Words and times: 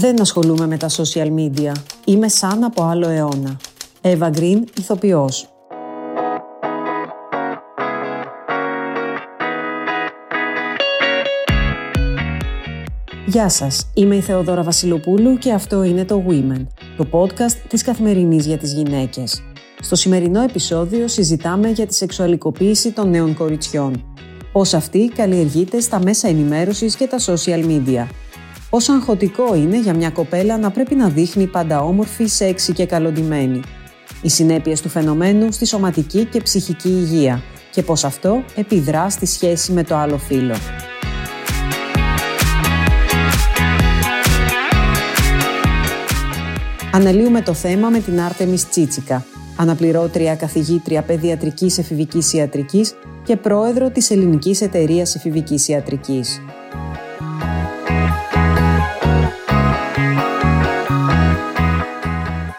Δεν 0.00 0.20
ασχολούμαι 0.20 0.66
με 0.66 0.76
τα 0.76 0.88
social 0.88 1.34
media. 1.36 1.72
Είμαι 2.04 2.28
σαν 2.28 2.64
από 2.64 2.82
άλλο 2.82 3.08
αιώνα. 3.08 3.56
Εύα 4.00 4.28
Γκριν, 4.28 4.64
ηθοποιός. 4.78 5.48
Γεια 13.26 13.48
σας, 13.48 13.90
είμαι 13.94 14.16
η 14.16 14.20
Θεοδόρα 14.20 14.62
Βασιλοπούλου 14.62 15.38
και 15.38 15.52
αυτό 15.52 15.82
είναι 15.82 16.04
το 16.04 16.24
Women, 16.28 16.66
το 16.96 17.06
podcast 17.10 17.56
της 17.68 17.82
Καθημερινής 17.82 18.46
για 18.46 18.58
τις 18.58 18.72
γυναίκες. 18.72 19.42
Στο 19.80 19.96
σημερινό 19.96 20.42
επεισόδιο 20.42 21.08
συζητάμε 21.08 21.68
για 21.68 21.86
τη 21.86 21.94
σεξουαλικοποίηση 21.94 22.92
των 22.92 23.10
νέων 23.10 23.34
κοριτσιών. 23.34 24.04
Πώς 24.52 24.74
αυτή 24.74 25.12
καλλιεργείται 25.14 25.80
στα 25.80 26.02
μέσα 26.02 26.28
ενημέρωσης 26.28 26.96
και 26.96 27.06
τα 27.06 27.18
social 27.18 27.64
media– 27.66 28.06
Πόσο 28.70 28.92
αγχωτικό 28.92 29.54
είναι 29.54 29.80
για 29.80 29.94
μια 29.94 30.10
κοπέλα 30.10 30.58
να 30.58 30.70
πρέπει 30.70 30.94
να 30.94 31.08
δείχνει 31.08 31.46
πάντα 31.46 31.80
όμορφη, 31.82 32.26
σεξι 32.26 32.72
και 32.72 32.86
καλοντημένη. 32.86 33.60
Οι 34.22 34.28
συνέπειες 34.28 34.80
του 34.80 34.88
φαινομένου 34.88 35.52
στη 35.52 35.66
σωματική 35.66 36.24
και 36.24 36.40
ψυχική 36.40 36.88
υγεία 36.88 37.42
και 37.70 37.82
πώς 37.82 38.04
αυτό 38.04 38.44
επιδρά 38.54 39.10
στη 39.10 39.26
σχέση 39.26 39.72
με 39.72 39.84
το 39.84 39.96
άλλο 39.96 40.18
φύλλο. 40.18 40.54
Αναλύουμε 46.92 47.40
το 47.40 47.54
θέμα 47.54 47.88
με 47.88 47.98
την 47.98 48.20
Άρτεμις 48.20 48.68
Τσίτσικα, 48.68 49.24
αναπληρώτρια 49.56 50.34
καθηγήτρια 50.34 51.02
παιδιατρικής 51.02 51.78
εφηβικής 51.78 52.32
ιατρικής 52.32 52.94
και 53.24 53.36
πρόεδρο 53.36 53.90
της 53.90 54.10
Ελληνικής 54.10 54.60
Εταιρείας 54.60 55.14
Εφηβικής 55.14 55.68
Ιατρικής. 55.68 56.40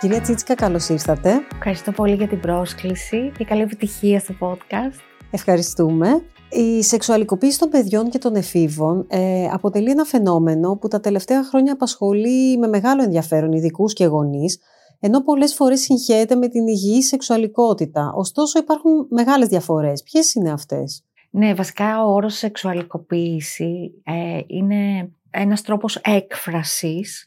Κυρία 0.01 0.21
Τσίτσικα, 0.21 0.55
καλώς 0.55 0.89
ήρθατε. 0.89 1.31
Ευχαριστώ 1.53 1.91
πολύ 1.91 2.15
για 2.15 2.27
την 2.27 2.39
πρόσκληση 2.39 3.31
και 3.37 3.45
καλή 3.45 3.61
επιτυχία 3.61 4.19
στο 4.19 4.33
podcast. 4.39 4.99
Ευχαριστούμε. 5.31 6.23
Η 6.49 6.83
σεξουαλικοποίηση 6.83 7.59
των 7.59 7.69
παιδιών 7.69 8.09
και 8.09 8.17
των 8.17 8.35
εφήβων 8.35 9.05
ε, 9.09 9.47
αποτελεί 9.51 9.89
ένα 9.89 10.03
φαινόμενο 10.03 10.77
που 10.77 10.87
τα 10.87 10.99
τελευταία 10.99 11.43
χρόνια 11.43 11.73
απασχολεί 11.73 12.57
με 12.57 12.67
μεγάλο 12.67 13.03
ενδιαφέρον 13.03 13.51
ειδικούς 13.51 13.93
και 13.93 14.05
γονείς, 14.05 14.59
ενώ 14.99 15.21
πολλές 15.21 15.53
φορές 15.53 15.79
συγχαίεται 15.79 16.35
με 16.35 16.47
την 16.47 16.67
υγιή 16.67 17.01
σεξουαλικότητα. 17.01 18.11
Ωστόσο, 18.15 18.59
υπάρχουν 18.59 19.07
μεγάλες 19.09 19.47
διαφορές. 19.47 20.03
Ποιες 20.03 20.33
είναι 20.33 20.51
αυτές, 20.51 21.05
Ναι, 21.29 21.53
βασικά 21.53 22.03
ο 22.03 22.13
όρος 22.13 22.37
σεξουαλικοποίηση 22.37 24.01
ε, 24.03 24.39
είναι 24.47 25.11
ένας 25.29 25.61
τρόπος 25.61 25.95
έκφρασης 25.95 27.25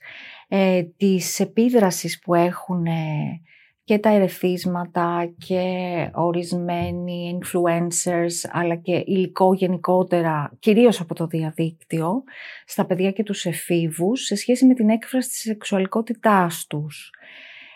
ε, 0.49 0.83
της 0.83 1.41
επίδρασης 1.41 2.19
που 2.19 2.35
έχουν 2.35 2.87
ε, 2.87 3.41
και 3.85 3.99
τα 3.99 4.11
ερεθίσματα 4.11 5.35
και 5.39 5.63
ορισμένοι 6.15 7.39
influencers 7.41 8.51
αλλά 8.51 8.75
και 8.75 9.03
υλικό 9.07 9.55
γενικότερα, 9.55 10.53
κυρίως 10.59 11.01
από 11.01 11.15
το 11.15 11.27
διαδίκτυο, 11.27 12.23
στα 12.67 12.87
παιδιά 12.87 13.11
και 13.11 13.23
τους 13.23 13.45
εφήβους 13.45 14.21
σε 14.25 14.35
σχέση 14.35 14.67
με 14.67 14.75
την 14.75 14.89
έκφραση 14.89 15.29
της 15.29 15.39
σεξουαλικότητάς 15.39 16.67
τους. 16.67 17.11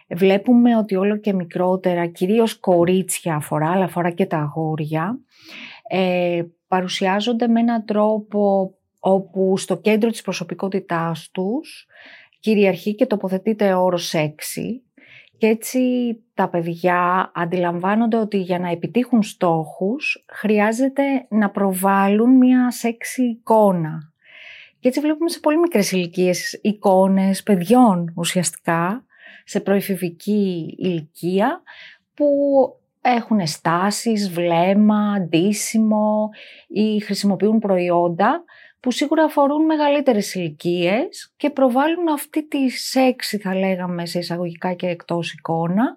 Βλέπουμε 0.08 0.76
ότι 0.76 0.96
όλο 0.96 1.16
και 1.16 1.32
μικρότερα, 1.32 2.06
κυρίως 2.06 2.58
κορίτσια 2.58 3.34
αφορά, 3.34 3.70
αλλά 3.70 3.84
αφορά 3.84 4.10
και 4.10 4.26
τα 4.26 4.38
αγόρια, 4.38 5.18
ε, 5.88 6.42
παρουσιάζονται 6.68 7.48
με 7.48 7.60
έναν 7.60 7.84
τρόπο 7.84 8.72
όπου 9.00 9.58
στο 9.58 9.76
κέντρο 9.76 10.10
της 10.10 10.22
προσωπικότητάς 10.22 11.30
τους 11.32 11.86
κυριαρχεί 12.40 12.94
και 12.94 13.06
τοποθετείται 13.06 13.72
ο 13.72 13.82
όρος 13.82 14.06
σεξι 14.06 14.82
και 15.38 15.46
έτσι 15.46 15.80
τα 16.34 16.48
παιδιά 16.48 17.30
αντιλαμβάνονται 17.34 18.16
ότι 18.16 18.36
για 18.36 18.58
να 18.58 18.70
επιτύχουν 18.70 19.22
στόχους 19.22 20.24
χρειάζεται 20.28 21.02
να 21.28 21.50
προβάλλουν 21.50 22.36
μια 22.36 22.70
σεξι 22.70 23.22
εικόνα. 23.22 24.12
Και 24.80 24.88
έτσι 24.88 25.00
βλέπουμε 25.00 25.30
σε 25.30 25.40
πολύ 25.40 25.58
μικρές 25.58 25.92
ηλικίες 25.92 26.58
εικόνες 26.62 27.42
παιδιών 27.42 28.12
ουσιαστικά, 28.16 29.04
σε 29.44 29.60
προεφηβική 29.60 30.74
ηλικία, 30.78 31.62
που 32.14 32.26
έχουν 33.00 33.46
στάσεις, 33.46 34.30
βλέμμα, 34.30 35.12
αντίσιμο 35.12 36.30
ή 36.68 37.00
χρησιμοποιούν 37.00 37.58
προϊόντα 37.58 38.44
που 38.80 38.90
σίγουρα 38.90 39.24
αφορούν 39.24 39.64
μεγαλύτερες 39.64 40.34
ηλικίες 40.34 41.32
και 41.36 41.50
προβάλλουν 41.50 42.08
αυτή 42.08 42.48
τη 42.48 42.68
σέξη 42.68 43.38
θα 43.38 43.54
λέγαμε 43.54 44.06
σε 44.06 44.18
εισαγωγικά 44.18 44.74
και 44.74 44.86
εκτός 44.86 45.32
εικόνα. 45.32 45.96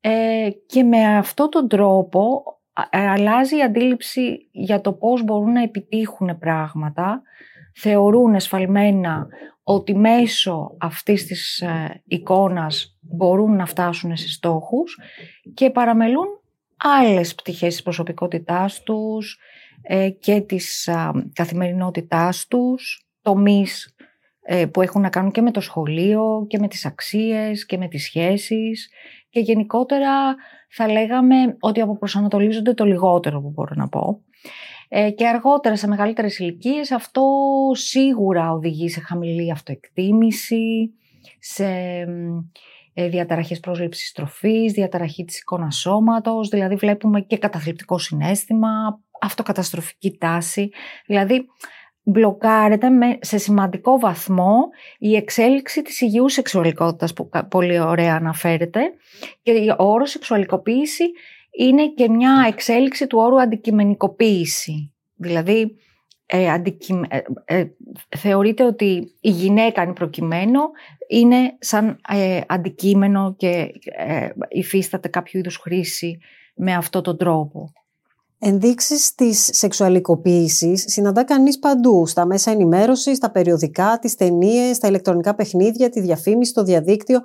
Ε, 0.00 0.48
και 0.66 0.82
με 0.82 1.16
αυτόν 1.16 1.50
τον 1.50 1.68
τρόπο 1.68 2.42
ε, 2.90 3.08
αλλάζει 3.08 3.56
η 3.56 3.62
αντίληψη 3.62 4.48
για 4.50 4.80
το 4.80 4.92
πώς 4.92 5.22
μπορούν 5.22 5.52
να 5.52 5.62
επιτύχουν 5.62 6.38
πράγματα. 6.38 7.22
Θεωρούν 7.74 8.34
εσφαλμένα 8.34 9.26
ότι 9.62 9.94
μέσω 9.94 10.76
αυτής 10.78 11.26
της 11.26 11.60
ε, 11.60 12.02
εικόνας 12.04 12.98
μπορούν 13.00 13.56
να 13.56 13.66
φτάσουν 13.66 14.16
σε 14.16 14.28
στόχους 14.28 15.00
και 15.54 15.70
παραμελούν 15.70 16.26
άλλες 16.76 17.34
πτυχές 17.34 17.72
της 17.72 17.82
προσωπικότητάς 17.82 18.82
τους, 18.82 19.34
ε, 19.34 19.40
και 20.18 20.40
της 20.40 20.90
καθημερινότητάς 21.32 22.46
τους, 22.46 23.06
τομείς 23.22 23.96
ε, 24.48 24.66
που 24.66 24.82
έχουν 24.82 25.00
να 25.00 25.08
κάνουν 25.08 25.30
και 25.30 25.40
με 25.40 25.50
το 25.50 25.60
σχολείο 25.60 26.46
και 26.48 26.58
με 26.58 26.68
τις 26.68 26.86
αξίες 26.86 27.66
και 27.66 27.78
με 27.78 27.88
τις 27.88 28.02
σχέσεις 28.04 28.90
και 29.28 29.40
γενικότερα 29.40 30.34
θα 30.70 30.88
λέγαμε 30.88 31.56
ότι 31.60 31.80
αποπροσανατολίζονται 31.80 32.74
το 32.74 32.84
λιγότερο 32.84 33.40
που 33.40 33.50
μπορώ 33.50 33.72
να 33.74 33.88
πω. 33.88 34.20
Ε, 34.88 35.10
και 35.10 35.28
αργότερα 35.28 35.76
σε 35.76 35.88
μεγαλύτερες 35.88 36.38
ηλικίες 36.38 36.90
αυτό 36.90 37.22
σίγουρα 37.72 38.52
οδηγεί 38.52 38.88
σε 38.88 39.00
χαμηλή 39.00 39.52
αυτοεκτίμηση, 39.52 40.92
σε 41.38 41.66
διαταραχές 42.94 43.60
πρόσληψης 43.60 44.12
τροφής, 44.12 44.72
διαταραχή 44.72 45.24
της 45.24 45.38
εικόνας 45.38 45.76
σώματος, 45.76 46.48
δηλαδή 46.48 46.74
βλέπουμε 46.74 47.20
και 47.20 47.38
καταθλιπτικό 47.38 47.98
συνέστημα, 47.98 49.00
αυτοκαταστροφική 49.20 50.16
τάση. 50.18 50.70
Δηλαδή, 51.06 51.46
μπλοκάρεται 52.02 52.88
με, 52.88 53.18
σε 53.20 53.38
σημαντικό 53.38 53.98
βαθμό 53.98 54.68
η 54.98 55.16
εξέλιξη 55.16 55.82
της 55.82 56.00
υγιούς 56.00 56.32
σεξουαλικότητας 56.32 57.12
που 57.12 57.28
πολύ 57.48 57.80
ωραία 57.80 58.14
αναφέρεται 58.14 58.80
και 59.42 59.74
ο 59.78 59.84
όρος 59.84 60.10
σεξουαλικοποίηση 60.10 61.04
είναι 61.58 61.88
και 61.88 62.08
μια 62.08 62.44
εξέλιξη 62.48 63.06
του 63.06 63.18
όρου 63.18 63.40
αντικειμενικοποίηση. 63.40 64.92
Δηλαδή, 65.14 65.76
ε, 66.26 66.54
ε, 67.08 67.22
ε, 67.44 67.64
θεωρείται 68.16 68.64
ότι 68.64 69.14
η 69.20 69.30
γυναίκα 69.30 69.82
είναι 69.82 69.92
προκειμένο 69.92 70.60
είναι 71.08 71.56
σαν 71.58 72.00
ε, 72.08 72.40
αντικείμενο 72.46 73.34
και 73.36 73.70
υφίσταται 74.48 75.08
κάποιο 75.08 75.38
είδους 75.38 75.56
χρήση 75.56 76.18
με 76.54 76.74
αυτόν 76.74 77.02
τον 77.02 77.16
τρόπο. 77.16 77.72
Ενδείξεις 78.38 79.14
της 79.14 79.50
σεξουαλικοποίησης 79.52 80.84
συναντά 80.86 81.24
κανείς 81.24 81.58
παντού, 81.58 82.06
στα 82.06 82.26
μέσα 82.26 82.50
ενημέρωσης, 82.50 83.16
στα 83.16 83.30
περιοδικά, 83.30 83.98
τις 84.00 84.14
ταινίες, 84.14 84.76
στα 84.76 84.88
ηλεκτρονικά 84.88 85.34
παιχνίδια, 85.34 85.90
τη 85.90 86.00
διαφήμιση, 86.00 86.52
το 86.52 86.62
διαδίκτυο. 86.62 87.20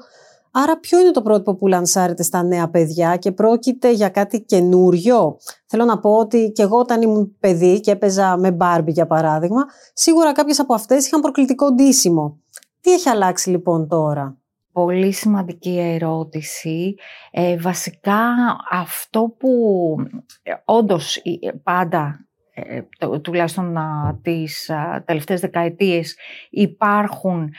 Άρα 0.52 0.80
ποιο 0.80 1.00
είναι 1.00 1.12
το 1.12 1.22
πρότυπο 1.22 1.56
που 1.56 1.68
λανσάρεται 1.68 2.24
στα 2.24 2.44
νέα 2.44 2.70
παιδιά 2.70 3.16
και 3.16 3.32
πρόκειται 3.32 3.92
για 3.92 4.10
κάτι 4.10 4.42
καινούριο; 4.42 5.38
Θέλω 5.66 5.86
να 5.86 6.00
πω 6.00 6.18
ότι 6.18 6.52
και 6.52 6.62
εγώ 6.62 6.78
όταν 6.78 7.02
ήμουν 7.02 7.36
παιδί 7.40 7.80
και 7.80 7.92
έπαιζα 7.92 8.38
με 8.38 8.52
μπάρμπι 8.52 8.92
για 8.92 9.08
παράδειγμα, 9.08 9.66
σίγουρα 9.94 10.32
κάποιες 10.32 10.60
από 10.60 10.74
αυτές 10.74 11.06
είχαν 11.06 11.22
προκλητικό 11.22 11.72
ντύσιμο. 11.72 12.40
Τι 12.82 12.92
έχει 12.92 13.10
αλλάξει 13.10 13.50
λοιπόν 13.50 13.88
τώρα; 13.88 14.41
Πολύ 14.72 15.12
σημαντική 15.12 15.80
ερώτηση. 15.80 16.96
Ε, 17.32 17.58
βασικά 17.58 18.36
αυτό 18.70 19.36
που 19.40 19.96
ε, 20.44 20.54
όντως 20.66 21.16
ε, 21.16 21.52
πάντα 21.64 22.26
ε, 22.54 22.82
τουλάχιστον 23.20 23.78
τις 24.22 24.72
τελευταίες 25.06 25.40
δεκαετίες 25.40 26.18
υπάρχουν 26.50 27.54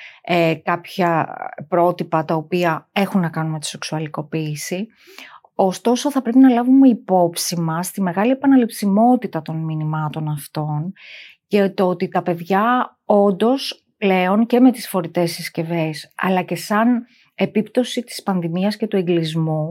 κάποια 0.63 1.37
πρότυπα 1.69 2.25
τα 2.25 2.35
οποία 2.35 2.89
έχουν 2.93 3.21
να 3.21 3.29
κάνουν 3.29 3.51
με 3.53 3.59
τη 3.59 3.67
σεξουαλικοποίηση. 3.67 4.87
Ωστόσο 5.55 6.11
θα 6.11 6.23
πρέπει 6.23 6.39
να 6.39 6.49
λάβουμε 6.49 6.89
υπόψη 6.89 7.61
μας 7.61 7.91
τη 7.91 8.01
μεγάλη 8.01 8.31
επαναληψιμότητα 8.31 9.43
των 9.43 9.57
μηνυμάτων 9.57 10.29
αυτών 10.29 10.93
και 11.47 11.69
το 11.69 11.89
ότι 11.89 12.09
τα 12.09 12.23
παιδιά 12.23 12.97
όντως 13.05 13.82
πλέον 14.03 14.47
και 14.47 14.61
με 14.61 14.73
τις 14.73 14.89
φορητές 14.89 15.33
συσκευές, 15.33 16.13
αλλά 16.17 16.43
και 16.43 16.55
σαν 16.55 17.07
επίπτωση 17.35 18.03
της 18.03 18.23
πανδημίας 18.23 18.77
και 18.77 18.87
του 18.87 18.97
εγκλισμού, 18.97 19.71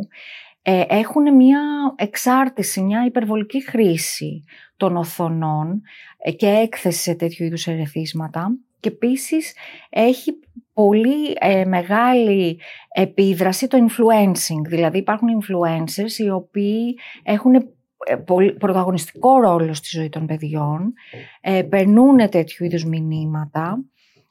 ε, 0.61 0.83
έχουν 0.87 1.35
μια 1.35 1.61
εξάρτηση, 1.95 2.81
μια 2.81 3.05
υπερβολική 3.05 3.63
χρήση 3.63 4.43
των 4.77 4.97
οθονών 4.97 5.81
ε, 6.17 6.31
και 6.31 6.47
έκθεση 6.47 6.99
σε 6.99 7.15
τέτοιου 7.15 7.45
είδους 7.45 7.67
ερεθίσματα 7.67 8.57
και 8.79 8.89
επίσης 8.89 9.55
έχει 9.89 10.31
πολύ 10.73 11.35
ε, 11.39 11.65
μεγάλη 11.65 12.59
επίδραση 12.93 13.67
το 13.67 13.77
influencing. 13.87 14.67
Δηλαδή 14.67 14.97
υπάρχουν 14.97 15.27
influencers 15.41 16.17
οι 16.17 16.29
οποίοι 16.29 16.97
έχουν 17.23 17.55
ε, 17.55 18.15
πρωταγωνιστικό 18.59 19.39
ρόλο 19.39 19.73
στη 19.73 19.87
ζωή 19.91 20.09
των 20.09 20.25
παιδιών, 20.25 20.93
ε, 21.41 21.61
περνούν 21.61 22.29
τέτοιου 22.29 22.65
είδους 22.65 22.85
μηνύματα 22.85 23.85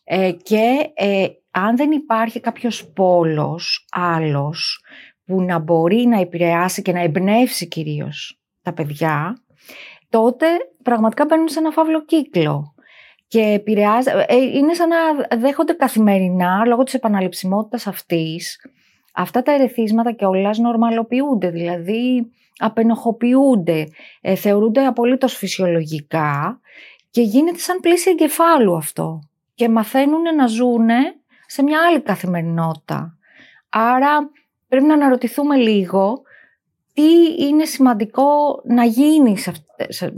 ε, 0.04 0.32
και 0.42 0.90
ε, 0.94 1.26
αν 1.50 1.76
δεν 1.76 1.90
υπάρχει 1.90 2.40
κάποιος 2.40 2.92
πόλος 2.92 3.86
άλλος 3.90 4.84
που 5.24 5.42
να 5.42 5.58
μπορεί 5.58 6.06
να 6.06 6.20
επηρεάσει 6.20 6.82
και 6.82 6.92
να 6.92 7.00
εμπνεύσει 7.00 7.68
κυρίως 7.68 8.40
τα 8.62 8.72
παιδιά, 8.72 9.42
τότε 10.08 10.46
πραγματικά 10.82 11.24
μπαίνουν 11.24 11.48
σε 11.48 11.58
ένα 11.58 11.70
φαύλο 11.70 12.04
κύκλο. 12.04 12.74
Και 13.26 13.40
επηρεάζει, 13.40 14.10
ε, 14.26 14.36
είναι 14.36 14.74
σαν 14.74 14.88
να 14.88 15.36
δέχονται 15.38 15.72
καθημερινά, 15.72 16.64
λόγω 16.66 16.82
της 16.82 16.94
επαναληψιμότητας 16.94 17.86
αυτής, 17.86 18.60
αυτά 19.14 19.42
τα 19.42 19.52
ερεθίσματα 19.52 20.12
και 20.12 20.24
όλα 20.24 20.50
νορμαλοποιούνται, 20.58 21.50
δηλαδή 21.50 22.30
απενοχοποιούνται, 22.58 23.88
ε, 24.20 24.34
θεωρούνται 24.34 24.84
απολύτως 24.84 25.36
φυσιολογικά 25.36 26.60
και 27.10 27.22
γίνεται 27.22 27.58
σαν 27.58 27.80
πλήση 27.80 28.10
εγκεφάλου 28.10 28.76
αυτό. 28.76 29.29
Και 29.60 29.68
μαθαίνουν 29.68 30.22
να 30.36 30.46
ζούνε 30.46 31.14
σε 31.46 31.62
μια 31.62 31.78
άλλη 31.88 32.00
καθημερινότητα. 32.00 33.18
Άρα 33.68 34.30
πρέπει 34.68 34.84
να 34.84 34.94
αναρωτηθούμε 34.94 35.56
λίγο 35.56 36.22
τι 36.92 37.44
είναι 37.44 37.64
σημαντικό 37.64 38.24
να 38.64 38.84
γίνει 38.84 39.36
σε, 39.88 40.12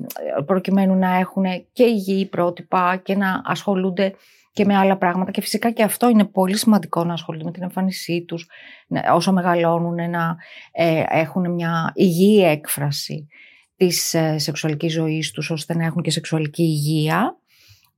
προκειμένου 0.46 0.94
να 0.94 1.16
έχουν 1.16 1.44
και 1.72 1.84
υγιή 1.84 2.26
πρότυπα 2.26 2.96
και 2.96 3.16
να 3.16 3.42
ασχολούνται 3.44 4.14
και 4.52 4.64
με 4.64 4.76
άλλα 4.76 4.96
πράγματα 4.96 5.30
και 5.30 5.40
φυσικά 5.40 5.70
και 5.70 5.82
αυτό 5.82 6.08
είναι 6.08 6.24
πολύ 6.24 6.56
σημαντικό 6.56 7.04
να 7.04 7.12
ασχολούνται 7.12 7.44
με 7.44 7.52
την 7.52 7.62
εμφάνισή 7.62 8.24
τους 8.24 8.48
όσο 9.12 9.32
μεγαλώνουν 9.32 10.10
να 10.10 10.36
ε, 10.72 11.02
έχουν 11.08 11.50
μια 11.50 11.92
υγιή 11.94 12.42
έκφραση 12.44 13.28
της 13.76 14.14
ε, 14.14 14.38
σεξουαλικής 14.38 14.92
ζωής 14.92 15.30
τους 15.30 15.50
ώστε 15.50 15.76
να 15.76 15.84
έχουν 15.84 16.02
και 16.02 16.10
σεξουαλική 16.10 16.62
υγεία 16.62 17.36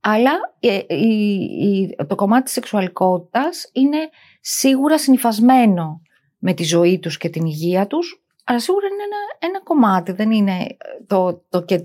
αλλά 0.07 0.31
ε, 0.59 2.05
το 2.07 2.15
κομμάτι 2.15 2.43
της 2.43 2.53
σεξουαλικότητας 2.53 3.69
είναι 3.71 3.97
σίγουρα 4.41 4.97
συνειφασμένο 4.97 6.01
με 6.37 6.53
τη 6.53 6.63
ζωή 6.63 6.99
τους 6.99 7.17
και 7.17 7.29
την 7.29 7.45
υγεία 7.45 7.87
τους, 7.87 8.23
αλλά 8.43 8.59
σίγουρα 8.59 8.85
είναι 8.87 9.03
ένα, 9.03 9.49
ένα 9.49 9.63
κομμάτι, 9.63 10.11
δεν 10.11 10.31
είναι 10.31 10.77
το, 11.07 11.43
το, 11.49 11.65
το, 11.65 11.79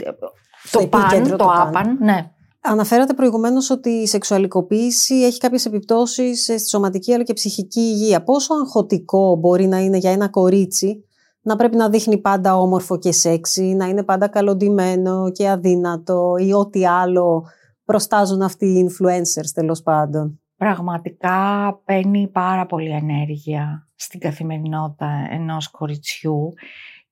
το 0.70 0.86
παν, 0.86 1.28
το, 1.28 1.36
το 1.36 1.50
άπαν. 1.54 1.98
Ναι. 2.00 2.30
Αναφέρατε 2.60 3.14
προηγουμένως 3.14 3.70
ότι 3.70 3.90
η 3.90 4.06
σεξουαλικοποίηση 4.06 5.14
έχει 5.14 5.38
κάποιες 5.38 5.66
επιπτώσεις 5.66 6.42
στη 6.42 6.68
σωματική 6.68 7.12
αλλά 7.14 7.22
και 7.22 7.32
ψυχική 7.32 7.80
υγεία. 7.80 8.22
Πόσο 8.22 8.54
αγχωτικό 8.54 9.36
μπορεί 9.36 9.66
να 9.66 9.78
είναι 9.78 9.96
για 9.96 10.10
ένα 10.10 10.28
κορίτσι 10.28 11.04
να 11.42 11.56
πρέπει 11.56 11.76
να 11.76 11.88
δείχνει 11.88 12.18
πάντα 12.18 12.56
όμορφο 12.56 12.98
και 12.98 13.12
σεξι, 13.12 13.62
να 13.62 13.86
είναι 13.86 14.02
πάντα 14.02 14.28
καλοντημένο 14.28 15.30
και 15.32 15.48
αδύνατο 15.48 16.34
ή 16.38 16.52
ό,τι 16.52 16.86
άλλο 16.86 17.44
προστάζουν 17.90 18.42
αυτοί 18.42 18.66
οι 18.66 18.88
influencers 18.88 19.50
τέλος 19.54 19.82
πάντων. 19.82 20.40
Πραγματικά 20.56 21.80
παίρνει 21.84 22.28
πάρα 22.28 22.66
πολύ 22.66 22.90
ενέργεια 22.90 23.88
στην 23.94 24.20
καθημερινότητα 24.20 25.26
ενός 25.30 25.70
κοριτσιού 25.70 26.52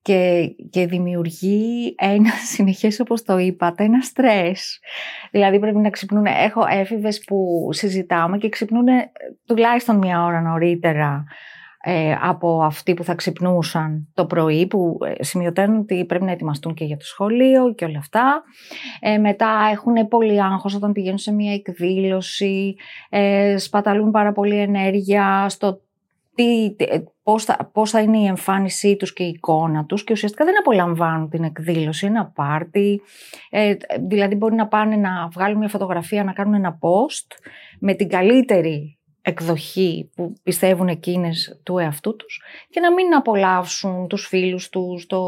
και, 0.03 0.49
και 0.71 0.87
δημιουργεί 0.87 1.95
ένα 1.99 2.31
συνεχές, 2.55 3.01
όπως 3.01 3.23
το 3.23 3.39
είπατε, 3.39 3.85
ένα 3.85 4.01
στρες. 4.01 4.79
Δηλαδή 5.31 5.59
πρέπει 5.59 5.79
να 5.79 5.91
ξυπνούν, 5.91 6.27
έχω 6.27 6.65
έφηβες 6.71 7.25
που 7.25 7.69
συζητάμε 7.71 8.39
και 8.39 8.49
ξυπνούν 8.49 8.87
τουλάχιστον 9.47 9.97
μια 9.97 10.25
ώρα 10.25 10.41
νωρίτερα 10.41 11.25
ε, 11.25 11.27
από 12.21 12.63
αυτοί 12.63 12.95
που 12.95 13.05
θα 13.05 13.15
ξυπνούσαν 13.15 14.09
το 14.15 14.27
πρωί, 14.27 14.67
που 14.67 14.99
ε, 15.05 15.25
σημειωτέρουν 15.25 15.79
ότι 15.79 16.05
πρέπει 16.05 16.25
να 16.25 16.31
ετοιμαστούν 16.31 16.75
και 16.75 16.85
για 16.85 16.97
το 16.97 17.05
σχολείο 17.05 17.75
και 17.75 17.85
όλα 17.85 17.99
αυτά. 17.99 18.43
Ε, 19.01 19.19
μετά 19.19 19.69
έχουν 19.73 20.09
πολύ 20.09 20.43
άγχος 20.43 20.75
όταν 20.75 20.93
πηγαίνουν 20.93 21.19
σε 21.19 21.33
μια 21.33 21.53
εκδήλωση, 21.53 22.77
ε, 23.09 23.59
σπαταλούν 23.59 24.11
πάρα 24.11 24.33
πολύ 24.33 24.57
ενέργεια 24.57 25.49
στο 25.49 25.81
τι, 26.35 26.77
πώς, 27.23 27.45
θα, 27.45 27.71
πώς 27.73 27.91
θα 27.91 28.01
είναι 28.01 28.19
η 28.19 28.27
εμφάνισή 28.27 28.97
τους 28.97 29.13
και 29.13 29.23
η 29.23 29.29
εικόνα 29.29 29.85
τους 29.85 30.05
και 30.05 30.13
ουσιαστικά 30.13 30.45
δεν 30.45 30.59
απολαμβάνουν 30.59 31.29
την 31.29 31.45
εκδήλωση, 31.45 32.07
ένα 32.07 32.27
πάρτι, 32.27 33.01
ε, 33.51 33.75
δηλαδή 34.09 34.35
μπορεί 34.35 34.55
να 34.55 34.67
πάνε 34.67 34.97
να 34.97 35.29
βγάλουν 35.33 35.59
μια 35.59 35.69
φωτογραφία, 35.69 36.25
να 36.25 36.33
κάνουν 36.33 36.55
ένα 36.55 36.79
post 36.81 37.37
με 37.79 37.95
την 37.95 38.09
καλύτερη 38.09 38.98
εκδοχή 39.29 40.11
που 40.15 40.33
πιστεύουν 40.43 40.89
εκείνες 40.89 41.61
του 41.63 41.79
εαυτού 41.79 42.17
τους 42.17 42.43
και 42.71 42.81
να 42.81 42.93
μην 42.93 43.15
απολαύσουν 43.15 44.09
τους 44.09 44.27
φίλους 44.27 44.69
τους, 44.69 45.07
το, 45.07 45.23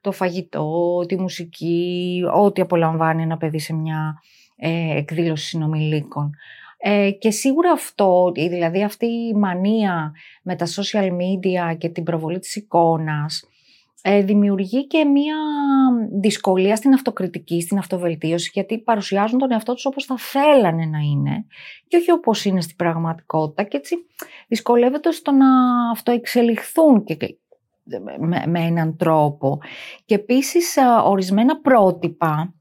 το 0.00 0.12
φαγητό, 0.12 1.04
τη 1.08 1.16
μουσική, 1.16 2.22
ό,τι 2.34 2.60
απολαμβάνει 2.60 3.22
ένα 3.22 3.36
παιδί 3.36 3.58
σε 3.58 3.74
μια 3.74 4.22
ε, 4.56 4.96
εκδήλωση 4.96 5.46
συνομιλίκων. 5.46 6.34
Ε, 6.78 7.10
και 7.10 7.30
σίγουρα 7.30 7.70
αυτό, 7.70 8.32
δηλαδή 8.34 8.82
αυτή 8.82 9.06
η 9.06 9.34
μανία 9.34 10.12
με 10.42 10.56
τα 10.56 10.66
social 10.66 11.08
media 11.08 11.78
και 11.78 11.88
την 11.88 12.04
προβολή 12.04 12.38
της 12.38 12.56
εικόνας, 12.56 13.48
ε, 14.02 14.22
δημιουργεί 14.22 14.86
και 14.86 15.04
μία 15.04 15.36
δυσκολία 16.20 16.76
στην 16.76 16.92
αυτοκριτική, 16.92 17.60
στην 17.60 17.78
αυτοβελτίωση, 17.78 18.50
γιατί 18.52 18.78
παρουσιάζουν 18.78 19.38
τον 19.38 19.52
εαυτό 19.52 19.74
τους 19.74 19.86
όπως 19.86 20.04
θα 20.04 20.16
θέλανε 20.18 20.84
να 20.84 20.98
είναι 20.98 21.44
και 21.88 21.96
όχι 21.96 22.10
όπως 22.10 22.44
είναι 22.44 22.60
στην 22.60 22.76
πραγματικότητα 22.76 23.62
και 23.62 23.76
έτσι 23.76 23.96
δυσκολεύεται 24.48 25.12
στο 25.12 25.32
να 25.32 25.46
αυτοεξελιχθούν 25.90 27.04
και, 27.04 27.16
με, 28.18 28.44
με 28.46 28.60
έναν 28.60 28.96
τρόπο. 28.96 29.58
Και 30.04 30.14
επίσης 30.14 30.76
ορισμένα 31.04 31.60
πρότυπα 31.60 32.54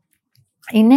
είναι 0.71 0.95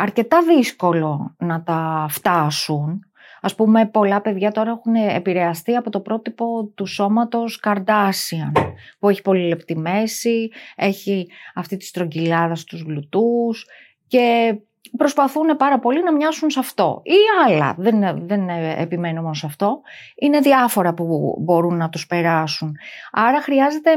αρκετά 0.00 0.42
δύσκολο 0.42 1.34
να 1.38 1.62
τα 1.62 2.06
φτάσουν 2.08 3.09
Ας 3.40 3.54
πούμε, 3.54 3.86
πολλά 3.86 4.20
παιδιά 4.20 4.50
τώρα 4.50 4.70
έχουν 4.70 4.94
επηρεαστεί 4.94 5.76
από 5.76 5.90
το 5.90 6.00
πρότυπο 6.00 6.70
του 6.74 6.86
σώματος 6.86 7.58
Καρδάσιαν, 7.58 8.52
που 8.98 9.08
έχει 9.08 9.22
πολύ 9.22 9.48
λεπτή 9.48 9.76
μέση, 9.76 10.50
έχει 10.76 11.28
αυτή 11.54 11.76
τη 11.76 11.84
στρογγυλάδα 11.84 12.54
στους 12.54 12.82
γλουτούς 12.82 13.66
και 14.06 14.54
προσπαθούν 14.96 15.56
πάρα 15.56 15.78
πολύ 15.78 16.02
να 16.02 16.12
μοιάσουν 16.12 16.50
σε 16.50 16.58
αυτό. 16.58 17.00
Ή 17.04 17.46
άλλα, 17.46 17.74
δεν, 17.78 18.26
δεν 18.26 18.48
επιμένω 18.76 19.20
μόνο 19.20 19.34
σε 19.34 19.46
αυτό. 19.46 19.80
Είναι 20.14 20.38
διάφορα 20.38 20.94
που 20.94 21.36
μπορούν 21.40 21.76
να 21.76 21.88
τους 21.88 22.06
περάσουν. 22.06 22.76
Άρα 23.12 23.42
χρειάζεται 23.42 23.90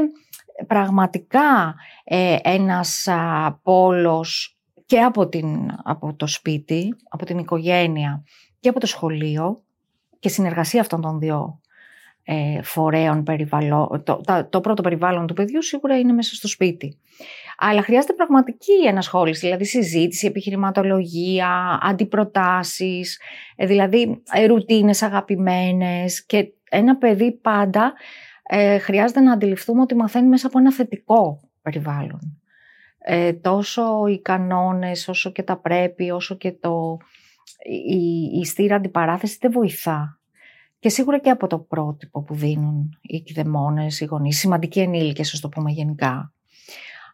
πραγματικά 0.66 1.74
ε, 2.04 2.36
ένας 2.42 3.08
α, 3.08 3.52
πόλος 3.62 4.58
και 4.86 5.00
από, 5.00 5.28
την, 5.28 5.70
από 5.82 6.14
το 6.14 6.26
σπίτι, 6.26 6.96
από 7.08 7.24
την 7.24 7.38
οικογένεια 7.38 8.24
και 8.64 8.70
από 8.70 8.80
το 8.80 8.86
σχολείο 8.86 9.62
και 10.18 10.28
συνεργασία 10.28 10.80
αυτών 10.80 11.00
των 11.00 11.18
δύο 11.18 11.60
ε, 12.22 12.62
φορέων 12.62 13.22
περιβαλλον, 13.22 14.02
το, 14.04 14.20
το, 14.50 14.60
πρώτο 14.60 14.82
περιβάλλον 14.82 15.26
του 15.26 15.34
παιδιού 15.34 15.62
σίγουρα 15.62 15.98
είναι 15.98 16.12
μέσα 16.12 16.34
στο 16.34 16.48
σπίτι. 16.48 16.98
Αλλά 17.58 17.82
χρειάζεται 17.82 18.12
πραγματική 18.12 18.72
ενασχόληση, 18.86 19.46
δηλαδή 19.46 19.64
συζήτηση, 19.64 20.26
επιχειρηματολογία, 20.26 21.78
αντιπροτάσεις, 21.82 23.20
ε, 23.56 23.66
δηλαδή 23.66 24.22
ε, 24.32 24.46
ρουτίνες 24.46 25.02
αγαπημένες 25.02 26.26
και 26.26 26.52
ένα 26.70 26.96
παιδί 26.96 27.32
πάντα 27.32 27.92
ε, 28.42 28.78
χρειάζεται 28.78 29.20
να 29.20 29.32
αντιληφθούμε 29.32 29.80
ότι 29.80 29.94
μαθαίνει 29.94 30.28
μέσα 30.28 30.46
από 30.46 30.58
ένα 30.58 30.72
θετικό 30.72 31.40
περιβάλλον. 31.62 32.38
Ε, 32.98 33.32
τόσο 33.32 34.06
οι 34.06 34.20
κανόνες, 34.20 35.08
όσο 35.08 35.32
και 35.32 35.42
τα 35.42 35.56
πρέπει, 35.56 36.10
όσο 36.10 36.36
και 36.36 36.52
το, 36.52 36.98
η, 37.64 38.38
η 38.40 38.44
στήρα 38.44 38.76
αντιπαράθεση 38.76 39.38
δεν 39.40 39.52
βοηθά. 39.52 40.18
Και 40.78 40.88
σίγουρα 40.88 41.18
και 41.18 41.30
από 41.30 41.46
το 41.46 41.58
πρότυπο 41.58 42.22
που 42.22 42.34
δίνουν 42.34 42.98
οι 43.00 43.20
κηδεμόνες, 43.20 44.00
οι 44.00 44.04
γονείς, 44.04 44.38
σημαντικοί 44.38 44.80
ενήλικες, 44.80 45.32
ας 45.32 45.40
το 45.40 45.48
πούμε 45.48 45.70
γενικά. 45.70 46.32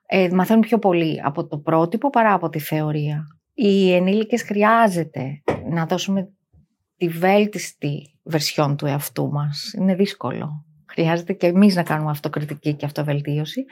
Ε, 0.06 0.28
μαθαίνουν 0.32 0.62
πιο 0.62 0.78
πολύ 0.78 1.20
από 1.24 1.46
το 1.46 1.58
πρότυπο 1.58 2.10
παρά 2.10 2.32
από 2.32 2.48
τη 2.48 2.58
θεωρία. 2.58 3.26
Οι 3.54 3.92
ενήλικες 3.92 4.42
χρειάζεται 4.42 5.42
να 5.70 5.86
δώσουμε 5.86 6.28
τη 6.96 7.08
βέλτιστη 7.08 8.18
βερσιόν 8.22 8.76
του 8.76 8.86
εαυτού 8.86 9.30
μας. 9.30 9.72
Είναι 9.72 9.94
δύσκολο. 9.94 10.64
Χρειάζεται 10.86 11.32
και 11.32 11.46
εμείς 11.46 11.74
να 11.74 11.82
κάνουμε 11.82 12.10
αυτοκριτική 12.10 12.74
και 12.74 12.84
αυτοβελτίωση 12.84 13.64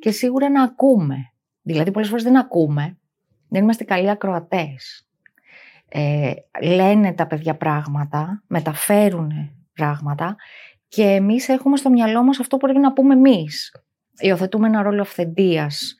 και 0.00 0.10
σίγουρα 0.10 0.50
να 0.50 0.62
ακούμε. 0.62 1.16
Δηλαδή 1.62 1.90
πολλές 1.90 2.08
φορές 2.08 2.24
δεν 2.24 2.38
ακούμε, 2.38 2.98
δεν 3.48 3.62
είμαστε 3.62 3.84
καλοί 3.84 4.10
ακροατές 4.10 5.07
ε, 5.88 6.32
λένε 6.62 7.12
τα 7.12 7.26
παιδιά 7.26 7.56
πράγματα, 7.56 8.42
μεταφέρουν 8.46 9.32
πράγματα 9.74 10.36
και 10.88 11.02
εμείς 11.02 11.48
έχουμε 11.48 11.76
στο 11.76 11.90
μυαλό 11.90 12.22
μας 12.22 12.40
αυτό 12.40 12.56
που 12.56 12.66
πρέπει 12.66 12.80
να 12.80 12.92
πούμε 12.92 13.14
εμείς. 13.14 13.82
Υιοθετούμε 14.18 14.66
ένα 14.66 14.82
ρόλο 14.82 15.00
αυθεντίας 15.00 15.96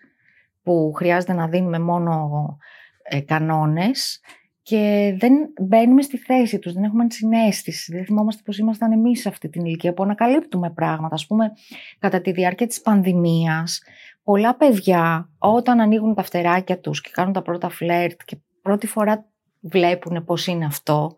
που 0.62 0.92
χρειάζεται 0.96 1.32
να 1.32 1.48
δίνουμε 1.48 1.78
μόνο 1.78 2.56
ε, 3.02 3.20
κανόνες 3.20 4.20
και 4.62 5.14
δεν 5.18 5.32
μπαίνουμε 5.60 6.02
στη 6.02 6.16
θέση 6.16 6.58
τους, 6.58 6.72
δεν 6.72 6.84
έχουμε 6.84 7.06
συνέστηση, 7.08 7.92
δεν 7.92 8.04
θυμόμαστε 8.04 8.42
πως 8.44 8.58
ήμασταν 8.58 8.92
εμείς 8.92 9.20
σε 9.20 9.28
αυτή 9.28 9.48
την 9.48 9.64
ηλικία 9.64 9.94
που 9.94 10.02
ανακαλύπτουμε 10.02 10.70
πράγματα. 10.70 11.14
Ας 11.14 11.26
πούμε, 11.26 11.52
κατά 11.98 12.20
τη 12.20 12.32
διάρκεια 12.32 12.66
της 12.66 12.80
πανδημίας, 12.80 13.82
πολλά 14.22 14.56
παιδιά 14.56 15.30
όταν 15.38 15.80
ανοίγουν 15.80 16.14
τα 16.14 16.22
φτεράκια 16.22 16.80
τους 16.80 17.00
και 17.00 17.10
κάνουν 17.12 17.32
τα 17.32 17.42
πρώτα 17.42 17.68
φλερτ 17.68 18.20
και 18.24 18.36
πρώτη 18.62 18.86
φορά 18.86 19.28
βλέπουν 19.60 20.24
πώς 20.24 20.46
είναι 20.46 20.64
αυτό, 20.64 21.14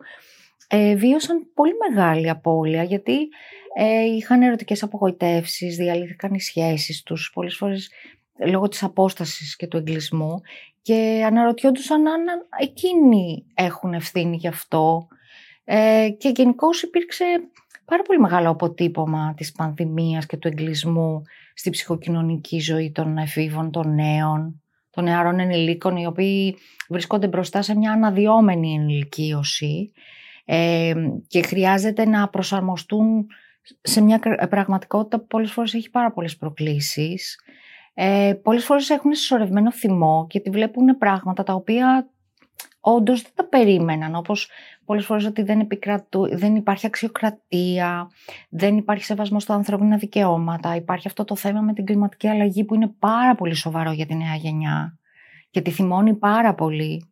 ε, 0.69 0.95
βίωσαν 0.95 1.47
πολύ 1.55 1.73
μεγάλη 1.89 2.29
απώλεια 2.29 2.83
γιατί 2.83 3.29
ε, 3.75 4.03
είχαν 4.03 4.43
ερωτικές 4.43 4.83
απογοητεύσεις, 4.83 5.77
διαλύθηκαν 5.77 6.35
οι 6.35 6.41
σχέσεις 6.41 7.03
τους, 7.03 7.31
πολλές 7.35 7.57
φορές 7.57 7.91
λόγω 8.47 8.69
της 8.69 8.83
απόστασης 8.83 9.57
και 9.57 9.67
του 9.67 9.77
εγκλισμού 9.77 10.41
και 10.83 11.23
αναρωτιόντουσαν 11.27 12.07
αν 12.07 12.23
εκείνοι 12.61 13.47
έχουν 13.55 13.95
ευθύνη 13.95 14.37
γι' 14.37 14.49
αυτό. 14.49 15.07
Ε, 15.65 16.09
και 16.19 16.29
γενικώ 16.29 16.69
υπήρξε 16.83 17.25
πάρα 17.85 18.03
πολύ 18.03 18.21
μεγάλο 18.21 18.51
αποτύπωμα 18.51 19.35
της 19.37 19.53
πανδημίας 19.53 20.27
και 20.27 20.37
του 20.37 20.49
εγκλισμού 20.49 21.23
στη 21.55 21.71
ψυχοκοινωνική 21.71 22.61
ζωή 22.61 22.93
των 22.93 23.19
εφήβων, 23.19 23.71
των 23.71 23.95
νέων, 23.95 24.63
των 24.91 25.05
νεαρών 25.05 25.41
ενηλίκων, 25.41 25.97
οι 25.97 26.07
οποίοι 26.07 26.57
βρισκόνται 26.89 27.29
μπροστά 27.29 27.63
σε 27.63 27.77
μια 27.77 27.93
αναδυόμενη 27.93 28.75
ενηλικίωση 28.75 29.93
ε, 30.45 30.93
και 31.27 31.43
χρειάζεται 31.43 32.07
να 32.07 32.29
προσαρμοστούν 32.29 33.27
σε 33.81 34.01
μια 34.01 34.19
πραγματικότητα 34.51 35.19
που 35.19 35.27
πολλές 35.27 35.53
φορές 35.53 35.75
έχει 35.75 35.91
πάρα 35.91 36.13
πολλές 36.13 36.37
προκλήσεις. 36.37 37.39
Ε, 37.95 38.33
πολλές 38.43 38.65
φορές 38.65 38.91
έχουν 38.91 39.15
συσσωρευμένο 39.15 39.73
θυμό 39.73 40.27
και 40.29 40.41
τη 40.41 40.51
βλέπουν 40.51 40.99
πράγματα 40.99 41.43
τα 41.43 41.55
οποία 41.55 42.11
όντως 42.81 43.23
δεν 43.23 43.33
τα 43.35 43.45
περίμεναν, 43.45 44.15
όπως 44.15 44.51
πολλές 44.85 45.05
φορές 45.05 45.25
ότι 45.25 45.43
δεν, 45.43 45.69
δεν 46.33 46.57
υπάρχει 46.57 46.87
αξιοκρατία, 46.87 48.11
δεν 48.49 48.77
υπάρχει 48.77 49.05
σεβασμός 49.05 49.43
στα 49.43 49.55
ανθρώπινα 49.55 49.97
δικαιώματα, 49.97 50.77
υπάρχει 50.77 51.07
αυτό 51.07 51.25
το 51.25 51.37
θέμα 51.37 51.61
με 51.61 51.73
την 51.73 51.85
κλιματική 51.85 52.29
αλλαγή 52.29 52.65
που 52.65 52.75
είναι 52.75 52.95
πάρα 52.99 53.35
πολύ 53.35 53.55
σοβαρό 53.55 53.93
για 53.93 54.07
τη 54.07 54.15
νέα 54.15 54.35
γενιά 54.35 54.99
και 55.51 55.61
τη 55.61 55.71
θυμώνει 55.71 56.15
πάρα 56.15 56.55
πολύ. 56.55 57.05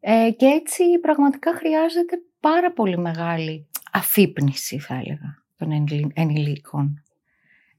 Ε, 0.00 0.30
και 0.30 0.46
έτσι 0.46 0.82
πραγματικά 1.00 1.54
χρειάζεται 1.54 2.16
πάρα 2.40 2.72
πολύ 2.72 2.98
μεγάλη 2.98 3.66
αφύπνιση 3.92 4.78
θα 4.78 4.94
έλεγα 4.94 5.42
των 5.56 5.86
ενηλίκων. 6.14 7.02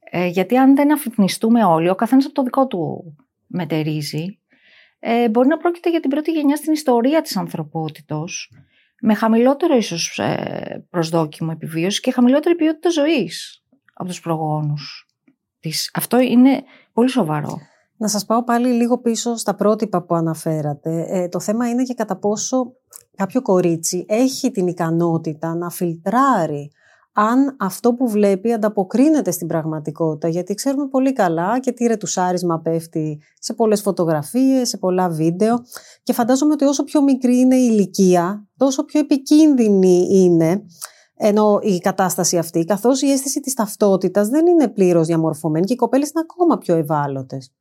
Ε, 0.09 0.27
γιατί 0.27 0.57
αν 0.57 0.75
δεν 0.75 0.93
αφυπνιστούμε 0.93 1.63
όλοι, 1.63 1.89
ο 1.89 1.95
καθένας 1.95 2.25
από 2.25 2.33
το 2.33 2.43
δικό 2.43 2.67
του 2.67 3.15
μετερίζει, 3.47 4.39
ε, 4.99 5.29
μπορεί 5.29 5.47
να 5.47 5.57
πρόκειται 5.57 5.89
για 5.89 5.99
την 5.99 6.09
πρώτη 6.09 6.31
γενιά 6.31 6.55
στην 6.55 6.73
ιστορία 6.73 7.21
της 7.21 7.37
ανθρωπότητος, 7.37 8.51
με 9.01 9.13
χαμηλότερο 9.13 9.75
ίσως 9.75 10.19
ε, 10.19 10.85
προσδόκιμο 10.89 11.49
επιβίωσης 11.53 11.99
και 11.99 12.11
χαμηλότερη 12.11 12.55
ποιότητα 12.55 12.89
ζωής 12.89 13.63
από 13.93 14.09
τους 14.09 14.19
προγόνους 14.19 15.07
της. 15.59 15.91
Αυτό 15.93 16.19
είναι 16.19 16.63
πολύ 16.93 17.09
σοβαρό. 17.09 17.57
Να 17.97 18.07
σας 18.07 18.25
πάω 18.25 18.43
πάλι 18.43 18.67
λίγο 18.67 18.97
πίσω 18.97 19.35
στα 19.35 19.55
πρότυπα 19.55 20.03
που 20.03 20.15
αναφέρατε. 20.15 21.05
Ε, 21.09 21.27
το 21.27 21.39
θέμα 21.39 21.69
είναι 21.69 21.83
και 21.83 21.93
κατά 21.93 22.17
πόσο 22.17 22.73
κάποιο 23.17 23.41
κορίτσι 23.41 24.05
έχει 24.07 24.51
την 24.51 24.67
ικανότητα 24.67 25.55
να 25.55 25.69
φιλτράρει 25.69 26.71
αν 27.19 27.55
αυτό 27.59 27.93
που 27.93 28.09
βλέπει 28.09 28.53
ανταποκρίνεται 28.53 29.31
στην 29.31 29.47
πραγματικότητα. 29.47 30.27
Γιατί 30.27 30.53
ξέρουμε 30.53 30.87
πολύ 30.87 31.13
καλά 31.13 31.59
και 31.59 31.71
τι 31.71 31.85
ρετουσάρισμα 31.85 32.59
πέφτει 32.59 33.21
σε 33.39 33.53
πολλές 33.53 33.81
φωτογραφίες, 33.81 34.69
σε 34.69 34.77
πολλά 34.77 35.09
βίντεο 35.09 35.63
και 36.03 36.13
φαντάζομαι 36.13 36.53
ότι 36.53 36.65
όσο 36.65 36.83
πιο 36.83 37.03
μικρή 37.03 37.37
είναι 37.37 37.55
η 37.55 37.67
ηλικία, 37.71 38.47
τόσο 38.57 38.85
πιο 38.85 38.99
επικίνδυνη 38.99 40.07
είναι 40.09 40.65
ενώ 41.17 41.59
η 41.61 41.77
κατάσταση 41.77 42.37
αυτή, 42.37 42.65
καθώς 42.65 43.01
η 43.01 43.11
αίσθηση 43.11 43.39
της 43.39 43.53
ταυτότητας 43.53 44.27
δεν 44.27 44.47
είναι 44.47 44.67
πλήρως 44.67 45.07
διαμορφωμένη 45.07 45.65
και 45.65 45.73
οι 45.73 45.75
κοπέλες 45.75 46.09
είναι 46.09 46.25
ακόμα 46.29 46.57
πιο 46.57 46.75
ευάλωτες. 46.75 47.51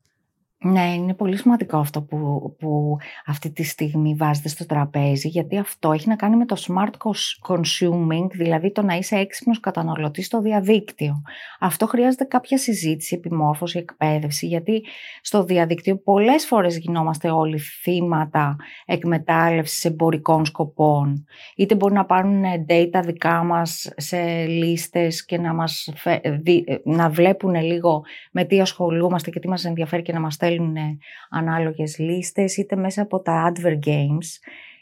Ναι, 0.64 0.94
είναι 0.94 1.14
πολύ 1.14 1.36
σημαντικό 1.36 1.78
αυτό 1.78 2.02
που, 2.02 2.16
που 2.58 2.96
αυτή 3.26 3.50
τη 3.50 3.62
στιγμή 3.62 4.14
βάζετε 4.14 4.48
στο 4.48 4.66
τραπέζι, 4.66 5.28
γιατί 5.28 5.58
αυτό 5.58 5.92
έχει 5.92 6.08
να 6.08 6.16
κάνει 6.16 6.36
με 6.36 6.44
το 6.44 6.56
smart 6.66 7.10
consuming, 7.48 8.26
δηλαδή 8.30 8.72
το 8.72 8.82
να 8.82 8.94
είσαι 8.94 9.16
έξυπνος 9.16 9.60
καταναλωτής 9.60 10.26
στο 10.26 10.40
διαδίκτυο. 10.40 11.22
Αυτό 11.60 11.86
χρειάζεται 11.86 12.25
κάποια 12.25 12.58
συζήτηση, 12.58 13.14
επιμόρφωση, 13.14 13.78
εκπαίδευση, 13.78 14.46
γιατί 14.46 14.84
στο 15.20 15.44
διαδίκτυο 15.44 15.96
πολλές 15.96 16.46
φορές 16.46 16.78
γινόμαστε 16.78 17.30
όλοι 17.30 17.58
θύματα 17.58 18.56
εκμετάλλευσης 18.84 19.84
εμπορικών 19.84 20.44
σκοπών. 20.44 21.25
Είτε 21.56 21.75
μπορεί 21.75 21.94
να 21.94 22.04
πάρουν 22.04 22.42
data 22.68 23.00
δικά 23.04 23.42
μας 23.42 23.92
σε 23.96 24.46
λίστες 24.46 25.25
και 25.25 25.38
να, 25.38 25.54
μας, 25.54 25.88
να 26.84 27.08
βλέπουν 27.08 27.54
λίγο 27.54 28.02
με 28.32 28.44
τι 28.44 28.60
ασχολούμαστε 28.60 29.30
και 29.30 29.40
τι 29.40 29.48
μας 29.48 29.64
ενδιαφέρει 29.64 30.02
και 30.02 30.12
να 30.12 30.20
μας 30.20 30.36
στέλνουν 30.46 30.76
ανάλογες 31.30 31.98
λίστες, 31.98 32.56
είτε 32.56 32.76
μέσα 32.76 33.02
από 33.02 33.20
τα 33.20 33.52
advert 33.52 33.78
games. 33.86 34.26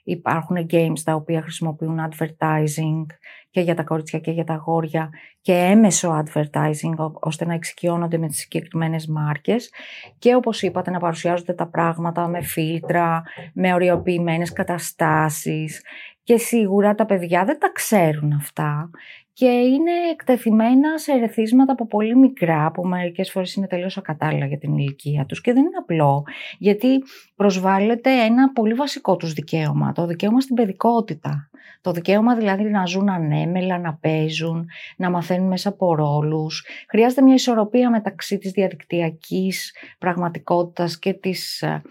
Υπάρχουν 0.04 0.56
games 0.71 1.00
τα 1.04 1.14
οποία 1.14 1.42
χρησιμοποιούν 1.42 1.99
advertising 2.11 3.06
και 3.50 3.61
για 3.61 3.75
τα 3.75 3.83
κορίτσια 3.83 4.18
και 4.18 4.30
για 4.30 4.44
τα 4.44 4.54
αγόρια 4.54 5.11
και 5.40 5.52
έμεσο 5.52 6.25
advertising 6.25 7.12
ώστε 7.21 7.44
να 7.44 7.54
εξοικειώνονται 7.54 8.18
με 8.18 8.28
τις 8.28 8.38
συγκεκριμένες 8.38 9.06
μάρκες. 9.06 9.73
Και 10.18 10.35
όπως 10.35 10.62
είπατε 10.62 10.90
να 10.90 10.99
παρουσιάζονται 10.99 11.52
τα 11.52 11.68
πράγματα 11.68 12.28
με 12.28 12.42
φίλτρα, 12.42 13.23
με 13.54 13.75
οριοποιημένες 13.75 14.52
καταστάσεις. 14.52 15.83
Και 16.23 16.37
σίγουρα 16.37 16.94
τα 16.94 17.06
παιδιά 17.06 17.44
δεν 17.44 17.59
τα 17.59 17.71
ξέρουν 17.73 18.33
αυτά 18.33 18.90
και 19.35 19.47
είναι 19.47 19.91
εκτεθειμένα 20.12 20.99
σε 20.99 21.12
ερεθίσματα 21.12 21.73
από 21.73 21.87
πολύ 21.87 22.17
μικρά, 22.17 22.71
που 22.71 22.87
μερικές 22.87 23.31
φορές 23.31 23.55
είναι 23.55 23.67
τελείως 23.67 23.97
ακατάλληλα 23.97 24.47
για 24.47 24.59
την 24.59 24.79
ηλικία 24.79 25.26
τους 25.26 25.41
και 25.41 25.53
δεν 25.53 25.62
είναι 25.62 25.76
απλό, 25.79 26.25
γιατί 26.59 27.03
προσβάλλεται 27.37 28.11
ένα 28.11 28.53
πολύ 28.53 28.75
βασικό 28.75 29.17
τους 29.17 29.33
δικαίωμα, 29.33 29.93
το 29.93 30.07
δικαίωμα 30.07 30.41
στην 30.41 30.55
παιδικότητα. 30.55 31.49
Το 31.81 31.93
δικαίωμα 31.93 32.35
δηλαδή 32.37 32.62
να 32.62 32.87
ζουν 32.87 33.09
ανέμελα, 33.09 33.79
να 33.79 33.95
παίζουν, 33.95 34.67
να 34.97 35.11
μαθαίνουν 35.11 35.49
μέσα 35.49 35.69
από 35.69 35.95
ρόλους. 35.95 36.67
Χρειάζεται 36.88 37.23
μια 37.23 37.35
ισορροπία 37.35 37.91
μεταξύ 37.91 38.38
της 38.38 38.50
διαδικτυακής 38.50 39.75
πραγματικότητας 39.99 40.99
και 40.99 41.12
της 41.12 41.62
ε, 41.62 41.83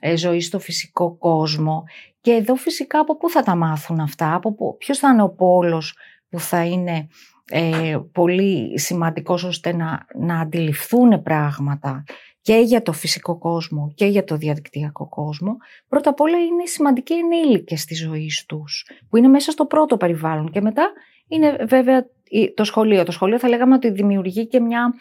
ε, 0.00 0.16
ζωής 0.16 0.46
στο 0.46 0.58
φυσικό 0.58 1.16
κόσμο. 1.16 1.84
Και 2.20 2.32
εδώ 2.32 2.54
φυσικά 2.54 2.98
από 2.98 3.16
πού 3.16 3.30
θα 3.30 3.42
τα 3.42 3.54
μάθουν 3.54 4.00
αυτά, 4.00 4.34
από 4.34 4.76
ποιος 4.76 4.98
θα 4.98 5.08
είναι 5.08 5.22
ο 5.22 5.28
πόλος 5.28 5.96
που 6.30 6.40
θα 6.40 6.64
είναι 6.64 7.08
ε, 7.50 7.98
πολύ 8.12 8.78
σημαντικός 8.78 9.44
ώστε 9.44 9.72
να, 9.72 10.06
να 10.14 10.40
αντιληφθούν 10.40 11.22
πράγματα 11.22 12.04
και 12.42 12.54
για 12.56 12.82
το 12.82 12.92
φυσικό 12.92 13.38
κόσμο 13.38 13.92
και 13.94 14.06
για 14.06 14.24
το 14.24 14.36
διαδικτυακό 14.36 15.08
κόσμο, 15.08 15.56
πρώτα 15.88 16.10
απ' 16.10 16.20
όλα 16.20 16.38
είναι 16.38 16.66
σημαντικοί 16.66 17.14
ενήλικες 17.14 17.80
στη 17.80 17.94
ζωής 17.94 18.44
τους, 18.48 18.86
που 19.08 19.16
είναι 19.16 19.28
μέσα 19.28 19.50
στο 19.50 19.64
πρώτο 19.64 19.96
περιβάλλον 19.96 20.50
και 20.50 20.60
μετά 20.60 20.92
είναι 21.28 21.64
βέβαια 21.68 22.06
το 22.54 22.64
σχολείο. 22.64 23.04
Το 23.04 23.12
σχολείο 23.12 23.38
θα 23.38 23.48
λέγαμε 23.48 23.74
ότι 23.74 23.90
δημιουργεί 23.90 24.46
και 24.46 24.60
μια 24.60 24.94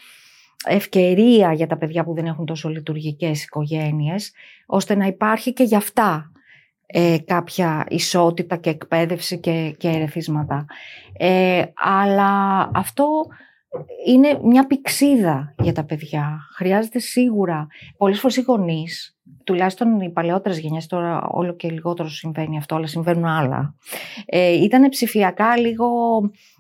ευκαιρία 0.65 1.53
για 1.53 1.67
τα 1.67 1.77
παιδιά 1.77 2.03
που 2.03 2.13
δεν 2.13 2.25
έχουν 2.25 2.45
τόσο 2.45 2.69
λειτουργικές 2.69 3.43
οικογένειες, 3.43 4.31
ώστε 4.65 4.95
να 4.95 5.05
υπάρχει 5.05 5.53
και 5.53 5.63
για 5.63 5.77
αυτά 5.77 6.31
ε, 6.91 7.17
κάποια 7.25 7.85
ισότητα 7.89 8.55
και 8.55 8.69
εκπαίδευση 8.69 9.39
και, 9.39 9.75
και 9.77 9.87
ερεθίσματα. 9.87 10.65
Ε, 11.17 11.63
αλλά 11.75 12.69
αυτό 12.73 13.05
είναι 14.05 14.39
μια 14.43 14.67
πηξίδα 14.67 15.55
για 15.61 15.73
τα 15.73 15.83
παιδιά. 15.83 16.39
Χρειάζεται 16.55 16.99
σίγουρα 16.99 17.67
πολλές 17.97 18.19
φορές 18.19 18.37
οι 18.37 18.41
γονείς, 18.41 19.17
τουλάχιστον 19.43 19.99
οι 19.99 20.09
παλαιότερες 20.09 20.59
γενιές, 20.59 20.87
τώρα 20.87 21.27
όλο 21.31 21.55
και 21.55 21.69
λιγότερο 21.69 22.09
συμβαίνει 22.09 22.57
αυτό, 22.57 22.75
αλλά 22.75 22.87
συμβαίνουν 22.87 23.25
άλλα. 23.25 23.75
Ε, 24.25 24.51
ήταν 24.51 24.89
ψηφιακά 24.89 25.57
λίγο 25.57 25.87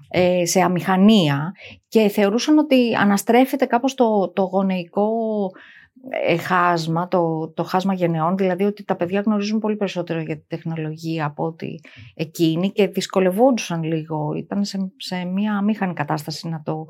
ε, 0.09 0.45
σε 0.45 0.61
αμηχανία 0.61 1.53
και 1.87 2.07
θεωρούσαν 2.07 2.57
ότι 2.57 2.95
αναστρέφεται 2.95 3.65
κάπως 3.65 3.93
το, 3.93 4.29
το 4.29 4.41
γονεϊκό 4.41 5.11
ε, 5.45 5.49
χάσμα, 6.39 7.07
το, 7.07 7.49
το 7.49 7.63
χάσμα 7.63 7.93
γενεών, 7.93 8.37
δηλαδή 8.37 8.63
ότι 8.63 8.83
τα 8.83 8.95
παιδιά 8.95 9.21
γνωρίζουν 9.21 9.59
πολύ 9.59 9.75
περισσότερο 9.75 10.21
για 10.21 10.37
τη 10.37 10.43
τεχνολογία 10.47 11.25
από 11.25 11.43
ότι 11.43 11.79
εκείνοι 12.15 12.71
και 12.71 12.87
δυσκολευόντουσαν 12.87 13.83
λίγο, 13.83 14.33
ήταν 14.35 14.63
σε, 14.63 14.91
σε 14.97 15.25
μια 15.25 15.57
αμήχανη 15.57 15.93
κατάσταση 15.93 16.49
να 16.49 16.61
το, 16.61 16.85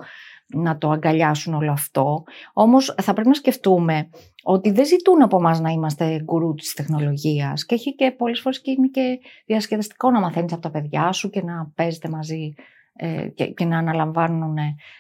να 0.48 0.78
το 0.78 0.90
αγκαλιάσουν 0.90 1.54
όλο 1.54 1.72
αυτό. 1.72 2.24
Όμως 2.54 2.96
θα 3.02 3.14
πρέπει 3.14 3.28
να 3.28 3.34
σκεφτούμε 3.34 4.10
ότι 4.44 4.72
δεν 4.72 4.86
ζητούν 4.86 5.22
από 5.22 5.38
εμάς 5.38 5.60
να 5.60 5.70
είμαστε 5.70 6.22
γκουρού 6.24 6.54
της 6.54 6.74
τεχνολογίας 6.74 7.66
και 7.66 7.76
έχει 7.76 7.96
και 7.96 8.12
πολλές 8.18 8.40
φορές 8.40 8.62
και 8.62 8.72
είναι 8.72 8.88
και 8.88 9.20
διασκεδαστικό 9.46 10.12
να 10.12 10.20
μαθαίνεις 10.20 10.54
από 10.54 10.62
τα 10.62 10.72
παιδιά 10.72 11.12
σου 11.12 11.30
και 11.30 11.44
να 11.44 11.72
παίζετε 11.76 12.10
μαζί 12.10 12.54
ε, 12.94 13.28
και, 13.28 13.46
και 13.46 13.66
να 13.66 13.78
αναλαμβάνουν 13.78 14.58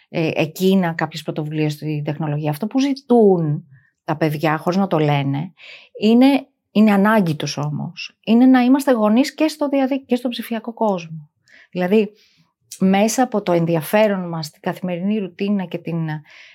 ε, 0.09 0.31
εκείνα 0.33 0.93
κάποιες 0.93 1.23
πρωτοβουλίες 1.23 1.73
στη 1.73 2.01
τεχνολογία. 2.05 2.49
Αυτό 2.49 2.67
που 2.67 2.79
ζητούν 2.79 3.63
τα 4.09 4.17
παιδιά, 4.17 4.57
χωρίς 4.57 4.77
να 4.79 4.87
το 4.87 4.99
λένε, 4.99 5.53
είναι 6.01 6.47
είναι 6.71 6.91
ανάγκη 6.91 7.35
τους 7.35 7.57
όμως, 7.57 8.17
είναι 8.25 8.45
να 8.45 8.61
είμαστε 8.61 8.91
γονείς 8.91 9.33
και 9.33 9.47
στο 9.47 9.69
διαδίκτυο 9.69 10.05
και 10.05 10.15
στο 10.15 10.29
ψηφιακό 10.29 10.73
κόσμο. 10.73 11.29
Δηλαδή, 11.71 12.11
μέσα 12.79 13.23
από 13.23 13.41
το 13.41 13.51
ενδιαφέρον 13.51 14.29
μας, 14.29 14.49
την 14.49 14.61
καθημερινή 14.61 15.17
ρουτίνα 15.17 15.65
και 15.65 15.77
την 15.77 15.97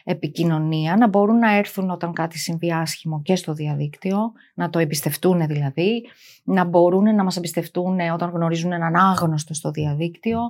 επικοινωνία, 0.05 0.97
να 0.97 1.09
μπορούν 1.09 1.39
να 1.39 1.57
έρθουν 1.57 1.91
όταν 1.91 2.13
κάτι 2.13 2.39
συμβεί 2.39 2.73
άσχημο 2.73 3.23
και 3.23 3.37
στο 3.37 3.53
διαδίκτυο, 3.53 4.33
να 4.55 4.71
το 4.71 4.79
εμπιστευτούν 4.79 5.47
δηλαδή, 5.47 6.07
να 6.45 6.65
μπορούν 6.65 7.15
να 7.15 7.25
μας 7.25 7.37
εμπιστευτούν 7.37 8.01
όταν 8.13 8.31
γνωρίζουν 8.31 8.73
έναν 8.73 8.97
άγνωστο 8.97 9.55
στο 9.55 9.71
διαδίκτυο, 9.71 10.41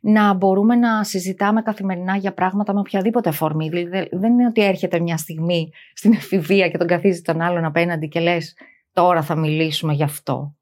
να 0.00 0.34
μπορούμε 0.34 0.74
να 0.74 1.04
συζητάμε 1.04 1.62
καθημερινά 1.62 2.16
για 2.16 2.34
πράγματα 2.34 2.74
με 2.74 2.80
οποιαδήποτε 2.80 3.28
αφορμή. 3.28 3.68
Δηλαδή, 3.68 4.08
δεν 4.12 4.32
είναι 4.32 4.46
ότι 4.46 4.64
έρχεται 4.64 5.00
μια 5.00 5.16
στιγμή 5.16 5.70
στην 5.94 6.12
εφηβεία 6.12 6.68
και 6.68 6.78
τον 6.78 6.86
καθίζεις 6.86 7.22
τον 7.22 7.40
άλλον 7.40 7.64
απέναντι 7.64 8.08
και 8.08 8.20
λες 8.20 8.56
τώρα 8.92 9.22
θα 9.22 9.36
μιλήσουμε 9.36 9.92
γι' 9.92 10.02
αυτό. 10.02 10.56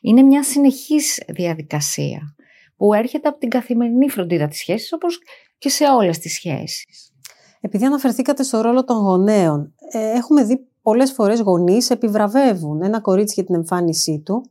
Είναι 0.00 0.22
μια 0.22 0.42
συνεχής 0.42 1.22
διαδικασία 1.28 2.34
που 2.80 2.94
έρχεται 2.94 3.28
από 3.28 3.38
την 3.38 3.48
καθημερινή 3.48 4.08
φροντίδα 4.08 4.48
της 4.48 4.58
σχέσης, 4.58 4.92
όπως 4.92 5.18
και 5.58 5.68
σε 5.68 5.84
όλες 5.84 6.18
τις 6.18 6.32
σχέσεις. 6.32 7.12
Επειδή 7.60 7.84
αναφερθήκατε 7.84 8.42
στο 8.42 8.60
ρόλο 8.60 8.84
των 8.84 8.96
γονέων, 8.96 9.74
ε, 9.92 10.10
έχουμε 10.10 10.44
δει 10.44 10.66
πολλές 10.82 11.12
φορές 11.12 11.40
γονείς 11.40 11.90
επιβραβεύουν 11.90 12.82
ένα 12.82 13.00
κορίτσι 13.00 13.34
για 13.34 13.44
την 13.44 13.54
εμφάνισή 13.54 14.22
του, 14.24 14.50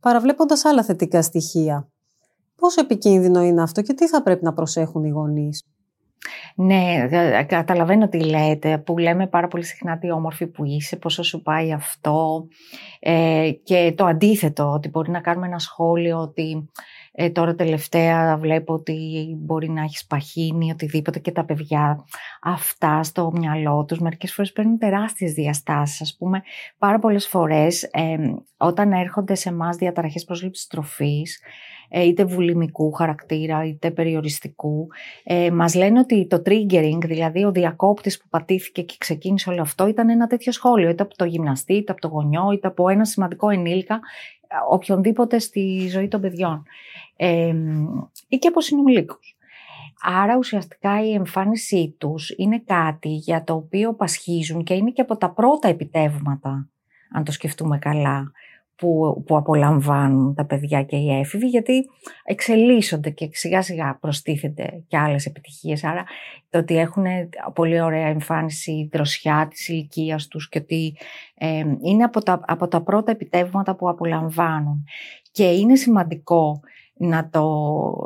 παραβλέποντας 0.00 0.64
άλλα 0.64 0.82
θετικά 0.82 1.22
στοιχεία. 1.22 1.88
Πόσο 2.56 2.80
επικίνδυνο 2.80 3.42
είναι 3.42 3.62
αυτό 3.62 3.82
και 3.82 3.92
τι 3.92 4.08
θα 4.08 4.22
πρέπει 4.22 4.44
να 4.44 4.52
προσέχουν 4.52 5.04
οι 5.04 5.08
γονείς; 5.08 5.62
Ναι, 6.54 7.06
καταλαβαίνω 7.46 8.08
τι 8.08 8.20
λέτε, 8.20 8.78
που 8.78 8.98
λέμε 8.98 9.26
πάρα 9.26 9.48
πολύ 9.48 9.64
συχνά 9.64 9.98
τι 9.98 10.10
όμορφη 10.10 10.46
που 10.46 10.64
είσαι, 10.64 10.96
πόσο 10.96 11.22
σου 11.22 11.42
πάει 11.42 11.72
αυτό 11.72 12.46
ε, 13.00 13.50
και 13.62 13.94
το 13.96 14.04
αντίθετο, 14.04 14.72
ότι 14.72 14.88
μπορεί 14.88 15.10
να 15.10 15.20
κάνουμε 15.20 15.46
ένα 15.46 15.58
σχόλιο 15.58 16.18
ότι 16.18 16.68
ε, 17.18 17.30
τώρα 17.30 17.54
τελευταία 17.54 18.36
βλέπω 18.36 18.74
ότι 18.74 19.26
μπορεί 19.38 19.70
να 19.70 19.82
έχεις 19.82 20.06
παχύνει, 20.06 20.70
οτιδήποτε 20.70 21.18
και 21.18 21.32
τα 21.32 21.44
παιδιά 21.44 22.04
αυτά 22.42 23.02
στο 23.02 23.32
μυαλό 23.34 23.84
τους 23.84 23.98
μερικές 23.98 24.32
φορές 24.32 24.52
παίρνουν 24.52 24.78
τεράστιες 24.78 25.32
διαστάσεις. 25.32 26.00
Ας 26.00 26.16
πούμε, 26.18 26.42
πάρα 26.78 26.98
πολλές 26.98 27.28
φορές 27.28 27.82
ε, 27.82 28.16
όταν 28.56 28.92
έρχονται 28.92 29.34
σε 29.34 29.48
εμάς 29.48 29.76
διαταραχές 29.76 30.24
προσλήψης 30.24 30.66
τροφής, 30.66 31.40
ε, 31.88 32.04
είτε 32.04 32.24
βουλημικού 32.24 32.92
χαρακτήρα 32.92 33.64
είτε 33.64 33.90
περιοριστικού. 33.90 34.88
Ε, 35.24 35.50
μας 35.50 35.74
λένε 35.74 35.98
ότι 35.98 36.26
το 36.26 36.42
triggering, 36.46 36.98
δηλαδή 37.04 37.44
ο 37.44 37.52
διακόπτης 37.52 38.18
που 38.18 38.28
πατήθηκε 38.30 38.82
και 38.82 38.94
ξεκίνησε 38.98 39.50
όλο 39.50 39.60
αυτό 39.60 39.86
ήταν 39.86 40.08
ένα 40.08 40.26
τέτοιο 40.26 40.52
σχόλιο, 40.52 40.88
είτε 40.88 41.02
από 41.02 41.16
το 41.16 41.24
γυμναστή, 41.24 41.74
είτε 41.74 41.92
από 41.92 42.00
το 42.00 42.08
γονιό, 42.08 42.50
είτε 42.52 42.66
από 42.66 42.88
ένα 42.88 43.04
σημαντικό 43.04 43.50
ενήλικα, 43.50 44.00
οποιονδήποτε 44.70 45.38
στη 45.38 45.88
ζωή 45.88 46.08
των 46.08 46.20
παιδιών 46.20 46.62
ε, 47.16 47.54
ή 48.28 48.36
και 48.36 48.48
από 48.48 48.60
συνομιλίκους. 48.60 49.36
Άρα 50.02 50.36
ουσιαστικά 50.36 51.04
η 51.04 51.12
εμφάνισή 51.12 51.94
τους 51.98 52.34
είναι 52.36 52.62
κάτι 52.66 53.08
για 53.08 53.44
το 53.44 53.54
οποίο 53.54 53.94
πασχίζουν 53.94 54.64
και 54.64 54.74
είναι 54.74 54.90
και 54.90 55.00
από 55.00 55.16
τα 55.16 55.30
πρώτα 55.30 55.68
επιτεύγματα, 55.68 56.68
αν 57.12 57.24
το 57.24 57.32
σκεφτούμε 57.32 57.78
καλά, 57.78 58.32
που, 58.76 59.22
που 59.26 59.36
απολαμβάνουν 59.36 60.34
τα 60.34 60.44
παιδιά 60.44 60.82
και 60.82 60.96
οι 60.96 61.18
έφηβοι, 61.18 61.46
γιατί 61.46 61.84
εξελίσσονται 62.24 63.10
και 63.10 63.28
σιγά 63.32 63.62
σιγά 63.62 63.98
προστίθενται 64.00 64.84
και 64.88 64.98
άλλες 64.98 65.26
επιτυχίες. 65.26 65.84
Άρα 65.84 66.04
το 66.50 66.58
ότι 66.58 66.78
έχουν 66.78 67.04
πολύ 67.54 67.80
ωραία 67.80 68.06
εμφάνιση 68.06 68.88
δροσιά 68.92 69.46
της 69.50 69.68
ηλικίας 69.68 70.26
τους 70.26 70.48
και 70.48 70.58
ότι 70.58 70.96
είναι 71.82 72.04
από 72.04 72.22
τα, 72.22 72.40
από 72.46 72.68
τα 72.68 72.82
πρώτα 72.82 73.10
επιτεύγματα 73.10 73.76
που 73.76 73.88
απολαμβάνουν. 73.88 74.84
Και 75.32 75.44
είναι 75.44 75.76
σημαντικό 75.76 76.60
να 76.98 77.28
το, 77.28 77.46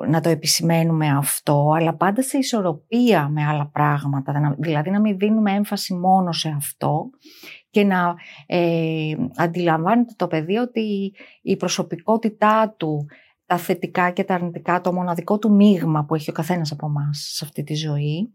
να 0.09 0.21
το 0.21 0.29
επισημαίνουμε 0.29 1.09
αυτό, 1.09 1.73
αλλά 1.77 1.95
πάντα 1.95 2.23
σε 2.23 2.39
ισορροπία 2.39 3.29
με 3.29 3.45
άλλα 3.45 3.67
πράγματα, 3.67 4.57
δηλαδή 4.59 4.91
να 4.91 5.01
μην 5.01 5.19
δίνουμε 5.19 5.53
έμφαση 5.53 5.95
μόνο 5.95 6.33
σε 6.33 6.49
αυτό 6.49 7.11
και 7.71 7.85
να 7.85 8.15
ε, 8.47 9.15
αντιλαμβάνεται 9.37 10.13
το 10.17 10.27
παιδί 10.27 10.57
ότι 10.57 11.13
η 11.43 11.57
προσωπικότητά 11.57 12.75
του, 12.77 13.07
τα 13.47 13.57
θετικά 13.57 14.11
και 14.11 14.25
τα 14.25 14.35
αρνητικά, 14.35 14.81
το 14.81 14.93
μοναδικό 14.93 15.39
του 15.39 15.53
μείγμα 15.53 16.05
που 16.05 16.15
έχει 16.15 16.31
ο 16.31 16.33
καθένας 16.33 16.73
από 16.73 16.87
εμάς 16.87 17.31
σε 17.35 17.45
αυτή 17.45 17.63
τη 17.63 17.75
ζωή, 17.75 18.33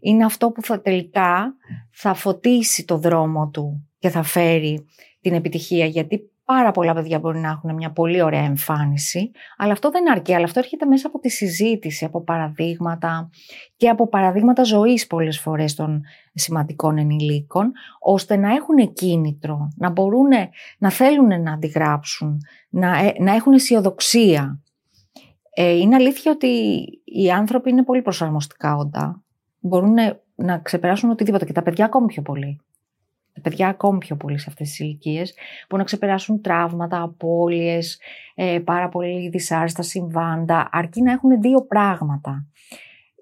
είναι 0.00 0.24
αυτό 0.24 0.50
που 0.50 0.62
θα 0.62 0.80
τελικά 0.80 1.54
θα 1.90 2.14
φωτίσει 2.14 2.84
το 2.84 2.98
δρόμο 2.98 3.48
του 3.48 3.88
και 3.98 4.08
θα 4.08 4.22
φέρει 4.22 4.86
την 5.20 5.34
επιτυχία. 5.34 5.86
Γιατί 5.86 6.31
Πάρα 6.52 6.70
πολλά 6.70 6.94
παιδιά 6.94 7.18
μπορεί 7.18 7.38
να 7.38 7.48
έχουν 7.48 7.74
μια 7.74 7.90
πολύ 7.90 8.22
ωραία 8.22 8.44
εμφάνιση, 8.44 9.30
αλλά 9.56 9.72
αυτό 9.72 9.90
δεν 9.90 10.10
αρκεί. 10.10 10.34
Αλλά 10.34 10.44
αυτό 10.44 10.58
έρχεται 10.58 10.86
μέσα 10.86 11.06
από 11.06 11.18
τη 11.18 11.28
συζήτηση, 11.28 12.04
από 12.04 12.24
παραδείγματα 12.24 13.30
και 13.76 13.88
από 13.88 14.08
παραδείγματα 14.08 14.62
ζωής 14.62 15.06
πολλές 15.06 15.40
φορές 15.40 15.74
των 15.74 16.02
σημαντικών 16.34 16.98
ενηλίκων, 16.98 17.72
ώστε 18.00 18.36
να 18.36 18.54
έχουν 18.54 18.92
κίνητρο, 18.92 19.68
να 19.76 19.90
μπορούν 19.90 20.28
να 20.78 20.90
θέλουν 20.90 21.42
να 21.42 21.52
αντιγράψουν, 21.52 22.40
να, 22.68 22.98
ε, 22.98 23.14
να 23.18 23.34
έχουν 23.34 23.52
αισιοδοξία. 23.52 24.60
Ε, 25.54 25.70
είναι 25.70 25.94
αλήθεια 25.94 26.32
ότι 26.32 26.48
οι 27.04 27.30
άνθρωποι 27.30 27.70
είναι 27.70 27.84
πολύ 27.84 28.02
προσαρμοστικά 28.02 28.76
όντα. 28.76 29.22
Μπορούν 29.58 29.94
να 30.34 30.58
ξεπεράσουν 30.58 31.10
οτιδήποτε 31.10 31.44
και 31.44 31.52
τα 31.52 31.62
παιδιά 31.62 31.84
ακόμη 31.84 32.06
πιο 32.06 32.22
πολύ 32.22 32.60
τα 32.71 32.71
παιδιά 33.42 33.68
ακόμη 33.68 33.98
πιο 33.98 34.16
πολύ 34.16 34.38
σε 34.38 34.46
αυτές 34.48 34.68
τις 34.68 34.78
ηλικίες, 34.78 35.34
που 35.68 35.76
να 35.76 35.84
ξεπεράσουν 35.84 36.40
τραύματα, 36.40 37.02
απώλειες, 37.02 38.00
ε, 38.34 38.58
πάρα 38.64 38.88
πολύ 38.88 39.28
δυσάρεστα 39.28 39.82
συμβάντα, 39.82 40.68
αρκεί 40.72 41.02
να 41.02 41.12
έχουν 41.12 41.40
δύο 41.40 41.62
πράγματα. 41.62 42.46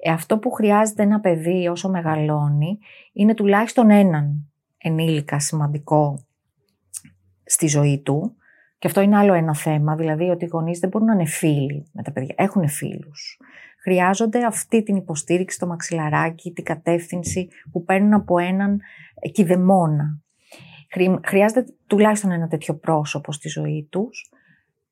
Ε, 0.02 0.10
αυτό 0.10 0.38
που 0.38 0.50
χρειάζεται 0.50 1.02
ένα 1.02 1.20
παιδί 1.20 1.68
όσο 1.68 1.88
μεγαλώνει 1.88 2.78
είναι 3.12 3.34
τουλάχιστον 3.34 3.90
έναν 3.90 4.50
ενήλικα 4.78 5.40
σημαντικό 5.40 6.24
στη 7.44 7.66
ζωή 7.66 7.98
του 7.98 8.34
και 8.78 8.86
αυτό 8.86 9.00
είναι 9.00 9.16
άλλο 9.16 9.32
ένα 9.32 9.54
θέμα, 9.54 9.96
δηλαδή 9.96 10.28
ότι 10.28 10.44
οι 10.44 10.48
γονείς 10.52 10.78
δεν 10.78 10.88
μπορούν 10.88 11.06
να 11.06 11.14
είναι 11.14 11.26
φίλοι 11.26 11.86
με 11.92 12.02
τα 12.02 12.12
παιδιά, 12.12 12.34
έχουν 12.38 12.68
φίλους 12.68 13.38
χρειάζονται 13.82 14.44
αυτή 14.44 14.82
την 14.82 14.96
υποστήριξη 14.96 15.56
στο 15.56 15.66
μαξιλαράκι, 15.66 16.52
την 16.52 16.64
κατεύθυνση 16.64 17.48
που 17.72 17.84
παίρνουν 17.84 18.14
από 18.14 18.38
έναν 18.38 18.80
κηδεμόνα. 19.32 20.20
Χρειάζεται 21.24 21.64
τουλάχιστον 21.86 22.30
ένα 22.30 22.48
τέτοιο 22.48 22.74
πρόσωπο 22.74 23.32
στη 23.32 23.48
ζωή 23.48 23.88
τους 23.90 24.32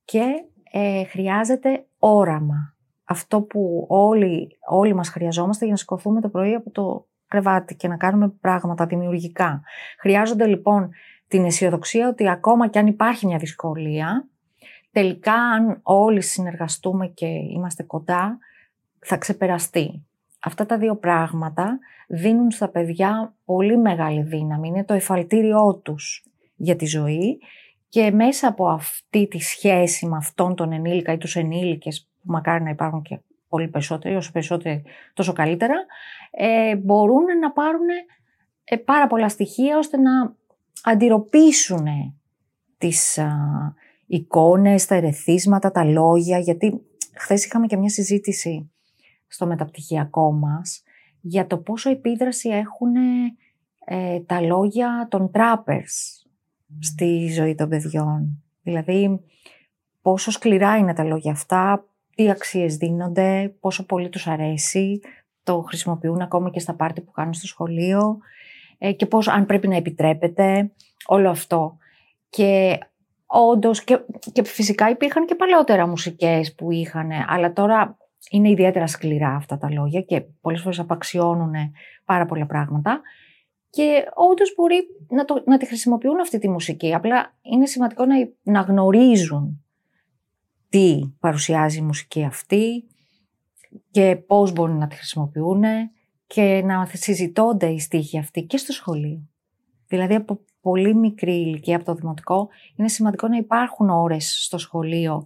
και 0.05 0.25
ε, 0.73 1.05
χρειάζεται 1.05 1.87
όραμα. 1.99 2.77
Αυτό 3.05 3.43
που 3.43 3.87
όλοι, 3.89 4.59
όλοι 4.69 4.95
μας 4.95 5.09
χρειαζόμαστε 5.09 5.65
για 5.65 5.73
να 5.73 5.79
σηκωθούμε 5.79 6.21
το 6.21 6.29
πρωί 6.29 6.55
από 6.55 6.71
το 6.71 7.07
κρεβάτι 7.29 7.75
και 7.77 7.89
να 7.89 7.97
κάνουμε 7.97 8.29
πράγματα 8.29 8.87
δημιουργικά. 8.87 9.63
Χρειάζονται 10.01 10.47
λοιπόν 10.47 10.91
την 11.29 11.45
αισιοδοξία 11.45 12.09
ότι 12.09 12.29
ακόμα 12.29 12.69
και 12.69 12.79
αν 12.79 12.87
υπάρχει 12.87 13.27
μια 13.27 13.39
δυσκολία, 13.39 14.29
τελικά 14.91 15.33
αν 15.33 15.81
όλοι 15.83 16.21
συνεργαστούμε 16.23 17.07
και 17.07 17.27
είμαστε 17.27 17.83
κοντά, 17.83 18.39
θα 18.99 19.17
ξεπεραστεί. 19.17 20.07
Αυτά 20.41 20.67
τα 20.67 20.79
δύο 20.79 20.97
πράγματα 20.97 21.79
δίνουν 22.09 22.51
στα 22.51 22.69
παιδιά 22.69 23.35
πολύ 23.45 23.79
μεγάλη 23.79 24.23
δύναμη. 24.23 24.69
Είναι 24.69 24.85
το 24.85 24.95
εφαλτήριό 24.95 25.81
τους 25.83 26.25
για 26.57 26.77
τη 26.77 26.87
ζωή 26.87 27.41
και 27.89 28.11
μέσα 28.11 28.49
από 28.49 28.69
αυτή 28.69 29.29
τη 29.29 29.39
σχέση 29.39 30.07
με 30.07 30.17
αυτόν 30.17 30.55
τον 30.55 30.73
ενήλικα 30.73 31.13
ή 31.13 31.19
τους 31.19 31.37
ενήλικες, 31.37 32.09
που 32.21 32.33
μακάρι 32.33 32.65
να 32.65 32.71
υπάρχουν 32.71 33.03
και 33.03 33.19
πολύ 33.49 33.69
περισσότεροι, 33.69 34.15
όσο 34.15 34.33
περισσότεροι 34.33 34.85
τόσο 35.15 35.33
καλύτερα, 35.33 35.75
ε, 36.31 36.77
μπορούν 36.77 37.25
να 37.41 37.53
πάρουν 37.53 37.87
ε, 38.65 38.77
πάρα 38.77 39.07
πολλά 39.07 39.29
στοιχεία 39.29 39.79
ώστε 39.79 39.97
να 39.97 40.35
αντιρροπήσουν 40.83 41.87
τις 42.79 43.19
α, 43.19 43.29
εικόνες, 44.07 44.87
τα 44.87 44.95
ερεθίσματα, 44.95 45.71
τα 45.71 45.85
λόγια, 45.85 46.39
γιατί 46.39 46.81
χθες 47.15 47.45
είχαμε 47.45 47.67
και 47.67 47.77
μια 47.77 47.91
συζήτηση 47.91 48.71
στο 49.29 49.47
μεταπτυχιακό 49.47 50.33
μας 50.33 50.83
για 51.21 51.47
το 51.47 51.59
πόσο 51.59 51.91
επίδραση 51.91 52.49
έχουν 52.49 52.95
ε, 53.85 54.21
τα 54.21 54.41
λόγια 54.41 55.07
των 55.11 55.31
trappers 55.35 56.25
στη 56.81 57.29
ζωή 57.33 57.55
των 57.55 57.69
παιδιών. 57.69 58.43
Δηλαδή, 58.63 59.21
πόσο 60.03 60.31
σκληρά 60.31 60.77
είναι 60.77 60.95
τα 60.95 61.05
λόγια 61.05 61.33
αυτά, 61.33 61.85
τι 62.15 62.31
αξίες 62.31 62.77
δίνονται, 62.77 63.55
πόσο 63.61 63.87
πολύ 63.87 64.09
τους 64.09 64.27
αρέσει, 64.27 65.01
το 65.43 65.61
χρησιμοποιούν 65.61 66.21
ακόμη 66.21 66.51
και 66.51 66.61
στα 66.61 66.75
πάρτι 66.75 67.01
που 67.01 67.11
κάνουν 67.11 67.35
στο 67.35 67.47
σχολείο 67.47 68.19
ε, 68.79 68.93
και 68.93 69.07
πώς, 69.07 69.29
αν 69.29 69.47
πρέπει 69.47 69.69
να 69.69 69.77
επιτρέπεται, 69.77 70.71
όλο 71.07 71.31
αυτό. 71.31 71.77
Και 72.31 72.79
όντως 73.27 73.85
και, 73.85 74.01
και 74.33 74.45
φυσικά 74.45 74.91
υπήρχαν 74.91 75.27
και 75.27 75.35
παλαιότερα 75.35 75.87
μουσικές 75.87 76.55
που 76.55 76.71
είχαν, 76.71 77.11
αλλά 77.29 77.53
τώρα 77.53 77.97
είναι 78.31 78.51
ιδιαίτερα 78.51 78.87
σκληρά 78.87 79.35
αυτά 79.35 79.59
τα 79.59 79.71
λόγια 79.73 80.01
και 80.01 80.21
πολλές 80.41 80.61
φορές 80.61 80.79
απαξιώνουν 80.79 81.55
πάρα 82.05 82.27
πολλά 82.27 82.47
πράγματα. 82.47 83.01
και 83.71 84.05
όντως 84.15 84.55
μπορεί 84.57 84.77
να, 85.09 85.25
το, 85.25 85.43
να 85.47 85.57
τη 85.57 85.67
χρησιμοποιούν 85.67 86.21
αυτή 86.21 86.39
τη 86.39 86.49
μουσική. 86.49 86.95
Απλά 86.95 87.37
είναι 87.43 87.67
σημαντικό 87.67 88.05
να, 88.05 88.15
να 88.43 88.61
γνωρίζουν 88.61 89.65
τι 90.69 91.01
παρουσιάζει 91.21 91.79
η 91.79 91.83
μουσική 91.83 92.25
αυτή 92.25 92.85
και 93.91 94.17
πώς 94.17 94.53
μπορεί 94.53 94.73
να 94.73 94.87
τη 94.87 94.95
χρησιμοποιούν 94.95 95.63
και 96.27 96.63
να 96.65 96.89
συζητώνται 96.93 97.67
οι 97.67 97.79
στίχοι 97.79 98.19
αυτοί 98.19 98.43
και 98.43 98.57
στο 98.57 98.73
σχολείο. 98.73 99.29
Δηλαδή 99.87 100.15
από 100.15 100.41
πολύ 100.61 100.95
μικρή 100.95 101.35
ηλικία, 101.35 101.77
από 101.77 101.85
το 101.85 101.95
δημοτικό, 101.95 102.49
είναι 102.77 102.89
σημαντικό 102.89 103.29
να 103.29 103.37
υπάρχουν 103.37 103.91
ώρες 103.91 104.45
στο 104.45 104.59
σχολείο 104.59 105.25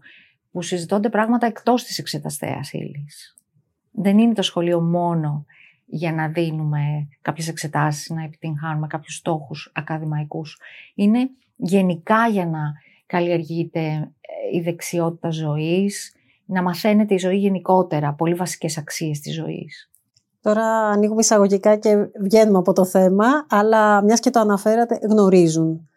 που 0.53 0.63
συζητώνται 0.63 1.09
πράγματα 1.09 1.47
εκτός 1.47 1.85
της 1.85 1.99
εξεταστέας 1.99 2.73
ύλης. 2.73 3.37
Δεν 3.91 4.19
είναι 4.19 4.35
το 4.35 4.43
σχολείο 4.43 4.81
μόνο 4.81 5.47
για 5.87 6.13
να 6.13 6.29
δίνουμε 6.29 7.09
κάποιες 7.23 7.49
εξετάσεις, 7.49 8.11
να 8.11 8.23
επιτυγχάνουμε 8.23 8.87
κάποιους 8.87 9.15
στόχους 9.15 9.73
ακαδημαϊκούς. 9.75 10.59
Είναι 10.95 11.31
γενικά 11.57 12.27
για 12.27 12.47
να 12.47 12.73
καλλιεργείται 13.07 13.81
ε, 13.81 14.57
η 14.57 14.61
δεξιότητα 14.61 15.31
ζωής, 15.31 16.15
να 16.45 16.63
μαθαίνετε 16.63 17.15
η 17.15 17.19
ζωή 17.19 17.37
γενικότερα, 17.37 18.13
πολύ 18.13 18.35
βασικές 18.35 18.79
αξίες 18.79 19.21
της 19.21 19.35
ζωής. 19.35 19.91
Τώρα 20.41 20.65
ανοίγουμε 20.67 21.21
εισαγωγικά 21.21 21.77
και 21.77 21.97
βγαίνουμε 22.21 22.59
από 22.59 22.73
το 22.73 22.85
θέμα, 22.85 23.27
αλλά 23.49 24.03
μιας 24.03 24.21
και 24.21 24.31
το 24.31 24.41
αναφέρατε, 24.41 24.99
γνωρίζουν 25.03 25.89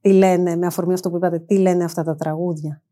τι 0.00 0.12
λένε, 0.12 0.56
με 0.56 0.66
αφορμή 0.66 0.92
αυτό 0.92 1.10
που 1.10 1.16
είπατε, 1.16 1.38
τι 1.38 1.58
λένε 1.58 1.84
αυτά 1.84 2.02
τα 2.02 2.16
τραγούδια. 2.16 2.82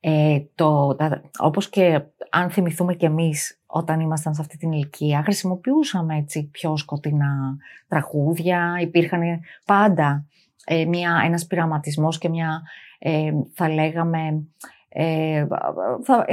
Ε, 0.00 0.40
το, 0.54 0.96
όπως 1.38 1.68
και 1.68 2.02
αν 2.30 2.50
θυμηθούμε 2.50 2.94
κι 2.94 3.04
εμείς 3.04 3.60
όταν 3.66 4.00
ήμασταν 4.00 4.34
σε 4.34 4.40
αυτή 4.40 4.56
την 4.56 4.72
ηλικία, 4.72 5.22
χρησιμοποιούσαμε 5.22 6.16
έτσι 6.16 6.48
πιο 6.52 6.76
σκοτεινά 6.76 7.56
τραγούδια, 7.88 8.78
υπήρχαν 8.80 9.22
πάντα 9.66 10.26
ε, 10.64 10.84
μια, 10.84 11.22
ένας 11.24 11.46
πειραματισμός 11.46 12.18
και 12.18 12.28
μια, 12.28 12.62
ε, 12.98 13.32
θα 13.54 13.68
λέγαμε, 13.68 14.46
ε, 14.88 15.46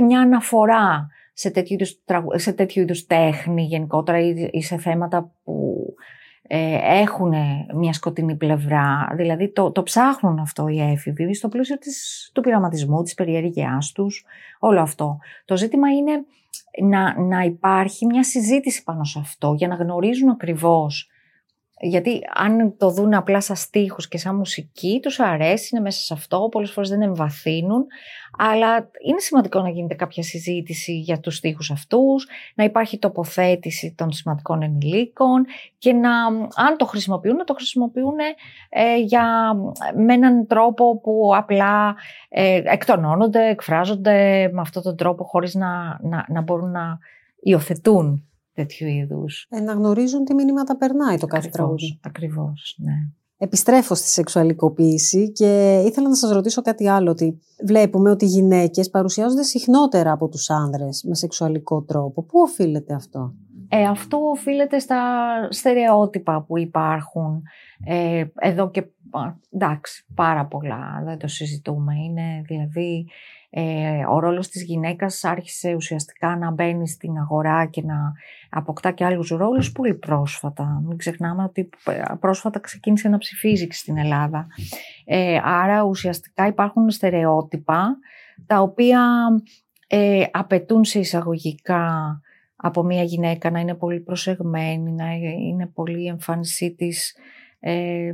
μια 0.03 0.19
αναφορά 0.19 1.07
σε 1.33 1.51
τέτοιου, 1.51 1.73
είδους, 1.73 2.01
σε 2.33 2.53
τέτοιου 2.53 2.81
είδους 2.81 3.05
τέχνη 3.05 3.63
γενικότερα 3.63 4.19
ή 4.51 4.61
σε 4.61 4.77
θέματα 4.77 5.31
που 5.43 5.85
ε, 5.95 6.22
έχουν 6.47 7.33
μια 7.75 7.93
σκοτεινή 7.93 8.35
πλευρά. 8.35 9.13
Δηλαδή 9.15 9.51
το, 9.51 9.71
το 9.71 9.83
ψάχνουν 9.83 10.39
αυτό 10.39 10.67
οι 10.67 10.81
έφηβοι 10.81 11.33
στο 11.33 11.47
πλαίσιο 11.47 11.77
της, 11.77 12.29
του 12.33 12.41
πειραματισμού, 12.41 13.03
της 13.03 13.13
περιέργειάς 13.13 13.91
τους, 13.91 14.25
όλο 14.59 14.81
αυτό. 14.81 15.19
Το 15.45 15.57
ζήτημα 15.57 15.89
είναι 15.89 16.25
να, 16.81 17.21
να 17.21 17.41
υπάρχει 17.41 18.05
μια 18.05 18.23
συζήτηση 18.23 18.83
πάνω 18.83 19.03
σε 19.03 19.19
αυτό 19.19 19.53
για 19.53 19.67
να 19.67 19.75
γνωρίζουν 19.75 20.29
ακριβώς 20.29 21.07
γιατί 21.85 22.21
αν 22.33 22.77
το 22.77 22.89
δουν 22.89 23.13
απλά 23.13 23.41
σαν 23.41 23.55
στίχους 23.55 24.07
και 24.07 24.17
σαν 24.17 24.35
μουσική, 24.35 24.99
τους 25.01 25.19
αρέσει, 25.19 25.69
είναι 25.71 25.81
μέσα 25.81 26.03
σε 26.03 26.13
αυτό, 26.13 26.47
πολλές 26.51 26.71
φορές 26.71 26.89
δεν 26.89 27.01
εμβαθύνουν, 27.01 27.85
αλλά 28.37 28.89
είναι 29.07 29.19
σημαντικό 29.19 29.61
να 29.61 29.69
γίνεται 29.69 29.93
κάποια 29.93 30.23
συζήτηση 30.23 30.99
για 30.99 31.19
τους 31.19 31.35
στίχους 31.35 31.71
αυτούς, 31.71 32.27
να 32.55 32.63
υπάρχει 32.63 32.99
τοποθέτηση 32.99 33.93
των 33.97 34.11
σημαντικών 34.11 34.61
ενηλίκων 34.61 35.45
και 35.77 35.93
να, 35.93 36.25
αν 36.55 36.77
το 36.77 36.85
χρησιμοποιούν, 36.85 37.35
να 37.35 37.43
το 37.43 37.53
χρησιμοποιούν 37.53 38.17
ε, 38.69 38.97
για, 38.97 39.53
με 39.95 40.13
έναν 40.13 40.47
τρόπο 40.47 40.99
που 40.99 41.31
απλά 41.35 41.95
ε, 42.29 42.61
εκτονώνονται, 42.65 43.47
εκφράζονται 43.49 44.49
με 44.53 44.61
αυτόν 44.61 44.83
τον 44.83 44.95
τρόπο 44.95 45.23
χωρίς 45.23 45.55
να, 45.55 45.99
να, 46.01 46.25
να 46.27 46.41
μπορούν 46.41 46.71
να 46.71 46.99
υιοθετούν 47.39 48.27
τέτοιου 48.53 48.87
είδους. 48.87 49.47
Ε, 49.49 49.59
να 49.59 49.73
γνωρίζουν 49.73 50.23
τι 50.23 50.33
μηνύματα 50.33 50.77
περνάει 50.77 51.17
το 51.17 51.27
κάθε 51.27 51.49
τραγούδι. 51.49 51.99
Ακριβώς, 52.01 52.75
ναι. 52.77 52.93
Επιστρέφω 53.37 53.95
στη 53.95 54.07
σεξουαλικοποίηση 54.07 55.31
και 55.31 55.81
ήθελα 55.85 56.07
να 56.07 56.15
σας 56.15 56.31
ρωτήσω 56.31 56.61
κάτι 56.61 56.87
άλλο. 56.87 57.09
Ότι 57.11 57.39
βλέπουμε 57.65 58.09
ότι 58.09 58.25
οι 58.25 58.27
γυναίκες 58.27 58.89
παρουσιάζονται 58.89 59.43
συχνότερα 59.43 60.11
από 60.11 60.27
τους 60.27 60.49
άνδρες 60.49 61.03
με 61.07 61.15
σεξουαλικό 61.15 61.83
τρόπο. 61.83 62.23
Πού 62.23 62.39
οφείλεται 62.39 62.93
αυτό; 62.93 63.33
Ε, 63.69 63.83
αυτό 63.85 64.17
οφείλεται 64.17 64.79
στα 64.79 64.97
στερεότυπα 65.49 66.43
που 66.47 66.57
υπάρχουν 66.57 67.41
ε, 67.85 68.23
εδώ 68.39 68.69
και 68.69 68.85
εντάξει, 69.51 70.05
πάρα 70.15 70.45
πολλά, 70.45 71.01
δεν 71.05 71.17
το 71.17 71.27
συζητούμε. 71.27 71.93
Είναι 71.95 72.41
δηλαδή 72.45 73.07
ε, 73.49 74.05
ο 74.09 74.19
ρόλος 74.19 74.47
της 74.47 74.63
γυναίκας 74.63 75.23
άρχισε 75.23 75.73
ουσιαστικά 75.73 76.37
να 76.37 76.51
μπαίνει 76.51 76.87
στην 76.87 77.17
αγορά 77.17 77.65
και 77.65 77.81
να 77.81 78.13
αποκτά 78.49 78.91
και 78.91 79.05
άλλους 79.05 79.29
ρόλους 79.29 79.71
πολύ 79.71 79.93
πρόσφατα. 79.93 80.81
Μην 80.87 80.97
ξεχνάμε 80.97 81.43
ότι 81.43 81.69
πρόσφατα 82.19 82.59
ξεκίνησε 82.59 83.09
να 83.09 83.17
ψηφίζει 83.17 83.67
και 83.67 83.73
στην 83.73 83.97
Ελλάδα. 83.97 84.47
Ε, 85.05 85.39
άρα 85.43 85.83
ουσιαστικά 85.83 86.47
υπάρχουν 86.47 86.89
στερεότυπα 86.89 87.97
τα 88.45 88.61
οποία 88.61 89.27
ε, 89.87 90.23
απαιτούν 90.31 90.83
σε 90.83 90.99
εισαγωγικά 90.99 92.21
από 92.55 92.83
μια 92.83 93.03
γυναίκα 93.03 93.51
να 93.51 93.59
είναι 93.59 93.75
πολύ 93.75 93.99
προσεγμένη, 93.99 94.91
να 94.91 95.11
είναι 95.47 95.67
πολύ 95.67 96.05
εμφάνισή 96.05 96.75
της, 96.75 97.15
ε, 97.59 98.13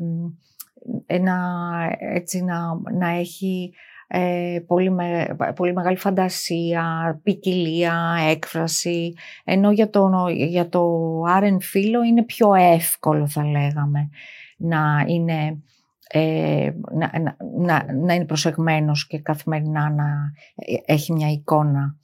έτσι, 2.00 2.44
να, 2.44 2.58
να 2.98 3.10
έχει 3.10 3.74
ε, 4.08 4.60
πολύ, 4.68 4.92
με, 4.92 5.38
πολύ 5.56 5.74
μεγάλη 5.74 5.98
φαντασία, 5.98 7.20
ποικιλία, 7.24 8.18
έκφραση, 8.30 9.14
ενώ 9.44 9.72
για 9.72 9.90
το, 9.90 10.10
για 10.30 10.70
το 10.70 11.00
άρεν 11.28 11.62
φύλλο 11.62 12.04
είναι 12.04 12.24
πιο 12.24 12.54
εύκολο 12.54 13.28
θα 13.28 13.46
λέγαμε 13.46 14.10
να 14.58 15.06
είναι, 15.08 15.62
ε, 16.10 16.72
να, 16.92 17.12
να, 17.58 17.94
να, 17.94 18.14
είναι 18.14 18.26
προσεγμένος 18.26 19.08
και 19.08 19.20
καθημερινά 19.20 19.90
να 19.90 20.06
έχει 20.86 21.14
μια 21.14 21.32
εικόνα. 21.32 21.98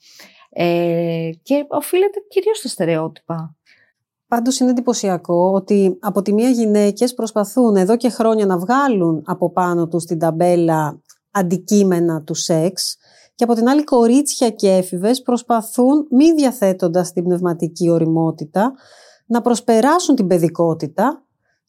Ε, 0.49 1.29
και 1.43 1.65
οφείλεται 1.67 2.19
κυρίως 2.29 2.57
στα 2.57 2.67
στερεότυπα. 2.67 3.55
Πάντως 4.27 4.59
είναι 4.59 4.69
εντυπωσιακό 4.69 5.51
ότι 5.53 5.97
από 6.01 6.21
τη 6.21 6.33
μία 6.33 6.49
γυναίκες 6.49 7.13
προσπαθούν 7.13 7.75
εδώ 7.75 7.97
και 7.97 8.09
χρόνια 8.09 8.45
να 8.45 8.57
βγάλουν 8.57 9.21
από 9.25 9.51
πάνω 9.51 9.87
τους 9.87 10.05
την 10.05 10.19
ταμπέλα 10.19 11.01
αντικείμενα 11.31 12.21
του 12.21 12.33
σεξ 12.33 12.97
και 13.35 13.43
από 13.43 13.53
την 13.53 13.67
άλλη 13.67 13.83
κορίτσια 13.83 14.49
και 14.49 14.71
έφηβες 14.71 15.21
προσπαθούν 15.21 16.07
μη 16.09 16.33
διαθέτοντας 16.33 17.11
την 17.11 17.23
πνευματική 17.23 17.89
οριμότητα 17.89 18.73
να 19.25 19.41
προσπεράσουν 19.41 20.15
την 20.15 20.27
παιδικότητα 20.27 21.24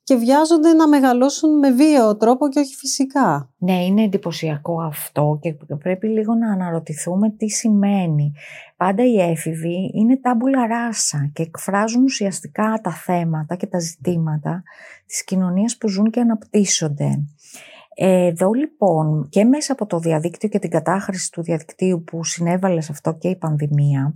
και 0.06 0.16
βιάζονται 0.16 0.72
να 0.72 0.88
μεγαλώσουν 0.88 1.58
με 1.58 1.70
βίαιο 1.70 2.16
τρόπο 2.16 2.48
και 2.48 2.58
όχι 2.58 2.74
φυσικά. 2.74 3.50
Ναι, 3.58 3.84
είναι 3.84 4.02
εντυπωσιακό 4.02 4.80
αυτό 4.82 5.38
και 5.42 5.56
πρέπει 5.78 6.06
λίγο 6.06 6.34
να 6.34 6.52
αναρωτηθούμε 6.52 7.30
τι 7.30 7.48
σημαίνει. 7.48 8.32
Πάντα 8.76 9.04
οι 9.04 9.20
έφηβοι 9.20 9.90
είναι 9.94 10.16
τάμπουλα 10.16 10.66
ράσα 10.66 11.30
και 11.32 11.42
εκφράζουν 11.42 12.02
ουσιαστικά 12.02 12.80
τα 12.82 12.90
θέματα 12.90 13.56
και 13.56 13.66
τα 13.66 13.78
ζητήματα 13.78 14.62
της 15.06 15.24
κοινωνίας 15.24 15.76
που 15.76 15.88
ζουν 15.88 16.10
και 16.10 16.20
αναπτύσσονται. 16.20 17.24
Εδώ 17.94 18.52
λοιπόν 18.52 19.28
και 19.28 19.44
μέσα 19.44 19.72
από 19.72 19.86
το 19.86 19.98
διαδίκτυο 19.98 20.48
και 20.48 20.58
την 20.58 20.70
κατάχρηση 20.70 21.32
του 21.32 21.42
διαδικτύου 21.42 22.02
που 22.02 22.24
συνέβαλε 22.24 22.80
σε 22.80 22.92
αυτό 22.92 23.14
και 23.14 23.28
η 23.28 23.36
πανδημία, 23.36 24.14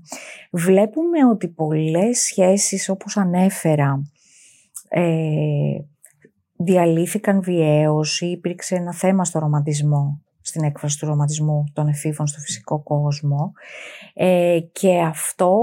βλέπουμε 0.50 1.26
ότι 1.30 1.48
πολλές 1.48 2.18
σχέσεις 2.18 2.88
όπως 2.88 3.16
ανέφερα 3.16 4.02
ε, 4.92 5.84
διαλύθηκαν 6.56 7.42
βιαίως 7.42 8.20
ή 8.20 8.30
υπήρξε 8.30 8.74
ένα 8.74 8.92
θέμα 8.92 9.24
στο 9.24 9.38
ρομαντισμό, 9.38 10.22
στην 10.40 10.64
έκφραση 10.64 10.98
του 10.98 11.06
ρομαντισμού 11.06 11.64
των 11.72 11.88
εφήβων 11.88 12.26
στο 12.26 12.40
φυσικό 12.40 12.82
κόσμο. 12.82 13.52
Ε, 14.14 14.58
και 14.72 15.00
αυτό 15.00 15.58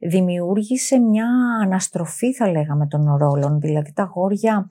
δημιούργησε 0.00 0.98
μια 0.98 1.28
αναστροφή 1.62 2.32
θα 2.32 2.50
λέγαμε 2.50 2.86
των 2.86 3.16
ρόλων, 3.16 3.60
δηλαδή 3.60 3.92
τα 3.92 4.02
γόρια 4.14 4.70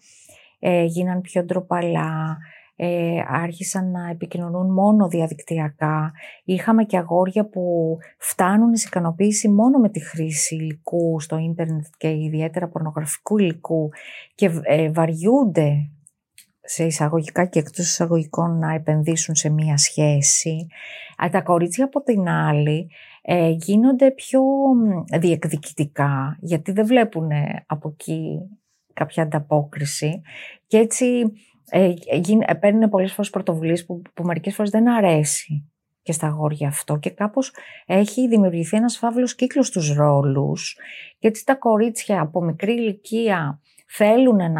ε, 0.59 0.83
γίναν 0.83 1.21
πιο 1.21 1.43
ντροπαλά, 1.43 2.37
ε, 2.75 3.23
άρχισαν 3.27 3.91
να 3.91 4.09
επικοινωνούν 4.09 4.73
μόνο 4.73 5.07
διαδικτυακά. 5.07 6.11
Είχαμε 6.43 6.83
και 6.83 6.97
αγόρια 6.97 7.45
που 7.45 7.97
φτάνουν 8.17 8.75
σε 8.75 8.87
ικανοποίηση 8.87 9.49
μόνο 9.49 9.77
με 9.77 9.89
τη 9.89 9.99
χρήση 9.99 10.55
υλικού 10.55 11.19
στο 11.19 11.37
ίντερνετ 11.37 11.85
και 11.97 12.09
ιδιαίτερα 12.09 12.67
πορνογραφικού 12.67 13.37
υλικού 13.37 13.89
και 14.35 14.51
ε, 14.61 14.89
βαριούνται 14.91 15.89
σε 16.65 16.85
εισαγωγικά 16.85 17.45
και 17.45 17.59
εκτός 17.59 17.85
εισαγωγικών 17.85 18.57
να 18.57 18.73
επενδύσουν 18.73 19.35
σε 19.35 19.49
μία 19.49 19.77
σχέση. 19.77 20.67
τα 21.31 21.41
κορίτσια 21.41 21.85
από 21.85 22.01
την 22.01 22.27
άλλη 22.27 22.89
ε, 23.21 23.49
γίνονται 23.49 24.11
πιο 24.11 24.41
διεκδικητικά 25.19 26.37
γιατί 26.39 26.71
δεν 26.71 26.85
βλέπουν 26.85 27.29
από 27.65 27.89
εκεί 27.89 28.39
κάποια 28.93 29.23
ανταπόκριση 29.23 30.21
και 30.67 30.77
έτσι 30.77 31.05
ε, 31.69 31.93
ε, 32.47 32.53
παίρνουν 32.53 32.89
πολλές 32.89 33.13
φορές 33.13 33.29
πρωτοβουλίες 33.29 33.85
που, 33.85 34.01
που 34.13 34.23
μερικές 34.23 34.55
φορές 34.55 34.71
δεν 34.71 34.89
αρέσει 34.89 35.67
και 36.01 36.11
στα 36.11 36.27
αγόρια 36.27 36.67
αυτό 36.67 36.97
και 36.97 37.09
κάπως 37.09 37.51
έχει 37.85 38.27
δημιουργηθεί 38.27 38.77
ένας 38.77 38.97
φαύλος 38.97 39.35
κύκλος 39.35 39.67
στους 39.67 39.93
ρόλους. 39.93 40.77
Και 41.19 41.27
έτσι 41.27 41.45
τα 41.45 41.55
κορίτσια 41.55 42.21
από 42.21 42.41
μικρή 42.41 42.73
ηλικία 42.73 43.59
θέλουν 43.87 44.35
να, 44.35 44.51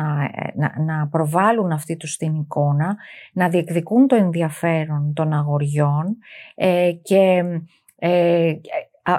να, 0.55 0.81
να 0.85 1.07
προβάλλουν 1.07 1.71
αυτή 1.71 1.97
τους 1.97 2.17
την 2.17 2.35
εικόνα, 2.35 2.97
να 3.33 3.49
διεκδικούν 3.49 4.07
το 4.07 4.15
ενδιαφέρον 4.15 5.13
των 5.13 5.33
αγοριών 5.33 6.17
ε, 6.55 6.91
και 7.01 7.43
ε, 7.95 8.53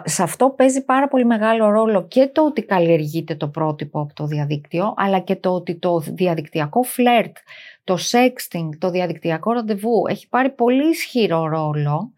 σε 0.04 0.22
αυτό 0.22 0.50
παίζει 0.50 0.84
πάρα 0.84 1.08
πολύ 1.08 1.24
μεγάλο 1.24 1.70
ρόλο 1.70 2.06
και 2.06 2.30
το 2.32 2.44
ότι 2.44 2.62
καλλιεργείται 2.62 3.34
το 3.34 3.48
πρότυπο 3.48 4.00
από 4.00 4.14
το 4.14 4.26
διαδίκτυο, 4.26 4.94
αλλά 4.96 5.18
και 5.18 5.36
το 5.36 5.50
ότι 5.50 5.74
το 5.74 5.98
διαδικτυακό 5.98 6.82
φλερτ, 6.82 7.36
το 7.84 7.94
sexting, 8.10 8.68
το 8.78 8.90
διαδικτυακό 8.90 9.52
ραντεβού 9.52 10.02
έχει 10.08 10.28
πάρει 10.28 10.50
πολύ 10.50 10.88
ισχυρό 10.88 11.46
ρόλο 11.46 12.12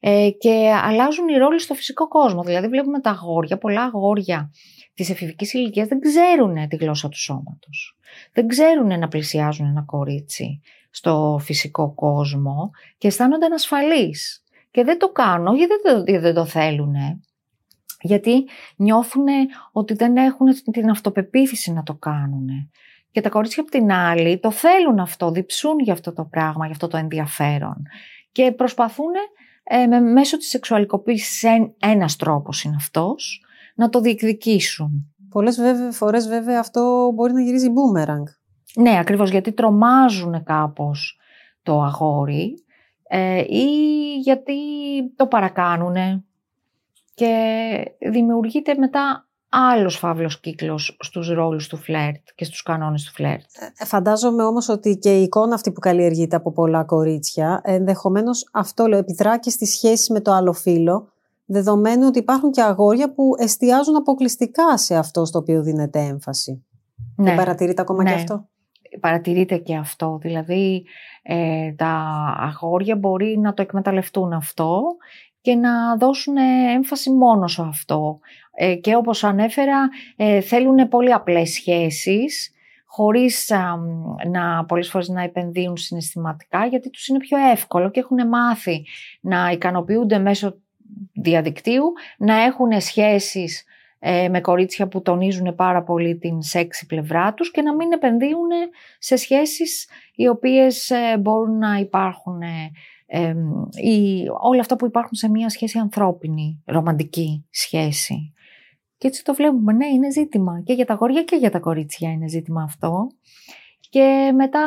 ε, 0.00 0.30
και 0.38 0.72
αλλάζουν 0.82 1.28
οι 1.28 1.36
ρόλοι 1.36 1.60
στο 1.60 1.74
φυσικό 1.74 2.08
κόσμο. 2.08 2.42
Δηλαδή 2.42 2.68
βλέπουμε 2.68 3.00
τα 3.00 3.10
αγόρια, 3.10 3.58
πολλά 3.58 3.82
αγόρια 3.82 4.50
της 4.94 5.10
εφηβικής 5.10 5.52
ηλικίας 5.52 5.88
δεν 5.88 6.00
ξέρουν 6.00 6.68
τη 6.68 6.76
γλώσσα 6.76 7.08
του 7.08 7.18
σώματος. 7.18 7.96
Δεν 8.32 8.46
ξέρουν 8.46 8.98
να 8.98 9.08
πλησιάζουν 9.08 9.66
ένα 9.66 9.82
κορίτσι 9.82 10.60
στο 10.90 11.38
φυσικό 11.42 11.94
κόσμο 11.94 12.70
και 12.98 13.06
αισθάνονται 13.06 13.46
ανασφαλείς. 13.46 14.42
Και 14.78 14.84
δεν 14.84 14.98
το 14.98 15.08
κάνουν, 15.08 15.56
γιατί 15.56 15.72
δεν 15.82 16.04
το, 16.04 16.20
δεν 16.20 16.34
το 16.34 16.44
θέλουν. 16.44 16.94
Γιατί 18.00 18.48
νιώθουν 18.76 19.24
ότι 19.72 19.94
δεν 19.94 20.16
έχουν 20.16 20.46
την 20.72 20.90
αυτοπεποίθηση 20.90 21.72
να 21.72 21.82
το 21.82 21.94
κάνουν. 21.94 22.48
Και 23.10 23.20
τα 23.20 23.28
κορίτσια 23.28 23.62
από 23.62 23.70
την 23.70 23.92
άλλη 23.92 24.38
το 24.38 24.50
θέλουν 24.50 24.98
αυτό, 24.98 25.30
διψούν 25.30 25.78
για 25.78 25.92
αυτό 25.92 26.12
το 26.12 26.24
πράγμα, 26.24 26.64
για 26.64 26.74
αυτό 26.74 26.88
το 26.88 26.96
ενδιαφέρον. 26.96 27.82
Και 28.32 28.52
προσπαθούν 28.52 29.12
ε, 29.62 29.86
με, 29.86 30.00
μέσω 30.00 30.36
της 30.36 30.48
σεξουαλικοποίησης, 30.48 31.44
ένας 31.78 32.16
τρόπος 32.16 32.62
είναι 32.62 32.76
αυτός, 32.78 33.44
να 33.74 33.88
το 33.88 34.00
διεκδικήσουν. 34.00 35.14
Πολλές 35.30 35.56
βέβαια, 35.56 35.90
φορές 35.90 36.28
βέβαια 36.28 36.58
αυτό 36.58 37.12
μπορεί 37.14 37.32
να 37.32 37.40
γυρίζει 37.40 37.68
boomerang. 37.68 38.24
Ναι, 38.74 38.98
ακριβώς, 38.98 39.30
γιατί 39.30 39.52
τρομάζουν 39.52 40.42
κάπως 40.44 41.18
το 41.62 41.82
αγόρι 41.82 42.62
ε, 43.08 43.44
ή 43.48 43.66
γιατί 44.18 44.54
το 45.16 45.26
παρακάνουνε 45.26 46.24
και 47.14 47.94
δημιουργείται 48.10 48.74
μετά 48.78 49.28
άλλος 49.48 49.96
φαύλος 49.96 50.40
κύκλος 50.40 50.96
στους 51.00 51.28
ρόλους 51.28 51.68
του 51.68 51.76
φλερτ 51.76 52.22
και 52.34 52.44
στους 52.44 52.62
κανόνες 52.62 53.04
του 53.04 53.12
φλερτ. 53.12 53.44
Ε, 53.78 53.84
φαντάζομαι 53.84 54.42
όμως 54.42 54.68
ότι 54.68 54.96
και 54.96 55.18
η 55.18 55.22
εικόνα 55.22 55.54
αυτή 55.54 55.72
που 55.72 55.80
καλλιεργείται 55.80 56.36
από 56.36 56.52
πολλά 56.52 56.84
κορίτσια, 56.84 57.60
ενδεχομένως 57.64 58.48
αυτό 58.52 58.86
λέω, 58.86 58.98
επιδρά 58.98 59.38
και 59.38 59.50
στη 59.50 59.66
σχέση 59.66 60.12
με 60.12 60.20
το 60.20 60.32
άλλο 60.32 60.52
φύλλο, 60.52 61.12
δεδομένου 61.44 62.06
ότι 62.06 62.18
υπάρχουν 62.18 62.50
και 62.50 62.62
αγόρια 62.62 63.12
που 63.12 63.34
εστιάζουν 63.38 63.96
αποκλειστικά 63.96 64.78
σε 64.78 64.96
αυτό 64.96 65.24
στο 65.24 65.38
οποίο 65.38 65.62
δίνεται 65.62 65.98
έμφαση. 65.98 66.64
Ναι. 67.16 67.24
Δεν 67.24 67.36
παρατηρείτε 67.36 67.82
ακόμα 67.82 68.02
ναι. 68.02 68.08
και 68.08 68.14
αυτό; 68.14 68.48
Παρατηρείται 69.00 69.56
και 69.56 69.76
αυτό. 69.76 70.18
Δηλαδή, 70.22 70.84
ε, 71.22 71.72
τα 71.72 71.94
αγόρια 72.38 72.96
μπορεί 72.96 73.38
να 73.38 73.54
το 73.54 73.62
εκμεταλλευτούν 73.62 74.32
αυτό 74.32 74.82
και 75.40 75.54
να 75.54 75.96
δώσουν 75.96 76.36
έμφαση 76.74 77.10
μόνο 77.10 77.46
σε 77.46 77.62
αυτό. 77.62 78.18
Ε, 78.54 78.74
και 78.74 78.96
όπως 78.96 79.24
ανέφερα, 79.24 79.88
ε, 80.16 80.40
θέλουν 80.40 80.88
πολύ 80.88 81.12
απλές 81.12 81.50
σχέσεις, 81.50 82.52
χωρίς 82.86 83.52
να 84.30 84.64
πολλές 84.64 84.90
φορές 84.90 85.08
να 85.08 85.22
επενδύουν 85.22 85.76
συναισθηματικά, 85.76 86.66
γιατί 86.66 86.90
τους 86.90 87.06
είναι 87.06 87.18
πιο 87.18 87.38
εύκολο 87.50 87.90
και 87.90 88.00
έχουν 88.00 88.28
μάθει 88.28 88.86
να 89.20 89.50
ικανοποιούνται 89.50 90.18
μέσω 90.18 90.60
διαδικτύου, 91.12 91.92
να 92.18 92.42
έχουν 92.42 92.80
σχέσεις 92.80 93.64
ε, 93.98 94.28
με 94.28 94.40
κορίτσια 94.40 94.88
που 94.88 95.02
τονίζουν 95.02 95.54
πάρα 95.54 95.82
πολύ 95.82 96.18
την 96.18 96.42
σεξι 96.42 96.86
πλευρά 96.86 97.34
τους 97.34 97.50
και 97.50 97.62
να 97.62 97.74
μην 97.74 97.92
επενδύουν 97.92 98.48
σε 98.98 99.16
σχέσεις 99.16 99.88
οι 100.14 100.28
οποίες 100.28 100.90
ε, 100.90 101.18
μπορούν 101.18 101.58
να 101.58 101.76
υπάρχουν 101.76 102.40
ε, 103.06 103.34
ή 103.82 104.24
όλα 104.40 104.60
αυτά 104.60 104.76
που 104.76 104.86
υπάρχουν 104.86 105.14
σε 105.14 105.28
μια 105.28 105.48
σχέση 105.48 105.78
ανθρώπινη, 105.78 106.62
ρομαντική 106.66 107.46
σχέση. 107.50 108.32
Και 108.96 109.06
έτσι 109.06 109.24
το 109.24 109.34
βλέπουμε, 109.34 109.72
ναι, 109.72 109.86
είναι 109.86 110.10
ζήτημα 110.10 110.62
και 110.64 110.72
για 110.72 110.84
τα 110.86 110.94
γόρια 110.94 111.22
και 111.22 111.36
για 111.36 111.50
τα 111.50 111.58
κορίτσια 111.58 112.10
είναι 112.10 112.28
ζήτημα 112.28 112.62
αυτό. 112.62 113.06
Και 113.90 114.32
μετά 114.34 114.64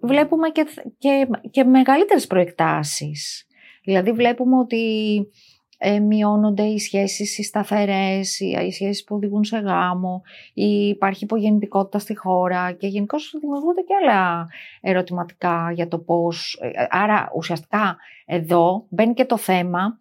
βλέπουμε 0.00 0.48
και, 0.48 0.66
και, 0.98 1.28
και 1.50 1.64
μεγαλύτερες 1.64 2.26
προεκτάσεις. 2.26 3.46
Δηλαδή 3.84 4.12
βλέπουμε 4.12 4.58
ότι 4.58 4.82
ε, 5.84 5.98
μειώνονται 5.98 6.62
οι 6.62 6.78
σχέσεις 6.78 7.38
οι 7.38 7.42
σταθερές, 7.42 8.40
οι, 8.40 8.56
οι 8.66 8.70
σχέσεις 8.70 9.04
που 9.04 9.14
οδηγούν 9.14 9.44
σε 9.44 9.58
γάμο, 9.58 10.22
ή 10.54 10.88
υπάρχει 10.88 11.24
υπογεννητικότητα 11.24 11.98
στη 11.98 12.16
χώρα 12.16 12.72
και 12.72 12.86
γενικώ 12.86 13.16
δημιουργούνται 13.40 13.80
και 13.80 13.94
άλλα 14.02 14.48
ερωτηματικά 14.80 15.72
για 15.74 15.88
το 15.88 15.98
πώς... 15.98 16.58
Ε, 16.60 16.86
άρα 16.90 17.30
ουσιαστικά 17.36 17.96
εδώ 18.26 18.86
μπαίνει 18.88 19.14
και 19.14 19.24
το 19.24 19.36
θέμα 19.36 20.00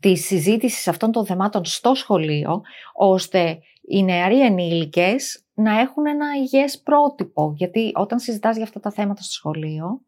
της 0.00 0.26
συζήτησης 0.26 0.88
αυτών 0.88 1.12
των 1.12 1.26
θεμάτων 1.26 1.64
στο 1.64 1.94
σχολείο, 1.94 2.62
ώστε 2.94 3.58
οι 3.88 4.02
νεαροί 4.02 4.40
ενήλικες 4.40 5.44
να 5.54 5.80
έχουν 5.80 6.06
ένα 6.06 6.26
υγιές 6.36 6.80
πρότυπο. 6.80 7.54
Γιατί 7.56 7.92
όταν 7.94 8.18
συζητάς 8.18 8.56
για 8.56 8.64
αυτά 8.64 8.80
τα 8.80 8.90
θέματα 8.90 9.22
στο 9.22 9.32
σχολείο, 9.32 10.00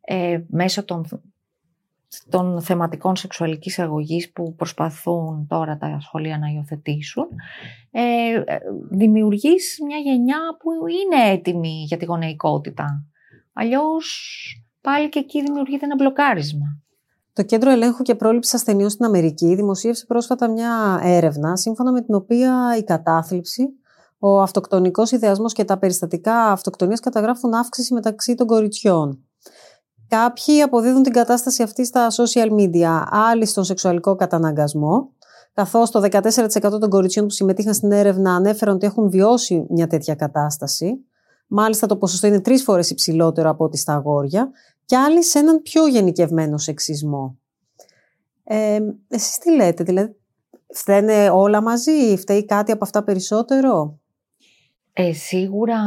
ε, 0.00 0.40
μέσω 0.48 0.84
των 0.84 1.24
των 2.28 2.62
θεματικών 2.62 3.16
σεξουαλικής 3.16 3.78
αγωγής 3.78 4.32
που 4.32 4.54
προσπαθούν 4.54 5.46
τώρα 5.48 5.76
τα 5.76 5.98
σχολεία 6.00 6.38
να 6.38 6.46
υιοθετήσουν, 6.48 7.26
ε, 7.90 8.00
ε, 8.44 8.58
δημιουργείς 8.90 9.78
μια 9.86 9.98
γενιά 9.98 10.38
που 10.58 10.70
είναι 10.86 11.32
έτοιμη 11.32 11.84
για 11.86 11.96
τη 11.96 12.04
γονεϊκότητα. 12.04 13.04
Αλλιώς 13.52 14.06
πάλι 14.80 15.08
και 15.08 15.18
εκεί 15.18 15.42
δημιουργείται 15.42 15.84
ένα 15.84 15.94
μπλοκάρισμα. 15.94 16.78
Το 17.32 17.42
Κέντρο 17.42 17.70
Ελέγχου 17.70 18.02
και 18.02 18.14
Πρόληψης 18.14 18.54
Ασθενειών 18.54 18.90
στην 18.90 19.04
Αμερική 19.04 19.54
δημοσίευσε 19.54 20.06
πρόσφατα 20.06 20.48
μια 20.48 21.00
έρευνα 21.02 21.56
σύμφωνα 21.56 21.92
με 21.92 22.02
την 22.02 22.14
οποία 22.14 22.76
η 22.78 22.84
κατάθλιψη, 22.84 23.68
ο 24.18 24.40
αυτοκτονικός 24.40 25.10
ιδεασμός 25.10 25.52
και 25.52 25.64
τα 25.64 25.78
περιστατικά 25.78 26.50
αυτοκτονίας 26.50 27.00
καταγράφουν 27.00 27.54
αύξηση 27.54 27.94
μεταξύ 27.94 28.34
των 28.34 28.46
κοριτσιών. 28.46 29.24
Κάποιοι 30.08 30.62
αποδίδουν 30.62 31.02
την 31.02 31.12
κατάσταση 31.12 31.62
αυτή 31.62 31.84
στα 31.84 32.08
social 32.10 32.50
media, 32.50 33.04
άλλοι 33.10 33.46
στον 33.46 33.64
σεξουαλικό 33.64 34.14
καταναγκασμό, 34.16 35.12
καθώς 35.54 35.90
το 35.90 36.00
14% 36.00 36.80
των 36.80 36.90
κοριτσιών 36.90 37.26
που 37.26 37.32
συμμετείχαν 37.32 37.74
στην 37.74 37.92
έρευνα 37.92 38.34
ανέφεραν 38.34 38.74
ότι 38.74 38.86
έχουν 38.86 39.10
βιώσει 39.10 39.66
μια 39.68 39.86
τέτοια 39.86 40.14
κατάσταση. 40.14 41.04
Μάλιστα 41.46 41.86
το 41.86 41.96
ποσοστό 41.96 42.26
είναι 42.26 42.40
τρεις 42.40 42.62
φορές 42.62 42.90
υψηλότερο 42.90 43.50
από 43.50 43.64
ό,τι 43.64 43.76
στα 43.76 43.94
αγόρια 43.94 44.50
και 44.84 44.96
άλλοι 44.96 45.24
σε 45.24 45.38
έναν 45.38 45.62
πιο 45.62 45.86
γενικευμένο 45.86 46.58
σεξισμό. 46.58 47.38
Ε, 48.44 48.78
εσείς 49.08 49.38
τι 49.38 49.54
λέτε, 49.54 49.84
δηλαδή 49.84 50.16
φταίνε 50.74 51.30
όλα 51.30 51.62
μαζί, 51.62 52.16
φταίει 52.16 52.44
κάτι 52.44 52.72
από 52.72 52.84
αυτά 52.84 53.04
περισσότερο; 53.04 53.98
Ε, 54.96 55.12
σίγουρα 55.12 55.78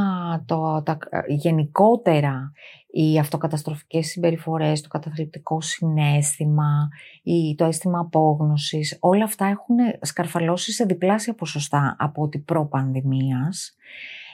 το, 0.46 0.84
τα, 0.86 0.98
γενικότερα 1.28 2.52
οι 2.88 3.20
αυτοκαταστροφικές 3.20 4.08
συμπεριφορές, 4.08 4.82
το 4.82 4.88
καταθλιπτικό 4.88 5.62
συνέστημα, 5.62 6.90
ή 7.24 7.56
το 7.56 7.66
αίσθημα 7.66 8.00
απόγνωσης, 8.00 8.98
όλα 9.00 9.24
αυτά 9.24 9.46
έχουν 9.46 9.76
σκαρφαλώσει 10.02 10.72
σε 10.72 10.86
διπλάσια 10.86 11.34
ποσοστά 11.34 11.96
από 12.00 12.28
την 12.28 12.46
προ-πανδημίας 12.46 13.76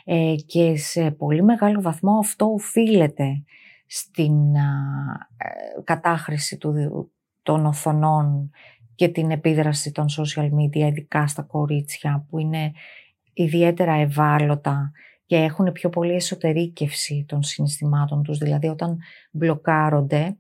ε, 0.06 0.36
και 0.46 0.78
σε 0.78 1.12
πολύ 1.12 1.44
μεγάλο 1.44 1.82
βαθμό 1.82 2.18
αυτό 2.18 2.46
οφείλεται 2.46 3.44
στην 3.86 4.56
ε, 4.56 4.62
κατάχρηση 5.84 6.58
του, 6.58 6.74
των 7.44 7.66
οθονών 7.66 8.50
και 8.96 9.08
την 9.08 9.32
επίδραση 9.32 9.92
των 9.92 10.06
social 10.20 10.46
media, 10.46 10.88
ειδικά 10.88 11.28
στα 11.28 11.42
κορίτσια 11.42 12.26
που 12.30 12.40
είναι 12.40 12.72
ιδιαίτερα 13.34 13.94
ευάλωτα 13.94 14.92
και 15.26 15.36
έχουν 15.36 15.72
πιο 15.72 15.90
πολύ 15.90 16.14
εσωτερήκευση 16.14 17.26
των 17.28 17.44
συναισθημάτων 17.44 18.24
τους. 18.24 18.38
Δηλαδή 18.38 18.68
όταν 18.68 18.98
μπλοκάρονται, 19.32 20.38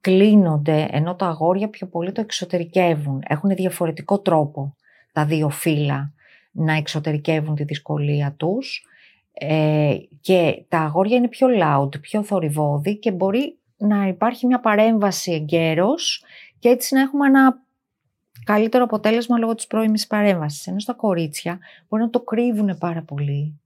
κλείνονται, 0.00 0.88
ενώ 0.90 1.14
τα 1.14 1.26
αγόρια 1.26 1.68
πιο 1.68 1.86
πολύ 1.86 2.12
το 2.12 2.20
εξωτερικεύουν. 2.20 3.22
Έχουν 3.26 3.50
διαφορετικό 3.50 4.20
τρόπο 4.20 4.76
τα 5.12 5.24
δύο 5.24 5.48
φύλλα 5.48 6.12
να 6.52 6.72
εξωτερικεύουν 6.72 7.54
τη 7.54 7.64
δυσκολία 7.64 8.34
τους 8.36 8.84
ε, 9.32 9.96
και 10.20 10.64
τα 10.68 10.78
αγόρια 10.78 11.16
είναι 11.16 11.28
πιο 11.28 11.48
loud, 11.62 12.00
πιο 12.00 12.22
θορυβόδη 12.22 12.98
και 12.98 13.12
μπορεί 13.12 13.58
να 13.76 14.06
υπάρχει 14.06 14.46
μια 14.46 14.60
παρέμβαση 14.60 15.32
εγκαίρως 15.32 16.24
και 16.58 16.68
έτσι 16.68 16.94
να 16.94 17.00
έχουμε 17.00 17.26
ένα 17.26 17.63
καλύτερο 18.44 18.84
αποτέλεσμα 18.84 19.38
λόγω 19.38 19.54
της 19.54 19.66
πρώιμης 19.66 20.06
παρέμβασης. 20.06 20.66
Ενώ 20.66 20.78
στα 20.78 20.92
κορίτσια 20.92 21.58
μπορεί 21.88 22.02
να 22.02 22.10
το 22.10 22.20
κρύβουν 22.20 22.78
πάρα 22.78 23.02
πολύ 23.02 23.58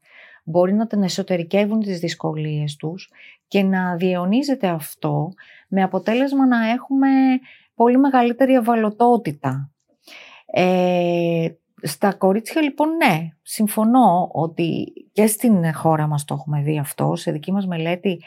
μπορεί 0.48 0.72
να 0.72 0.87
την 0.87 1.02
εσωτερικεύουν 1.02 1.81
τις 1.81 1.98
δυσκολίες 1.98 2.76
τους 2.76 3.11
και 3.48 3.62
να 3.62 3.96
διαιωνίζεται 3.96 4.68
αυτό 4.68 5.33
με 5.68 5.83
αποτέλεσμα 5.83 6.46
να 6.46 6.70
έχουμε 6.70 7.09
πολύ 7.74 7.98
μεγαλύτερη 7.98 8.54
ευαλωτότητα. 8.54 9.70
Ε, 10.46 11.48
στα 11.83 12.12
κορίτσια 12.14 12.62
λοιπόν 12.62 12.88
ναι, 12.88 13.28
συμφωνώ 13.42 14.28
ότι 14.33 14.92
και 15.12 15.26
στην 15.26 15.74
χώρα 15.74 16.07
μας 16.07 16.24
το 16.24 16.35
έχουμε 16.35 16.62
δει 16.62 16.78
αυτό. 16.78 17.16
Σε 17.16 17.33
δική 17.33 17.52
μας 17.52 17.66
μελέτη 17.66 18.22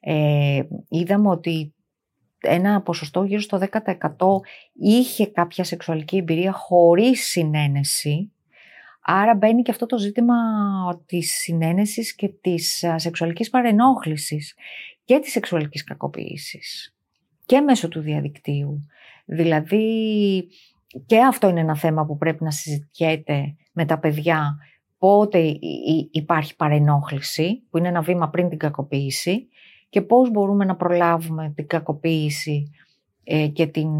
ε, 0.00 0.62
είδαμε 0.88 1.28
ότι 1.28 1.74
ένα 2.40 2.82
ποσοστό 2.82 3.24
γύρω 3.24 3.40
στο 3.40 3.58
10% 3.58 4.16
είχε 4.72 5.26
κάποια 5.26 5.64
σεξουαλική 5.64 6.16
εμπειρία 6.16 6.52
χωρίς 6.52 7.28
συνένεση. 7.28 8.32
Άρα 9.08 9.34
μπαίνει 9.34 9.62
και 9.62 9.70
αυτό 9.70 9.86
το 9.86 9.98
ζήτημα 9.98 10.34
της 11.06 11.34
συνένεσης 11.34 12.14
και 12.14 12.28
της 12.28 12.84
σεξουαλικής 12.96 13.50
παρενόχλησης 13.50 14.54
και 15.04 15.18
της 15.18 15.32
σεξουαλικής 15.32 15.84
κακοποίησης 15.84 16.94
και 17.46 17.60
μέσω 17.60 17.88
του 17.88 18.00
διαδικτύου. 18.00 18.86
Δηλαδή 19.24 20.48
και 21.06 21.18
αυτό 21.18 21.48
είναι 21.48 21.60
ένα 21.60 21.76
θέμα 21.76 22.06
που 22.06 22.16
πρέπει 22.16 22.44
να 22.44 22.50
συζητιέται 22.50 23.56
με 23.72 23.84
τα 23.84 23.98
παιδιά 23.98 24.56
πότε 24.98 25.58
υπάρχει 26.10 26.56
παρενόχληση, 26.56 27.62
που 27.70 27.78
είναι 27.78 27.88
ένα 27.88 28.00
βήμα 28.00 28.30
πριν 28.30 28.48
την 28.48 28.58
κακοποίηση 28.58 29.48
και 29.88 30.02
πώς 30.02 30.30
μπορούμε 30.30 30.64
να 30.64 30.76
προλάβουμε 30.76 31.52
την 31.54 31.66
κακοποίηση 31.66 32.70
ε, 33.24 33.46
και 33.46 33.66
την 33.66 33.90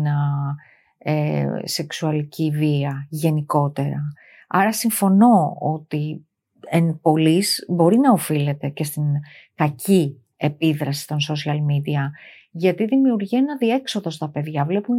ε, 0.99 1.47
σεξουαλική 1.65 2.51
βία 2.51 3.07
γενικότερα. 3.11 4.13
Άρα 4.49 4.73
συμφωνώ 4.73 5.57
ότι 5.61 6.27
εν 6.69 7.01
πολλής 7.01 7.65
μπορεί 7.69 7.99
να 7.99 8.13
οφείλεται 8.13 8.69
και 8.69 8.85
στην 8.85 9.05
κακή 9.55 10.21
επίδραση 10.37 11.07
των 11.07 11.19
social 11.29 11.57
media 11.57 12.11
γιατί 12.51 12.85
δημιουργεί 12.85 13.37
ένα 13.37 13.57
διέξοδο 13.57 14.11
στα 14.11 14.29
παιδιά. 14.29 14.65
Βλέπουν 14.65 14.97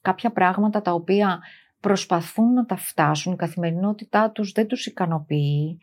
κάποια 0.00 0.32
πράγματα 0.32 0.82
τα 0.82 0.92
οποία 0.92 1.40
προσπαθούν 1.80 2.52
να 2.52 2.66
τα 2.66 2.76
φτάσουν, 2.76 3.32
η 3.32 3.36
καθημερινότητά 3.36 4.30
τους 4.30 4.52
δεν 4.52 4.66
τους 4.66 4.86
ικανοποιεί, 4.86 5.78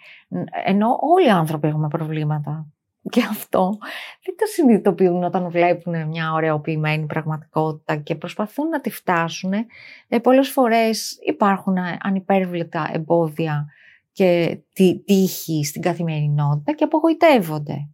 ενώ 0.66 0.98
όλοι 1.02 1.28
οι 1.28 1.30
άνθρωποι 1.30 1.68
έχουμε 1.68 1.88
προβλήματα. 1.88 2.68
Και 3.10 3.22
αυτό. 3.30 3.78
Δεν 4.26 4.36
το 4.38 4.46
συνειδητοποιούν 4.54 5.24
όταν 5.24 5.50
βλέπουν 5.50 6.08
μια 6.08 6.32
ωραιοποιημένη 6.34 7.06
πραγματικότητα 7.06 7.96
και 7.96 8.16
προσπαθούν 8.16 8.68
να 8.68 8.82
τη 8.82 8.90
φτάσουν. 8.90 9.54
Ε, 10.08 10.20
πολλές 10.20 10.50
φορές 10.50 11.18
υπάρχουν 11.26 11.76
ανυπέρβλητα 12.02 12.90
εμπόδια 12.94 13.68
και 14.12 14.58
τύχη 15.06 15.64
στην 15.64 15.82
καθημερινότητα 15.82 16.74
και 16.74 16.84
απογοητεύονται. 16.84 17.88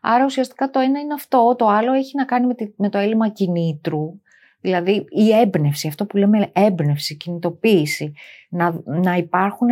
Άρα 0.00 0.24
ουσιαστικά 0.24 0.70
το 0.70 0.80
ένα 0.80 1.00
είναι 1.00 1.14
αυτό, 1.14 1.54
το 1.58 1.66
άλλο 1.66 1.92
έχει 1.92 2.16
να 2.16 2.24
κάνει 2.24 2.54
με, 2.76 2.88
το 2.88 2.98
έλλειμμα 2.98 3.28
κινήτρου, 3.28 4.20
δηλαδή 4.60 5.04
η 5.08 5.32
έμπνευση, 5.32 5.88
αυτό 5.88 6.06
που 6.06 6.16
λέμε 6.16 6.50
έμπνευση, 6.52 7.16
κινητοποίηση, 7.16 8.12
να, 8.48 8.80
να 8.84 9.16
υπάρχουν 9.16 9.68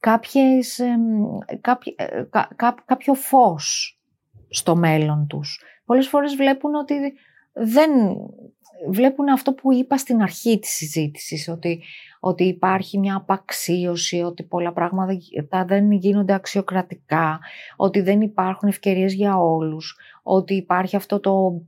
κάποιες, 0.00 0.80
κάποιο, 1.60 1.94
ε, 1.96 2.22
κάποιο 2.84 3.14
φως 3.14 3.97
στο 4.50 4.76
μέλλον 4.76 5.26
τους. 5.26 5.62
Πολλές 5.84 6.08
φορές 6.08 6.34
βλέπουν 6.34 6.74
ότι 6.74 6.94
δεν 7.52 7.90
βλέπουν 8.88 9.28
αυτό 9.28 9.52
που 9.52 9.72
είπα 9.72 9.96
στην 9.96 10.22
αρχή 10.22 10.58
της 10.58 10.70
συζήτησης, 10.70 11.48
ότι, 11.48 11.82
ότι 12.20 12.44
υπάρχει 12.44 12.98
μια 12.98 13.16
απαξίωση, 13.16 14.16
ότι 14.22 14.42
πολλά 14.42 14.72
πράγματα 14.72 15.14
δεν 15.66 15.92
γίνονται 15.92 16.32
αξιοκρατικά, 16.32 17.40
ότι 17.76 18.00
δεν 18.00 18.20
υπάρχουν 18.20 18.68
ευκαιρίες 18.68 19.12
για 19.12 19.38
όλους, 19.38 19.98
ότι 20.22 20.54
υπάρχει 20.54 20.96
αυτό 20.96 21.20
το, 21.20 21.62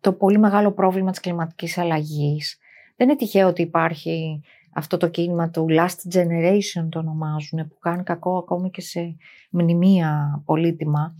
το 0.00 0.12
πολύ 0.12 0.38
μεγάλο 0.38 0.72
πρόβλημα 0.72 1.10
της 1.10 1.20
κλιματικής 1.20 1.78
αλλαγής. 1.78 2.58
Δεν 2.96 3.08
είναι 3.08 3.16
τυχαίο 3.16 3.48
ότι 3.48 3.62
υπάρχει 3.62 4.42
αυτό 4.74 4.96
το 4.96 5.08
κίνημα 5.08 5.50
του 5.50 5.66
Last 5.70 6.14
Generation 6.14 6.88
το 6.88 6.98
ονομάζουν, 6.98 7.68
που 7.68 7.78
κάνει 7.80 8.02
κακό 8.02 8.38
ακόμη 8.38 8.70
και 8.70 8.80
σε 8.80 9.16
μνημεία 9.50 10.42
πολύτιμα, 10.44 11.14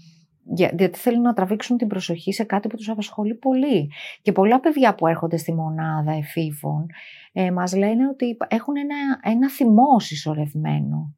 γιατί 0.44 0.98
θέλουν 0.98 1.20
να 1.20 1.33
τραβήξουν 1.33 1.76
την 1.76 1.88
προσοχή 1.88 2.33
σε 2.33 2.44
κάτι 2.44 2.68
που 2.68 2.76
τους 2.76 2.88
απασχολεί 2.88 3.35
πολύ. 3.35 3.90
Και 4.22 4.33
πολλά 4.33 4.61
παιδιά 4.61 4.94
που 4.94 5.07
έρχονται 5.07 5.37
στη 5.37 5.55
μονάδα 5.55 6.12
εφήβων 6.12 6.87
ε, 7.33 7.50
μας 7.50 7.74
λένε 7.76 8.09
ότι 8.09 8.37
έχουν 8.48 8.76
ένα, 8.76 9.20
ένα 9.22 9.50
θυμό 9.50 10.00
συσσωρευμένο. 10.00 11.14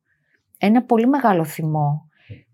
Ένα 0.59 0.83
πολύ 0.83 1.07
μεγάλο 1.07 1.45
θυμό 1.45 2.09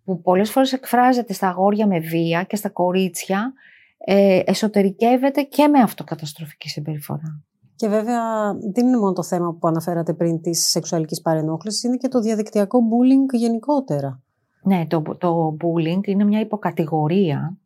που 0.04 0.20
πολλές 0.20 0.50
φορές 0.50 0.72
εκφράζεται 0.72 1.33
στα 1.33 1.48
αγόρια 1.48 1.87
με 1.87 1.98
βία 1.98 2.42
και 2.42 2.56
στα 2.56 2.68
κορίτσια 2.68 3.52
ε, 3.98 4.40
εσωτερικεύεται 4.44 5.42
και 5.42 5.68
με 5.68 5.78
αυτοκαταστροφική 5.78 6.68
συμπεριφορά. 6.68 7.44
Και 7.76 7.88
βέβαια 7.88 8.52
δεν 8.54 8.87
είναι 8.87 8.98
μόνο 8.98 9.12
το 9.12 9.22
θέμα 9.22 9.56
που 9.61 9.68
αναφέρατε 9.68 10.12
πριν 10.14 10.40
της 10.40 10.70
σεξουαλικής 10.70 11.20
παρενόχλησης, 11.20 11.83
είναι 11.83 11.96
και 11.96 12.09
το 12.09 12.20
διαδικτυακό 12.20 12.78
bullying 12.78 13.38
γενικότερα. 13.38 14.22
Ναι, 14.62 14.86
το, 14.86 15.02
το 15.18 15.56
bullying 15.60 16.06
είναι 16.06 16.24
μια 16.24 16.40
υποκατηγορία 16.40 17.58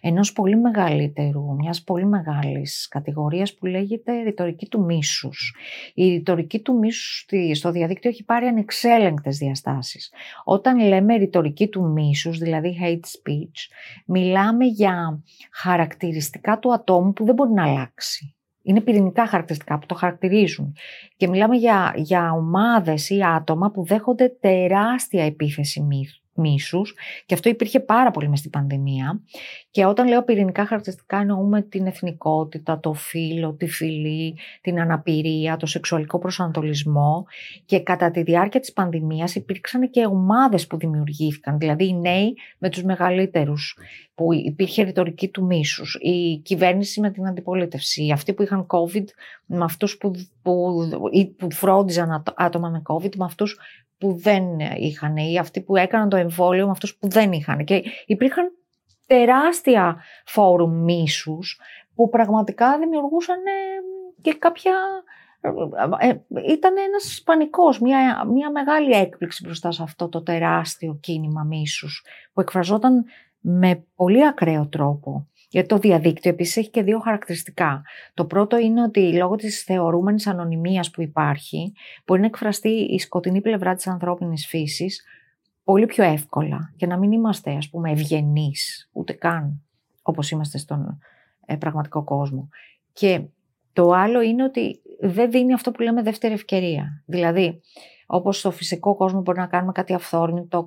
ενός 0.00 0.32
πολύ 0.32 0.56
μεγαλύτερου, 0.56 1.54
μιας 1.54 1.82
πολύ 1.82 2.06
μεγάλης 2.06 2.88
κατηγορίας 2.88 3.54
που 3.54 3.66
λέγεται 3.66 4.22
ρητορική 4.22 4.66
του 4.66 4.84
μίσους. 4.84 5.56
Η 5.94 6.08
ρητορική 6.08 6.60
του 6.60 6.78
μίσους 6.78 7.26
στο 7.52 7.70
διαδίκτυο 7.70 8.10
έχει 8.10 8.24
πάρει 8.24 8.46
ανεξέλεγκτες 8.46 9.36
διαστάσεις. 9.36 10.12
Όταν 10.44 10.78
λέμε 10.78 11.16
ρητορική 11.16 11.68
του 11.68 11.82
μίσους, 11.82 12.38
δηλαδή 12.38 12.78
hate 12.82 12.94
speech, 12.94 13.72
μιλάμε 14.06 14.64
για 14.64 15.22
χαρακτηριστικά 15.52 16.58
του 16.58 16.72
ατόμου 16.72 17.12
που 17.12 17.24
δεν 17.24 17.34
μπορεί 17.34 17.52
να 17.52 17.62
αλλάξει. 17.62 18.34
Είναι 18.62 18.80
πυρηνικά 18.80 19.26
χαρακτηριστικά 19.26 19.78
που 19.78 19.86
το 19.86 19.94
χαρακτηρίζουν. 19.94 20.76
Και 21.16 21.28
μιλάμε 21.28 21.56
για, 21.56 21.92
για 21.96 22.32
ομάδες 22.32 23.10
ή 23.10 23.22
άτομα 23.22 23.70
που 23.70 23.84
δέχονται 23.84 24.28
τεράστια 24.40 25.24
επίθεση 25.24 25.82
μίσους. 26.40 26.94
Και 27.26 27.34
αυτό 27.34 27.48
υπήρχε 27.48 27.80
πάρα 27.80 28.10
πολύ 28.10 28.28
μες 28.28 28.38
στην 28.38 28.50
πανδημία. 28.50 29.20
Και 29.70 29.84
όταν 29.84 30.08
λέω 30.08 30.24
πυρηνικά 30.24 30.66
χαρακτηριστικά 30.66 31.16
εννοούμε 31.18 31.62
την 31.62 31.86
εθνικότητα, 31.86 32.80
το 32.80 32.92
φύλλο, 32.92 33.52
τη 33.52 33.66
φυλή, 33.66 34.38
την 34.60 34.80
αναπηρία, 34.80 35.56
το 35.56 35.66
σεξουαλικό 35.66 36.18
προσανατολισμό. 36.18 37.26
Και 37.64 37.80
κατά 37.80 38.10
τη 38.10 38.22
διάρκεια 38.22 38.60
της 38.60 38.72
πανδημίας 38.72 39.34
υπήρξαν 39.34 39.90
και 39.90 40.06
ομάδες 40.06 40.66
που 40.66 40.76
δημιουργήθηκαν, 40.76 41.58
δηλαδή 41.58 41.86
οι 41.86 41.94
νέοι 41.94 42.34
με 42.58 42.68
τους 42.68 42.82
μεγαλύτερους 42.82 43.78
που 44.14 44.32
υπήρχε 44.34 44.82
ρητορική 44.82 45.28
του 45.28 45.44
μίσους, 45.44 45.98
η 46.00 46.36
κυβέρνηση 46.36 47.00
με 47.00 47.10
την 47.10 47.26
αντιπολίτευση, 47.26 48.10
αυτοί 48.12 48.32
που 48.32 48.42
είχαν 48.42 48.66
COVID 48.66 49.04
με 49.46 49.64
αυτούς 49.64 49.96
που, 49.96 50.10
που, 50.42 50.88
που 51.36 51.52
φρόντιζαν 51.52 52.22
άτομα 52.36 52.68
με 52.68 52.82
COVID 52.84 53.16
με 53.16 53.24
αυτούς 53.24 53.58
που 54.00 54.18
δεν 54.18 54.44
είχαν 54.76 55.16
ή 55.16 55.38
αυτοί 55.38 55.60
που 55.60 55.76
έκαναν 55.76 56.08
το 56.08 56.16
εμβόλιο 56.16 56.64
με 56.64 56.70
αυτούς 56.70 56.96
που 56.96 57.08
δεν 57.08 57.32
είχαν. 57.32 57.64
Και 57.64 57.82
υπήρχαν 58.06 58.52
τεράστια 59.06 60.02
φόρουμ 60.24 60.82
μίσους 60.82 61.60
που 61.94 62.08
πραγματικά 62.08 62.78
δημιουργούσαν 62.78 63.38
και 64.22 64.34
κάποια... 64.34 64.72
Ε, 65.98 66.08
ε, 66.08 66.20
ήταν 66.52 66.74
ένας 66.88 67.22
πανικός, 67.24 67.80
μια, 67.80 68.24
μια 68.24 68.50
μεγάλη 68.50 68.92
έκπληξη 68.92 69.44
μπροστά 69.44 69.70
σε 69.70 69.82
αυτό 69.82 70.08
το 70.08 70.22
τεράστιο 70.22 70.98
κίνημα 71.00 71.42
μίσους 71.42 72.04
που 72.32 72.40
εκφραζόταν 72.40 73.04
με 73.40 73.84
πολύ 73.94 74.26
ακραίο 74.26 74.68
τρόπο. 74.68 75.28
Γιατί 75.50 75.68
το 75.68 75.78
διαδίκτυο 75.78 76.30
επίσης 76.30 76.56
έχει 76.56 76.70
και 76.70 76.82
δύο 76.82 76.98
χαρακτηριστικά. 76.98 77.82
Το 78.14 78.24
πρώτο 78.24 78.58
είναι 78.58 78.82
ότι 78.82 79.12
λόγω 79.12 79.36
της 79.36 79.62
θεωρούμενης 79.62 80.26
ανωνυμίας 80.26 80.90
που 80.90 81.02
υπάρχει, 81.02 81.72
μπορεί 82.06 82.20
να 82.20 82.26
εκφραστεί 82.26 82.68
η 82.68 82.98
σκοτεινή 82.98 83.40
πλευρά 83.40 83.74
της 83.74 83.86
ανθρώπινης 83.86 84.46
φύσης 84.46 85.04
πολύ 85.64 85.86
πιο 85.86 86.04
εύκολα 86.04 86.72
και 86.76 86.86
να 86.86 86.98
μην 86.98 87.12
είμαστε 87.12 87.56
ας 87.56 87.68
πούμε 87.68 87.90
ευγενείς, 87.90 88.88
ούτε 88.92 89.12
καν 89.12 89.62
όπως 90.02 90.30
είμαστε 90.30 90.58
στον 90.58 90.98
ε, 91.46 91.56
πραγματικό 91.56 92.04
κόσμο. 92.04 92.48
Και 92.92 93.22
το 93.72 93.90
άλλο 93.90 94.20
είναι 94.20 94.44
ότι 94.44 94.80
δεν 95.00 95.30
δίνει 95.30 95.52
αυτό 95.52 95.70
που 95.70 95.82
λέμε 95.82 96.02
δεύτερη 96.02 96.34
ευκαιρία. 96.34 97.02
Δηλαδή, 97.06 97.60
όπως 98.06 98.38
στο 98.38 98.50
φυσικό 98.50 98.96
κόσμο 98.96 99.20
μπορεί 99.20 99.38
να 99.38 99.46
κάνουμε 99.46 99.72
κάτι 99.72 99.94
αυθόρμητο, 99.94 100.66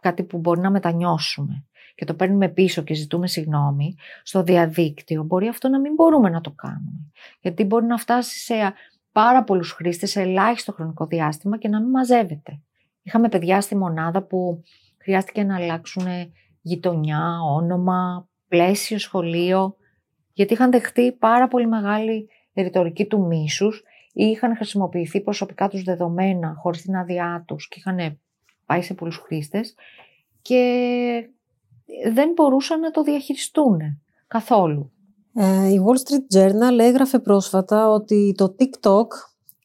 κάτι 0.00 0.22
που 0.22 0.38
μπορεί 0.38 0.60
να 0.60 0.70
μετανιώσουμε 0.70 1.64
και 1.94 2.04
το 2.04 2.14
παίρνουμε 2.14 2.48
πίσω 2.48 2.82
και 2.82 2.94
ζητούμε 2.94 3.26
συγγνώμη, 3.26 3.94
στο 4.22 4.42
διαδίκτυο 4.42 5.22
μπορεί 5.22 5.48
αυτό 5.48 5.68
να 5.68 5.80
μην 5.80 5.94
μπορούμε 5.94 6.30
να 6.30 6.40
το 6.40 6.50
κάνουμε. 6.50 7.10
Γιατί 7.40 7.64
μπορεί 7.64 7.84
να 7.84 7.96
φτάσει 7.96 8.38
σε 8.38 8.54
πάρα 9.12 9.44
πολλούς 9.44 9.72
χρήστες 9.72 10.10
σε 10.10 10.20
ελάχιστο 10.20 10.72
χρονικό 10.72 11.06
διάστημα 11.06 11.58
και 11.58 11.68
να 11.68 11.80
μην 11.80 11.90
μαζεύεται. 11.90 12.60
Είχαμε 13.02 13.28
παιδιά 13.28 13.60
στη 13.60 13.76
μονάδα 13.76 14.22
που 14.22 14.62
χρειάστηκε 14.98 15.42
να 15.42 15.56
αλλάξουν 15.56 16.06
γειτονιά, 16.60 17.38
όνομα, 17.54 18.28
πλαίσιο, 18.48 18.98
σχολείο, 18.98 19.76
γιατί 20.32 20.52
είχαν 20.52 20.70
δεχτεί 20.70 21.12
πάρα 21.12 21.48
πολύ 21.48 21.66
μεγάλη 21.66 22.28
ρητορική 22.54 23.06
του 23.06 23.26
μίσους 23.26 23.82
ή 24.12 24.24
είχαν 24.24 24.56
χρησιμοποιηθεί 24.56 25.20
προσωπικά 25.20 25.68
τους 25.68 25.82
δεδομένα 25.82 26.54
χωρίς 26.58 26.82
την 26.82 26.96
άδειά 26.96 27.44
τους 27.46 27.68
και 27.68 27.78
είχαν 27.78 28.20
πάει 28.66 28.82
σε 28.82 28.94
πολλούς 28.94 29.16
χρήστες 29.16 29.74
και 30.42 31.30
δεν 32.12 32.32
μπορούσαν 32.34 32.80
να 32.80 32.90
το 32.90 33.02
διαχειριστούν 33.02 33.78
καθόλου. 34.26 34.92
Ε, 35.34 35.68
η 35.68 35.80
Wall 35.86 35.96
Street 35.96 36.38
Journal 36.38 36.78
έγραφε 36.78 37.18
πρόσφατα 37.18 37.88
ότι 37.90 38.34
το 38.36 38.54
TikTok 38.58 39.06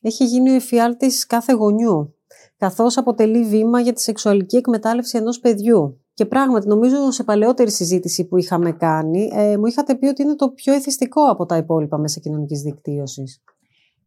έχει 0.02 0.26
γίνει 0.26 0.50
ο 0.50 0.54
εφιάλτης 0.54 1.26
κάθε 1.26 1.54
γονιού 1.54 2.18
καθώς 2.58 2.98
αποτελεί 2.98 3.44
βήμα 3.44 3.80
για 3.80 3.94
τη 3.94 4.02
σεξουαλική 4.02 4.56
εκμετάλλευση 4.56 5.18
ενός 5.18 5.40
παιδιού. 5.40 6.02
Και 6.14 6.26
πράγματι, 6.26 6.68
νομίζω 6.68 7.12
σε 7.12 7.24
παλαιότερη 7.24 7.72
συζήτηση 7.72 8.26
που 8.28 8.38
είχαμε 8.38 8.72
κάνει, 8.72 9.30
ε, 9.34 9.58
μου 9.58 9.66
είχατε 9.66 9.96
πει 9.96 10.06
ότι 10.06 10.22
είναι 10.22 10.36
το 10.36 10.50
πιο 10.50 10.74
εθιστικό 10.74 11.22
από 11.30 11.46
τα 11.46 11.58
υπόλοιπα 11.58 11.98
μέσα 11.98 12.20
κοινωνικής 12.20 12.62
δικτύωσης. 12.62 13.42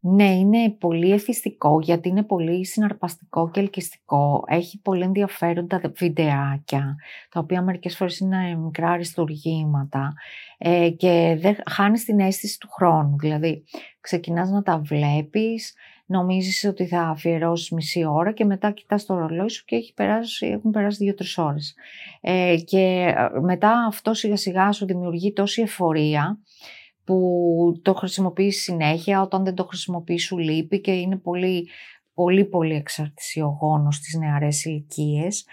Ναι, 0.03 0.31
είναι 0.31 0.69
πολύ 0.69 1.11
εθιστικό 1.11 1.79
γιατί 1.81 2.09
είναι 2.09 2.23
πολύ 2.23 2.65
συναρπαστικό 2.65 3.49
και 3.49 3.59
ελκυστικό. 3.59 4.43
Έχει 4.47 4.81
πολύ 4.81 5.03
ενδιαφέροντα 5.03 5.81
βιντεάκια, 5.95 6.95
τα 7.29 7.39
οποία 7.39 7.61
μερικές 7.61 7.95
φορές 7.95 8.19
είναι 8.19 8.55
μικρά 8.55 8.89
αριστουργήματα 8.89 10.13
ε, 10.57 10.89
και 10.89 11.37
δεν 11.39 11.55
χάνεις 11.69 12.05
την 12.05 12.19
αίσθηση 12.19 12.59
του 12.59 12.69
χρόνου. 12.71 13.15
Δηλαδή, 13.17 13.63
ξεκινάς 14.01 14.49
να 14.49 14.61
τα 14.63 14.79
βλέπεις, 14.79 15.73
νομίζεις 16.05 16.63
ότι 16.63 16.87
θα 16.87 17.01
αφιερώσεις 17.01 17.69
μισή 17.71 18.05
ώρα 18.05 18.31
και 18.31 18.45
μετά 18.45 18.71
κοιτάς 18.71 19.05
το 19.05 19.17
ρολόι 19.17 19.49
σου 19.49 19.65
και 19.65 19.75
έχει 19.75 19.93
περάσει, 19.93 20.47
έχουν 20.47 20.71
περάσει 20.71 21.03
δύο-τρεις 21.03 21.37
ώρες. 21.37 21.75
Ε, 22.21 22.55
και 22.65 23.13
ε, 23.17 23.39
μετά 23.39 23.85
αυτό 23.87 24.13
σιγά 24.13 24.35
σιγά 24.35 24.71
σου 24.71 24.85
δημιουργεί 24.85 25.33
τόση 25.33 25.61
εφορία 25.61 26.39
που 27.03 27.79
το 27.81 27.93
χρησιμοποιείς 27.93 28.63
συνέχεια, 28.63 29.21
όταν 29.21 29.43
δεν 29.43 29.55
το 29.55 29.63
χρησιμοποιείς 29.63 30.23
σου 30.23 30.37
λείπει 30.37 30.81
και 30.81 30.91
είναι 30.91 31.17
πολύ 31.17 31.69
πολύ 32.13 32.45
πολύ 32.45 32.75
εξαρτησιογόνος 32.75 33.95
στις 33.95 34.15
νεαρές 34.15 34.65
ηλικίες. 34.65 35.45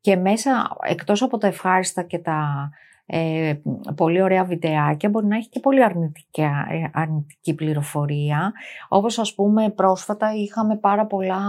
και 0.00 0.16
μέσα 0.16 0.76
εκτός 0.82 1.22
από 1.22 1.38
τα 1.38 1.46
ευχάριστα 1.46 2.02
και 2.02 2.18
τα 2.18 2.70
ε, 3.06 3.54
πολύ 3.96 4.22
ωραία 4.22 4.44
βιντεάκια 4.44 5.08
μπορεί 5.08 5.26
να 5.26 5.36
έχει 5.36 5.48
και 5.48 5.60
πολύ 5.60 5.84
αρνητική, 5.84 6.40
ε, 6.40 6.90
αρνητική 6.92 7.54
πληροφορία 7.54 8.52
όπως 8.88 9.18
ας 9.18 9.34
πούμε 9.34 9.70
πρόσφατα 9.70 10.34
είχαμε 10.34 10.76
πάρα 10.76 11.06
πολλά 11.06 11.40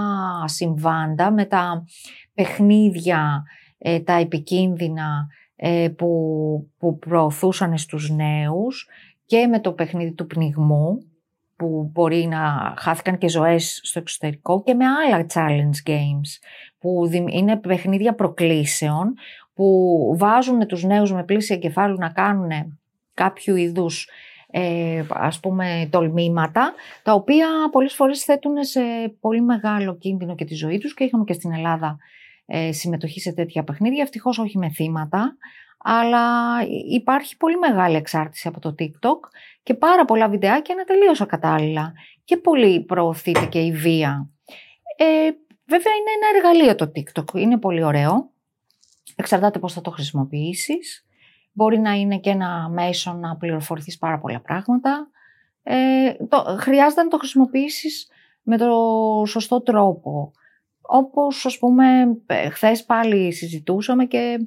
συμβάντα 0.46 1.32
με 1.32 1.46
τα 1.46 1.86
παιχνίδια 2.34 3.44
ε, 3.78 4.00
τα 4.00 4.14
επικίνδυνα 4.14 5.28
ε, 5.56 5.90
που, 5.98 6.72
που 6.78 6.98
προωθούσαν 7.00 7.78
στους 7.78 8.10
νέους 8.10 8.88
και 9.28 9.48
με 9.48 9.60
το 9.60 9.72
παιχνίδι 9.72 10.14
του 10.14 10.28
πνιγμού 10.28 10.98
που 11.56 11.90
μπορεί 11.94 12.26
να 12.26 12.74
χάθηκαν 12.78 13.18
και 13.18 13.30
ζωές 13.30 13.80
στο 13.84 14.00
εξωτερικό 14.00 14.64
και 14.64 14.74
με 14.74 14.86
άλλα 14.86 15.26
challenge 15.34 15.90
games 15.90 16.40
που 16.80 17.10
είναι 17.30 17.58
παιχνίδια 17.58 18.14
προκλήσεων 18.14 19.14
που 19.54 20.16
βάζουν 20.18 20.68
τους 20.68 20.84
νέους 20.84 21.14
με 21.14 21.24
πλήση 21.24 21.54
εγκεφάλου 21.54 21.98
να 21.98 22.10
κάνουν 22.10 22.80
κάποιο 23.14 23.56
είδους 23.56 24.10
ε, 24.52 25.04
ας 25.10 25.40
πούμε 25.40 25.88
τολμήματα 25.92 26.74
τα 27.04 27.14
οποία 27.14 27.48
πολλές 27.72 27.94
φορές 27.94 28.24
θέτουν 28.24 28.64
σε 28.64 28.82
πολύ 29.20 29.42
μεγάλο 29.42 29.98
κίνδυνο 29.98 30.36
και 30.36 30.46
τη 30.46 30.56
ζωή 30.56 30.78
τους 30.78 30.94
και 30.94 31.04
είχαμε 31.04 31.24
και 31.24 31.34
στην 31.34 31.52
Ελλάδα 31.52 31.98
ε, 32.46 32.72
συμμετοχή 32.72 33.20
σε 33.20 33.34
τέτοια 33.34 33.64
παιχνίδια, 33.64 34.04
ευτυχώς 34.04 34.40
όχι 34.40 34.58
με 34.58 34.70
θύματα 34.70 35.38
αλλά 35.78 36.26
υπάρχει 36.90 37.38
πολύ 37.38 37.58
μεγάλη 37.58 37.96
εξάρτηση 37.96 38.48
από 38.48 38.60
το 38.60 38.76
TikTok 38.80 39.20
και 39.64 39.74
πάρα 39.74 40.06
πολλά 40.06 40.30
βιντεάκια 40.30 40.74
είναι 40.74 40.84
τελείως 40.84 41.22
ακατάλληλα 41.22 41.94
και 42.24 42.38
πολύ 42.38 42.82
προωθείται 42.82 43.46
και 43.46 43.60
η 43.60 43.72
βία. 43.72 44.30
Ε, 44.98 45.06
βέβαια 45.66 45.94
είναι 45.94 46.12
ένα 46.16 46.28
εργαλείο 46.36 46.76
το 46.76 46.92
TikTok, 46.96 47.40
είναι 47.40 47.58
πολύ 47.58 47.84
ωραίο, 47.84 48.30
εξαρτάται 49.16 49.60
πώς 49.60 49.74
θα 49.74 49.82
το 49.82 49.92
χρησιμοποιήσεις, 49.92 51.06
μπορεί 51.52 51.80
να 51.80 51.92
είναι 51.92 52.18
και 52.18 52.30
ένα 52.30 52.70
μέσο 52.70 53.14
να 53.14 53.36
πληροφορηθείς 53.36 53.98
πάρα 53.98 54.20
πολλά 54.20 54.42
πράγματα, 54.42 55.10
ε, 55.64 56.14
το, 56.30 56.58
χρειάζεται 56.60 57.04
να 57.04 57.08
το 57.08 57.18
χρησιμοποιήσεις 57.18 58.08
με 58.42 58.58
το 58.58 58.74
σωστό 59.28 59.62
τρόπο. 59.62 60.32
Όπως 60.82 61.46
ας 61.46 61.58
πούμε 61.58 61.86
χθες 62.52 62.86
πάλι 62.86 63.32
συζητούσαμε 63.32 64.06
και 64.06 64.40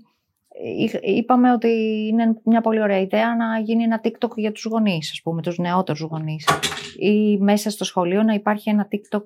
είπαμε 1.02 1.52
ότι 1.52 1.68
είναι 2.12 2.40
μια 2.44 2.60
πολύ 2.60 2.80
ωραία 2.80 3.00
ιδέα 3.00 3.36
να 3.36 3.58
γίνει 3.58 3.82
ένα 3.82 4.00
TikTok 4.04 4.36
για 4.36 4.52
τους 4.52 4.64
γονείς, 4.64 5.10
ας 5.10 5.20
πούμε, 5.22 5.42
τους 5.42 5.58
νεότερους 5.58 6.00
γονείς. 6.00 6.48
Ή 6.98 7.38
μέσα 7.38 7.70
στο 7.70 7.84
σχολείο 7.84 8.22
να 8.22 8.34
υπάρχει 8.34 8.70
ένα 8.70 8.88
TikTok 8.92 9.22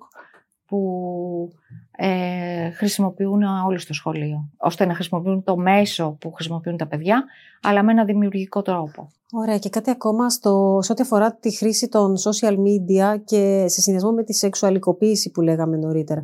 που 0.67 1.53
ε, 1.97 2.71
χρησιμοποιούν 2.71 3.43
όλοι 3.43 3.79
στο 3.79 3.95
σχολείο, 3.95 4.51
ώστε 4.57 4.87
να 4.87 4.95
χρησιμοποιούν 4.95 5.43
το 5.43 5.57
μέσο 5.57 6.17
που 6.21 6.33
χρησιμοποιούν 6.33 6.77
τα 6.77 6.87
παιδιά, 6.87 7.25
αλλά 7.63 7.83
με 7.83 7.93
ένα 7.93 8.05
δημιουργικό 8.05 8.63
τρόπο. 8.63 9.09
Ωραία. 9.33 9.59
Και 9.59 9.69
κάτι 9.69 9.91
ακόμα 9.91 10.31
στο, 10.31 10.79
σε 10.83 10.93
ό,τι 10.93 11.03
αφορά 11.03 11.35
τη 11.35 11.57
χρήση 11.57 11.89
των 11.89 12.15
social 12.17 12.55
media 12.55 13.21
και 13.25 13.65
σε 13.69 13.81
συνδυασμό 13.81 14.13
με 14.13 14.25
τη 14.25 14.35
σεξουαλικοποίηση 14.35 15.31
που 15.31 15.41
λέγαμε 15.41 15.77
νωρίτερα. 15.77 16.23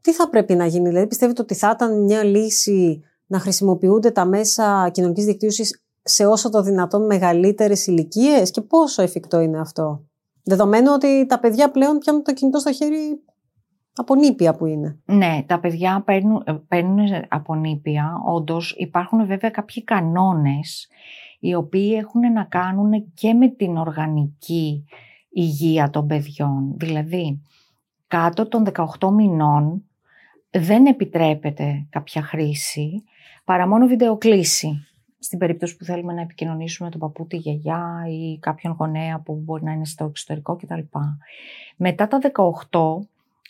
Τι 0.00 0.12
θα 0.12 0.28
πρέπει 0.28 0.54
να 0.54 0.66
γίνει, 0.66 0.88
δηλαδή 0.88 1.06
πιστεύετε 1.06 1.42
ότι 1.42 1.54
θα 1.54 1.70
ήταν 1.74 2.02
μια 2.02 2.24
λύση 2.24 3.02
να 3.26 3.38
χρησιμοποιούνται 3.38 4.10
τα 4.10 4.24
μέσα 4.24 4.90
κοινωνικής 4.92 5.24
δικτύωσης 5.24 5.82
σε 6.02 6.26
όσο 6.26 6.50
το 6.50 6.62
δυνατόν 6.62 7.06
μεγαλύτερες 7.06 7.86
ηλικίες 7.86 8.50
και 8.50 8.60
πόσο 8.60 9.02
εφικτό 9.02 9.40
είναι 9.40 9.60
αυτό. 9.60 10.04
Δεδομένου 10.42 10.92
ότι 10.94 11.26
τα 11.26 11.40
παιδιά 11.40 11.70
πλέον 11.70 11.98
πιάνουν 11.98 12.22
το 12.22 12.32
κινητό 12.32 12.58
στο 12.58 12.72
χέρι 12.72 13.20
από 13.96 14.14
νήπια 14.14 14.54
που 14.54 14.66
είναι. 14.66 14.98
Ναι, 15.04 15.42
τα 15.46 15.60
παιδιά 15.60 16.02
παίρνουν, 16.04 16.64
παίρνουν 16.68 17.06
από 17.28 17.54
νήπια. 17.54 18.12
Όντως 18.26 18.74
υπάρχουν 18.78 19.26
βέβαια 19.26 19.50
κάποιοι 19.50 19.84
κανόνες 19.84 20.88
οι 21.40 21.54
οποίοι 21.54 21.94
έχουν 21.98 22.32
να 22.32 22.44
κάνουν 22.44 23.12
και 23.14 23.34
με 23.34 23.48
την 23.48 23.76
οργανική 23.76 24.84
υγεία 25.28 25.90
των 25.90 26.06
παιδιών. 26.06 26.74
Δηλαδή, 26.76 27.42
κάτω 28.06 28.48
των 28.48 28.66
18 29.00 29.10
μηνών 29.10 29.84
δεν 30.50 30.86
επιτρέπεται 30.86 31.86
κάποια 31.90 32.22
χρήση 32.22 33.04
παρά 33.46 33.66
μόνο 33.68 33.86
βιντεοκλήση. 33.86 34.86
Στην 35.18 35.38
περίπτωση 35.38 35.76
που 35.76 35.84
θέλουμε 35.84 36.12
να 36.12 36.20
επικοινωνήσουμε 36.20 36.90
τον 36.90 37.00
παππού, 37.00 37.26
τη 37.26 37.36
γιαγιά 37.36 38.04
ή 38.08 38.38
κάποιον 38.38 38.76
γονέα 38.78 39.20
που 39.20 39.42
μπορεί 39.44 39.64
να 39.64 39.72
είναι 39.72 39.84
στο 39.84 40.04
εξωτερικό 40.04 40.56
κτλ. 40.56 40.80
Μετά 41.76 42.08
τα 42.08 42.18
18 42.70 43.06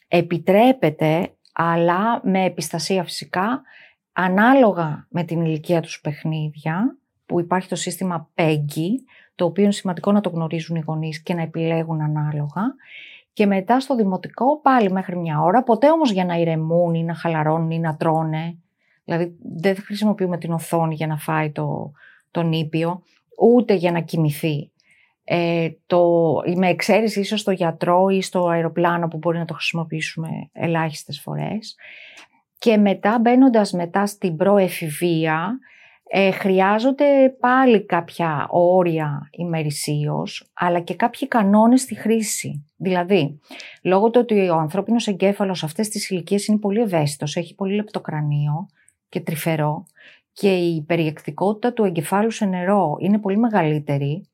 επιτρέπεται, 0.09 1.31
αλλά 1.53 2.21
με 2.23 2.45
επιστασία 2.45 3.05
φυσικά, 3.05 3.63
ανάλογα 4.13 5.07
με 5.11 5.25
την 5.25 5.41
ηλικία 5.41 5.81
τους 5.81 6.01
παιχνίδια, 6.01 6.97
που 7.27 7.41
υπάρχει 7.41 7.69
το 7.69 7.77
σύστημα 7.77 8.29
PEGI, 8.35 8.91
το 9.35 9.45
οποίο 9.45 9.63
είναι 9.63 9.73
σημαντικό 9.73 10.13
να 10.13 10.21
το 10.21 10.29
γνωρίζουν 10.29 10.77
οι 10.77 10.83
γονείς 10.87 11.23
και 11.23 11.35
να 11.35 11.43
επιλέγουν 11.43 12.01
ανάλογα. 12.01 12.63
Και 13.33 13.47
μετά 13.47 13.81
στο 13.81 13.97
δημοτικό 13.97 14.61
πάλι 14.61 14.93
μέχρι 14.93 15.17
μια 15.17 15.41
ώρα, 15.41 15.63
ποτέ 15.63 15.91
όμως 15.91 16.11
για 16.11 16.25
να 16.25 16.35
ηρεμούν 16.35 16.95
ή 16.95 17.05
να 17.05 17.15
χαλαρώνουν 17.15 17.71
ή 17.71 17.79
να 17.79 17.97
τρώνε 17.97 18.59
Δηλαδή 19.07 19.37
δεν 19.57 19.77
χρησιμοποιούμε 19.77 20.39
την 20.39 20.53
οθόνη 20.53 20.95
για 20.95 21.07
να 21.07 21.17
φάει 21.17 21.51
το, 21.51 21.93
το 22.31 22.43
νήπιο, 22.43 23.03
ούτε 23.39 23.75
για 23.75 23.93
να 23.93 24.01
κοιμηθεί. 24.01 24.71
Ε, 25.25 25.69
το, 25.87 26.33
με 26.57 26.69
εξαίρεση 26.69 27.21
ίσως 27.21 27.41
στο 27.41 27.51
γιατρό 27.51 28.09
ή 28.09 28.23
στο 28.23 28.47
αεροπλάνο 28.47 29.09
που 29.09 29.17
μπορεί 29.17 29.39
να 29.39 29.45
το 29.45 29.55
χρησιμοποιήσουμε 29.55 30.29
ελάχιστες 30.53 31.21
φορές. 31.21 31.77
Και 32.59 32.77
μετά 32.77 33.19
μπαίνοντας 33.19 33.73
μετά 33.73 34.07
στην 34.07 34.37
προεφηβεία, 34.37 35.59
ε, 36.09 36.31
χρειάζονται 36.31 37.37
πάλι 37.41 37.85
κάποια 37.85 38.47
όρια 38.51 39.29
ημερησίως, 39.31 40.51
αλλά 40.55 40.81
και 40.81 40.95
κάποιοι 40.95 41.29
κανόνες 41.29 41.81
στη 41.81 41.95
χρήση. 41.95 42.65
Δηλαδή, 42.77 43.41
λόγω 43.83 44.11
του 44.11 44.21
ότι 44.23 44.49
ο 44.49 44.57
ανθρώπινος 44.57 45.07
εγκέφαλος 45.07 45.65
αυτές 45.65 45.89
τις 45.89 46.11
ηλικίες 46.11 46.47
είναι 46.47 46.59
πολύ 46.59 46.81
ευαίσθητος, 46.81 47.37
έχει 47.37 47.55
πολύ 47.55 47.75
λεπτοκρανίο, 47.75 48.69
και 49.09 49.21
τρυφερό 49.21 49.87
και 50.33 50.57
η 50.57 50.83
περιεκτικότητα 50.83 51.73
του 51.73 51.85
εγκεφάλου 51.85 52.31
σε 52.31 52.45
νερό 52.45 52.97
είναι 52.99 53.19
πολύ 53.19 53.37
μεγαλύτερη, 53.37 54.29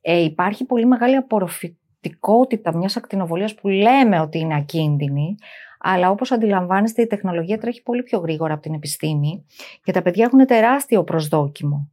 ε, 0.00 0.22
υπάρχει 0.22 0.64
πολύ 0.64 0.86
μεγάλη 0.86 1.16
απορροφητικότητα 1.16 2.76
μιας 2.76 2.96
ακτινοβολίας 2.96 3.54
που 3.54 3.68
λέμε 3.68 4.20
ότι 4.20 4.38
είναι 4.38 4.54
ακίνδυνη, 4.54 5.34
αλλά 5.78 6.10
όπως 6.10 6.32
αντιλαμβάνεστε 6.32 7.02
η 7.02 7.06
τεχνολογία 7.06 7.58
τρέχει 7.58 7.82
πολύ 7.82 8.02
πιο 8.02 8.18
γρήγορα 8.18 8.52
από 8.52 8.62
την 8.62 8.74
επιστήμη 8.74 9.46
και 9.82 9.92
τα 9.92 10.02
παιδιά 10.02 10.24
έχουν 10.24 10.46
τεράστιο 10.46 11.04
προσδόκιμο 11.04 11.90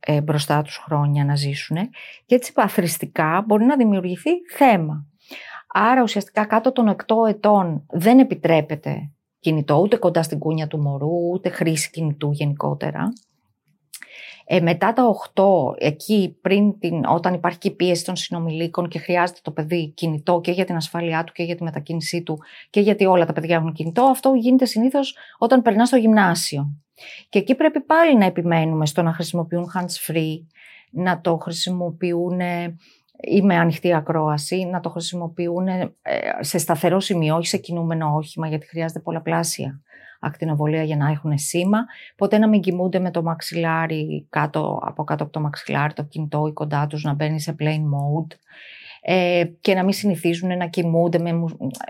ε, 0.00 0.20
μπροστά 0.20 0.62
τους 0.62 0.76
χρόνια 0.76 1.24
να 1.24 1.34
ζήσουν 1.34 1.76
και 2.26 2.34
έτσι 2.34 2.52
παθριστικά 2.52 3.44
μπορεί 3.46 3.64
να 3.64 3.76
δημιουργηθεί 3.76 4.30
θέμα. 4.56 5.06
Άρα 5.72 6.02
ουσιαστικά 6.02 6.44
κάτω 6.44 6.72
των 6.72 6.96
8 7.06 7.28
ετών 7.28 7.86
δεν 7.90 8.18
επιτρέπεται 8.18 9.10
κινητό, 9.40 9.74
ούτε 9.74 9.96
κοντά 9.96 10.22
στην 10.22 10.38
κούνια 10.38 10.66
του 10.66 10.78
μωρού, 10.78 11.30
ούτε 11.32 11.48
χρήση 11.48 11.90
κινητού 11.90 12.30
γενικότερα. 12.32 13.12
Ε, 14.50 14.60
μετά 14.60 14.92
τα 14.92 15.04
8, 15.34 15.44
εκεί 15.78 16.38
πριν 16.40 16.78
την, 16.78 17.04
όταν 17.04 17.34
υπάρχει 17.34 17.58
και 17.58 17.68
η 17.68 17.74
πίεση 17.74 18.04
των 18.04 18.16
συνομιλίκων 18.16 18.88
και 18.88 18.98
χρειάζεται 18.98 19.40
το 19.42 19.50
παιδί 19.50 19.92
κινητό 19.96 20.40
και 20.40 20.50
για 20.50 20.64
την 20.64 20.76
ασφάλειά 20.76 21.24
του 21.24 21.32
και 21.32 21.42
για 21.42 21.56
τη 21.56 21.62
μετακίνησή 21.62 22.22
του 22.22 22.38
και 22.70 22.80
γιατί 22.80 23.04
όλα 23.04 23.26
τα 23.26 23.32
παιδιά 23.32 23.56
έχουν 23.56 23.72
κινητό, 23.72 24.02
αυτό 24.02 24.32
γίνεται 24.34 24.64
συνήθως 24.64 25.16
όταν 25.38 25.62
περνάς 25.62 25.88
στο 25.88 25.96
γυμνάσιο. 25.96 26.76
Και 27.28 27.38
εκεί 27.38 27.54
πρέπει 27.54 27.80
πάλι 27.80 28.16
να 28.16 28.24
επιμένουμε 28.24 28.86
στο 28.86 29.02
να 29.02 29.12
χρησιμοποιούν 29.12 29.70
hands-free, 29.74 30.36
να 30.90 31.20
το 31.20 31.36
χρησιμοποιούν 31.36 32.40
ή 33.20 33.42
με 33.42 33.56
ανοιχτή 33.56 33.94
ακρόαση, 33.94 34.64
να 34.64 34.80
το 34.80 34.90
χρησιμοποιούν 34.90 35.68
ε, 35.68 35.90
σε 36.40 36.58
σταθερό 36.58 37.00
σημείο, 37.00 37.36
όχι 37.36 37.46
σε 37.46 37.56
κινούμενο 37.56 38.14
όχημα, 38.14 38.48
γιατί 38.48 38.66
χρειάζεται 38.66 39.00
πολλαπλάσια 39.00 39.82
ακτινοβολία 40.20 40.82
για 40.82 40.96
να 40.96 41.10
έχουν 41.10 41.38
σήμα. 41.38 41.78
Ποτέ 42.16 42.38
να 42.38 42.48
μην 42.48 42.60
κοιμούνται 42.60 42.98
με 42.98 43.10
το 43.10 43.22
μαξιλάρι 43.22 44.26
κάτω, 44.30 44.80
από 44.82 45.04
κάτω 45.04 45.22
από 45.22 45.32
το 45.32 45.40
μαξιλάρι, 45.40 45.92
το 45.92 46.02
κινητό 46.02 46.46
ή 46.46 46.52
κοντά 46.52 46.86
τους, 46.86 47.04
να 47.04 47.14
μπαίνει 47.14 47.40
σε 47.40 47.54
plane 47.58 47.64
mode 47.64 48.36
ε, 49.10 49.44
και 49.60 49.74
να 49.74 49.82
μην 49.82 49.92
συνηθίζουν 49.92 50.56
να 50.56 50.66
κοιμούνται 50.66 51.18
με, 51.18 51.32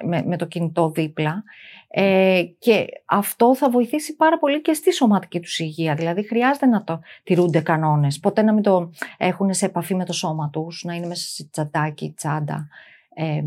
με, 0.05 0.23
με 0.27 0.37
το 0.37 0.47
κινητό 0.47 0.91
δίπλα. 0.91 1.43
Ε, 1.89 2.43
και 2.59 2.87
αυτό 3.05 3.57
θα 3.57 3.71
βοηθήσει 3.71 4.17
πάρα 4.17 4.39
πολύ 4.39 4.63
και 4.63 4.73
στη 4.73 4.93
σωματική 4.93 5.41
τους 5.41 5.59
υγεία. 5.59 5.95
Δηλαδή 5.95 6.27
χρειάζεται 6.27 6.67
να 6.67 6.85
το 6.85 7.01
τηρούνται 7.23 7.61
κανόνες. 7.61 8.19
Ποτέ 8.19 8.43
να 8.43 8.53
μην 8.53 8.63
το 8.63 8.91
έχουν 9.17 9.55
σε 9.55 9.67
επαφή 9.67 9.95
με 9.95 10.05
το 10.05 10.13
σώμα 10.13 10.51
τους, 10.51 10.85
να 10.85 10.95
είναι 10.95 11.07
μέσα 11.07 11.29
σε 11.29 11.49
τσαντάκι, 11.53 12.13
τσάντα. 12.17 12.69
Ε, 13.15 13.43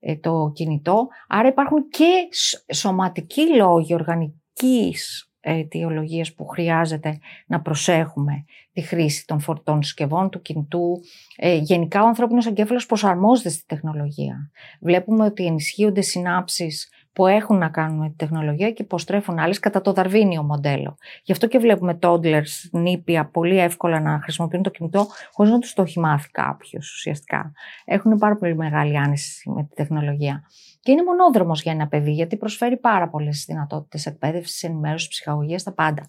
ε, 0.00 0.16
το 0.16 0.52
κινητό. 0.54 1.08
Άρα 1.28 1.48
υπάρχουν 1.48 1.88
και 1.88 2.28
σωματικοί 2.74 3.56
λόγοι 3.56 3.94
οργανικής 3.94 5.31
αιτιολογίες 5.42 6.34
που 6.34 6.46
χρειάζεται 6.46 7.18
να 7.46 7.60
προσέχουμε 7.60 8.44
τη 8.72 8.80
χρήση 8.80 9.26
των 9.26 9.40
φορτών 9.40 9.82
συσκευών, 9.82 10.30
του 10.30 10.42
κινητού. 10.42 11.00
Ε, 11.36 11.54
γενικά 11.54 12.02
ο 12.02 12.06
ανθρώπινος 12.06 12.46
εγκέφαλος 12.46 12.86
προσαρμόζεται 12.86 13.48
στη 13.48 13.64
τεχνολογία. 13.66 14.50
Βλέπουμε 14.80 15.24
ότι 15.24 15.46
ενισχύονται 15.46 16.00
συνάψεις 16.00 16.90
που 17.12 17.26
έχουν 17.26 17.58
να 17.58 17.68
κάνουν 17.68 17.98
με 17.98 18.08
τη 18.08 18.14
τεχνολογία 18.16 18.70
και 18.70 18.82
υποστρέφουν 18.82 19.38
άλλες 19.38 19.58
κατά 19.58 19.80
το 19.80 19.92
δαρβίνιο 19.92 20.42
μοντέλο. 20.42 20.96
Γι' 21.22 21.32
αυτό 21.32 21.46
και 21.46 21.58
βλέπουμε 21.58 21.98
toddlers, 22.02 22.68
νήπια, 22.70 23.26
πολύ 23.26 23.58
εύκολα 23.58 24.00
να 24.00 24.20
χρησιμοποιούν 24.22 24.62
το 24.62 24.70
κινητό 24.70 25.06
χωρίς 25.32 25.52
να 25.52 25.58
τους 25.58 25.72
το 25.72 25.82
έχει 25.82 26.00
μάθει 26.00 26.30
κάποιος 26.30 26.92
ουσιαστικά. 26.92 27.52
Έχουν 27.84 28.18
πάρα 28.18 28.36
πολύ 28.36 28.56
μεγάλη 28.56 28.98
άνεση 28.98 29.50
με 29.50 29.62
τη 29.62 29.74
τεχνολογία. 29.74 30.44
Και 30.80 30.92
είναι 30.92 31.02
μονόδρομος 31.02 31.62
για 31.62 31.72
ένα 31.72 31.88
παιδί, 31.88 32.12
γιατί 32.12 32.36
προσφέρει 32.36 32.76
πάρα 32.76 33.08
πολλές 33.08 33.44
δυνατότητες 33.48 34.06
εκπαίδευσης, 34.06 34.62
ενημέρωσης, 34.62 35.08
ψυχαγωγίας, 35.08 35.62
τα 35.62 35.72
πάντα. 35.72 36.06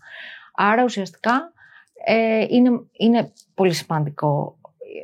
Άρα 0.55 0.83
ουσιαστικά 0.83 1.53
ε, 2.05 2.45
είναι, 2.49 2.69
είναι 2.91 3.31
πολύ 3.53 3.73
σημαντικό 3.73 4.57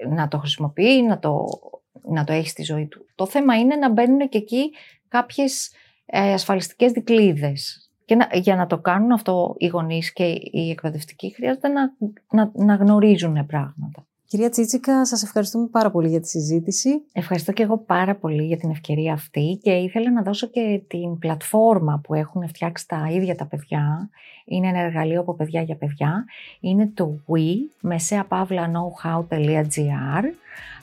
να 0.10 0.28
το 0.28 0.38
χρησιμοποιεί, 0.38 1.02
να 1.02 1.20
το, 1.20 1.46
να 2.02 2.24
το 2.24 2.34
έχει 2.34 2.50
στη 2.50 2.64
ζωή 2.64 2.88
του. 2.88 3.06
Το 3.16 3.28
θέμα 3.28 3.56
είναι 3.58 3.76
να 3.76 3.90
μπαίνουν 3.90 4.30
και 4.30 4.38
εκεί 4.38 4.72
κάποιες 5.08 5.68
ε, 5.68 5.74
ασφαλιστικές 6.12 6.92
δικλείδες. 6.92 7.90
Και 8.06 8.16
να, 8.16 8.30
για 8.34 8.56
να 8.56 8.68
το 8.68 8.78
κάνουν 8.78 9.12
αυτό 9.12 9.56
οι 9.58 9.68
γονείς 9.68 10.14
και 10.14 10.24
οι 10.52 10.70
εκπαιδευτικοί 10.70 11.34
χρειάζεται 11.34 11.68
να, 11.68 11.82
να, 12.32 12.52
να 12.54 12.76
γνωρίζουν 12.76 13.46
πράγματα. 13.46 14.08
Κυρία 14.30 14.50
Τσίτσικα, 14.50 15.06
σας 15.06 15.24
ευχαριστούμε 15.24 15.68
πάρα 15.68 15.92
πολύ 15.92 16.10
για 16.10 16.20
τη 16.20 16.28
συζήτηση. 16.28 16.90
Ευχαριστώ 17.14 17.52
και 17.52 17.64
εγώ 17.64 17.78
πάρα 17.78 18.16
πολύ 18.16 18.46
για 18.46 18.58
την 18.58 18.70
ευκαιρία 18.70 19.14
αυτή 19.14 19.60
και 19.62 19.72
ήθελα 19.72 20.12
να 20.12 20.22
δώσω 20.22 20.48
και 20.48 20.82
την 20.88 21.20
πλατφόρμα 21.20 22.02
που 22.04 22.14
έχουν 22.14 22.48
φτιάξει 22.48 22.88
τα 22.88 23.08
ίδια 23.12 23.36
τα 23.36 23.46
παιδιά. 23.46 24.10
Είναι 24.46 24.68
ένα 24.68 24.80
εργαλείο 24.80 25.20
από 25.20 25.34
παιδιά 25.34 25.62
για 25.62 25.76
παιδιά. 25.76 26.26
Είναι 26.60 26.92
το 26.94 27.20
We, 27.28 27.56
mεσαίαπαύλα.knowhow.gr 27.90 30.24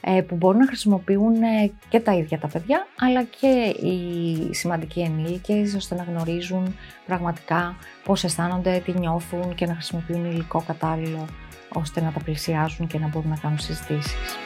ε, 0.00 0.20
που 0.20 0.36
μπορούν 0.36 0.58
να 0.58 0.66
χρησιμοποιούν 0.66 1.42
ε, 1.42 1.70
και 1.88 2.00
τα 2.00 2.14
ίδια 2.14 2.38
τα 2.38 2.48
παιδιά 2.48 2.86
αλλά 2.98 3.22
και 3.22 3.74
οι 3.86 4.36
σημαντικοί 4.54 5.00
ενήλικες 5.00 5.74
ώστε 5.74 5.94
να 5.94 6.02
γνωρίζουν 6.02 6.76
πραγματικά 7.06 7.76
πώς 8.04 8.24
αισθάνονται, 8.24 8.82
τι 8.84 8.98
νιώθουν 8.98 9.54
και 9.54 9.66
να 9.66 9.74
χρησιμοποιούν 9.74 10.24
υλικό 10.24 10.62
κατάλληλο 10.66 11.26
ώστε 11.72 12.00
να 12.00 12.12
τα 12.12 12.20
πλησιάζουν 12.20 12.86
και 12.86 12.98
να 12.98 13.08
μπορούν 13.08 13.30
να 13.30 13.36
κάνουν 13.36 13.58
συζητήσεις. 13.58 14.36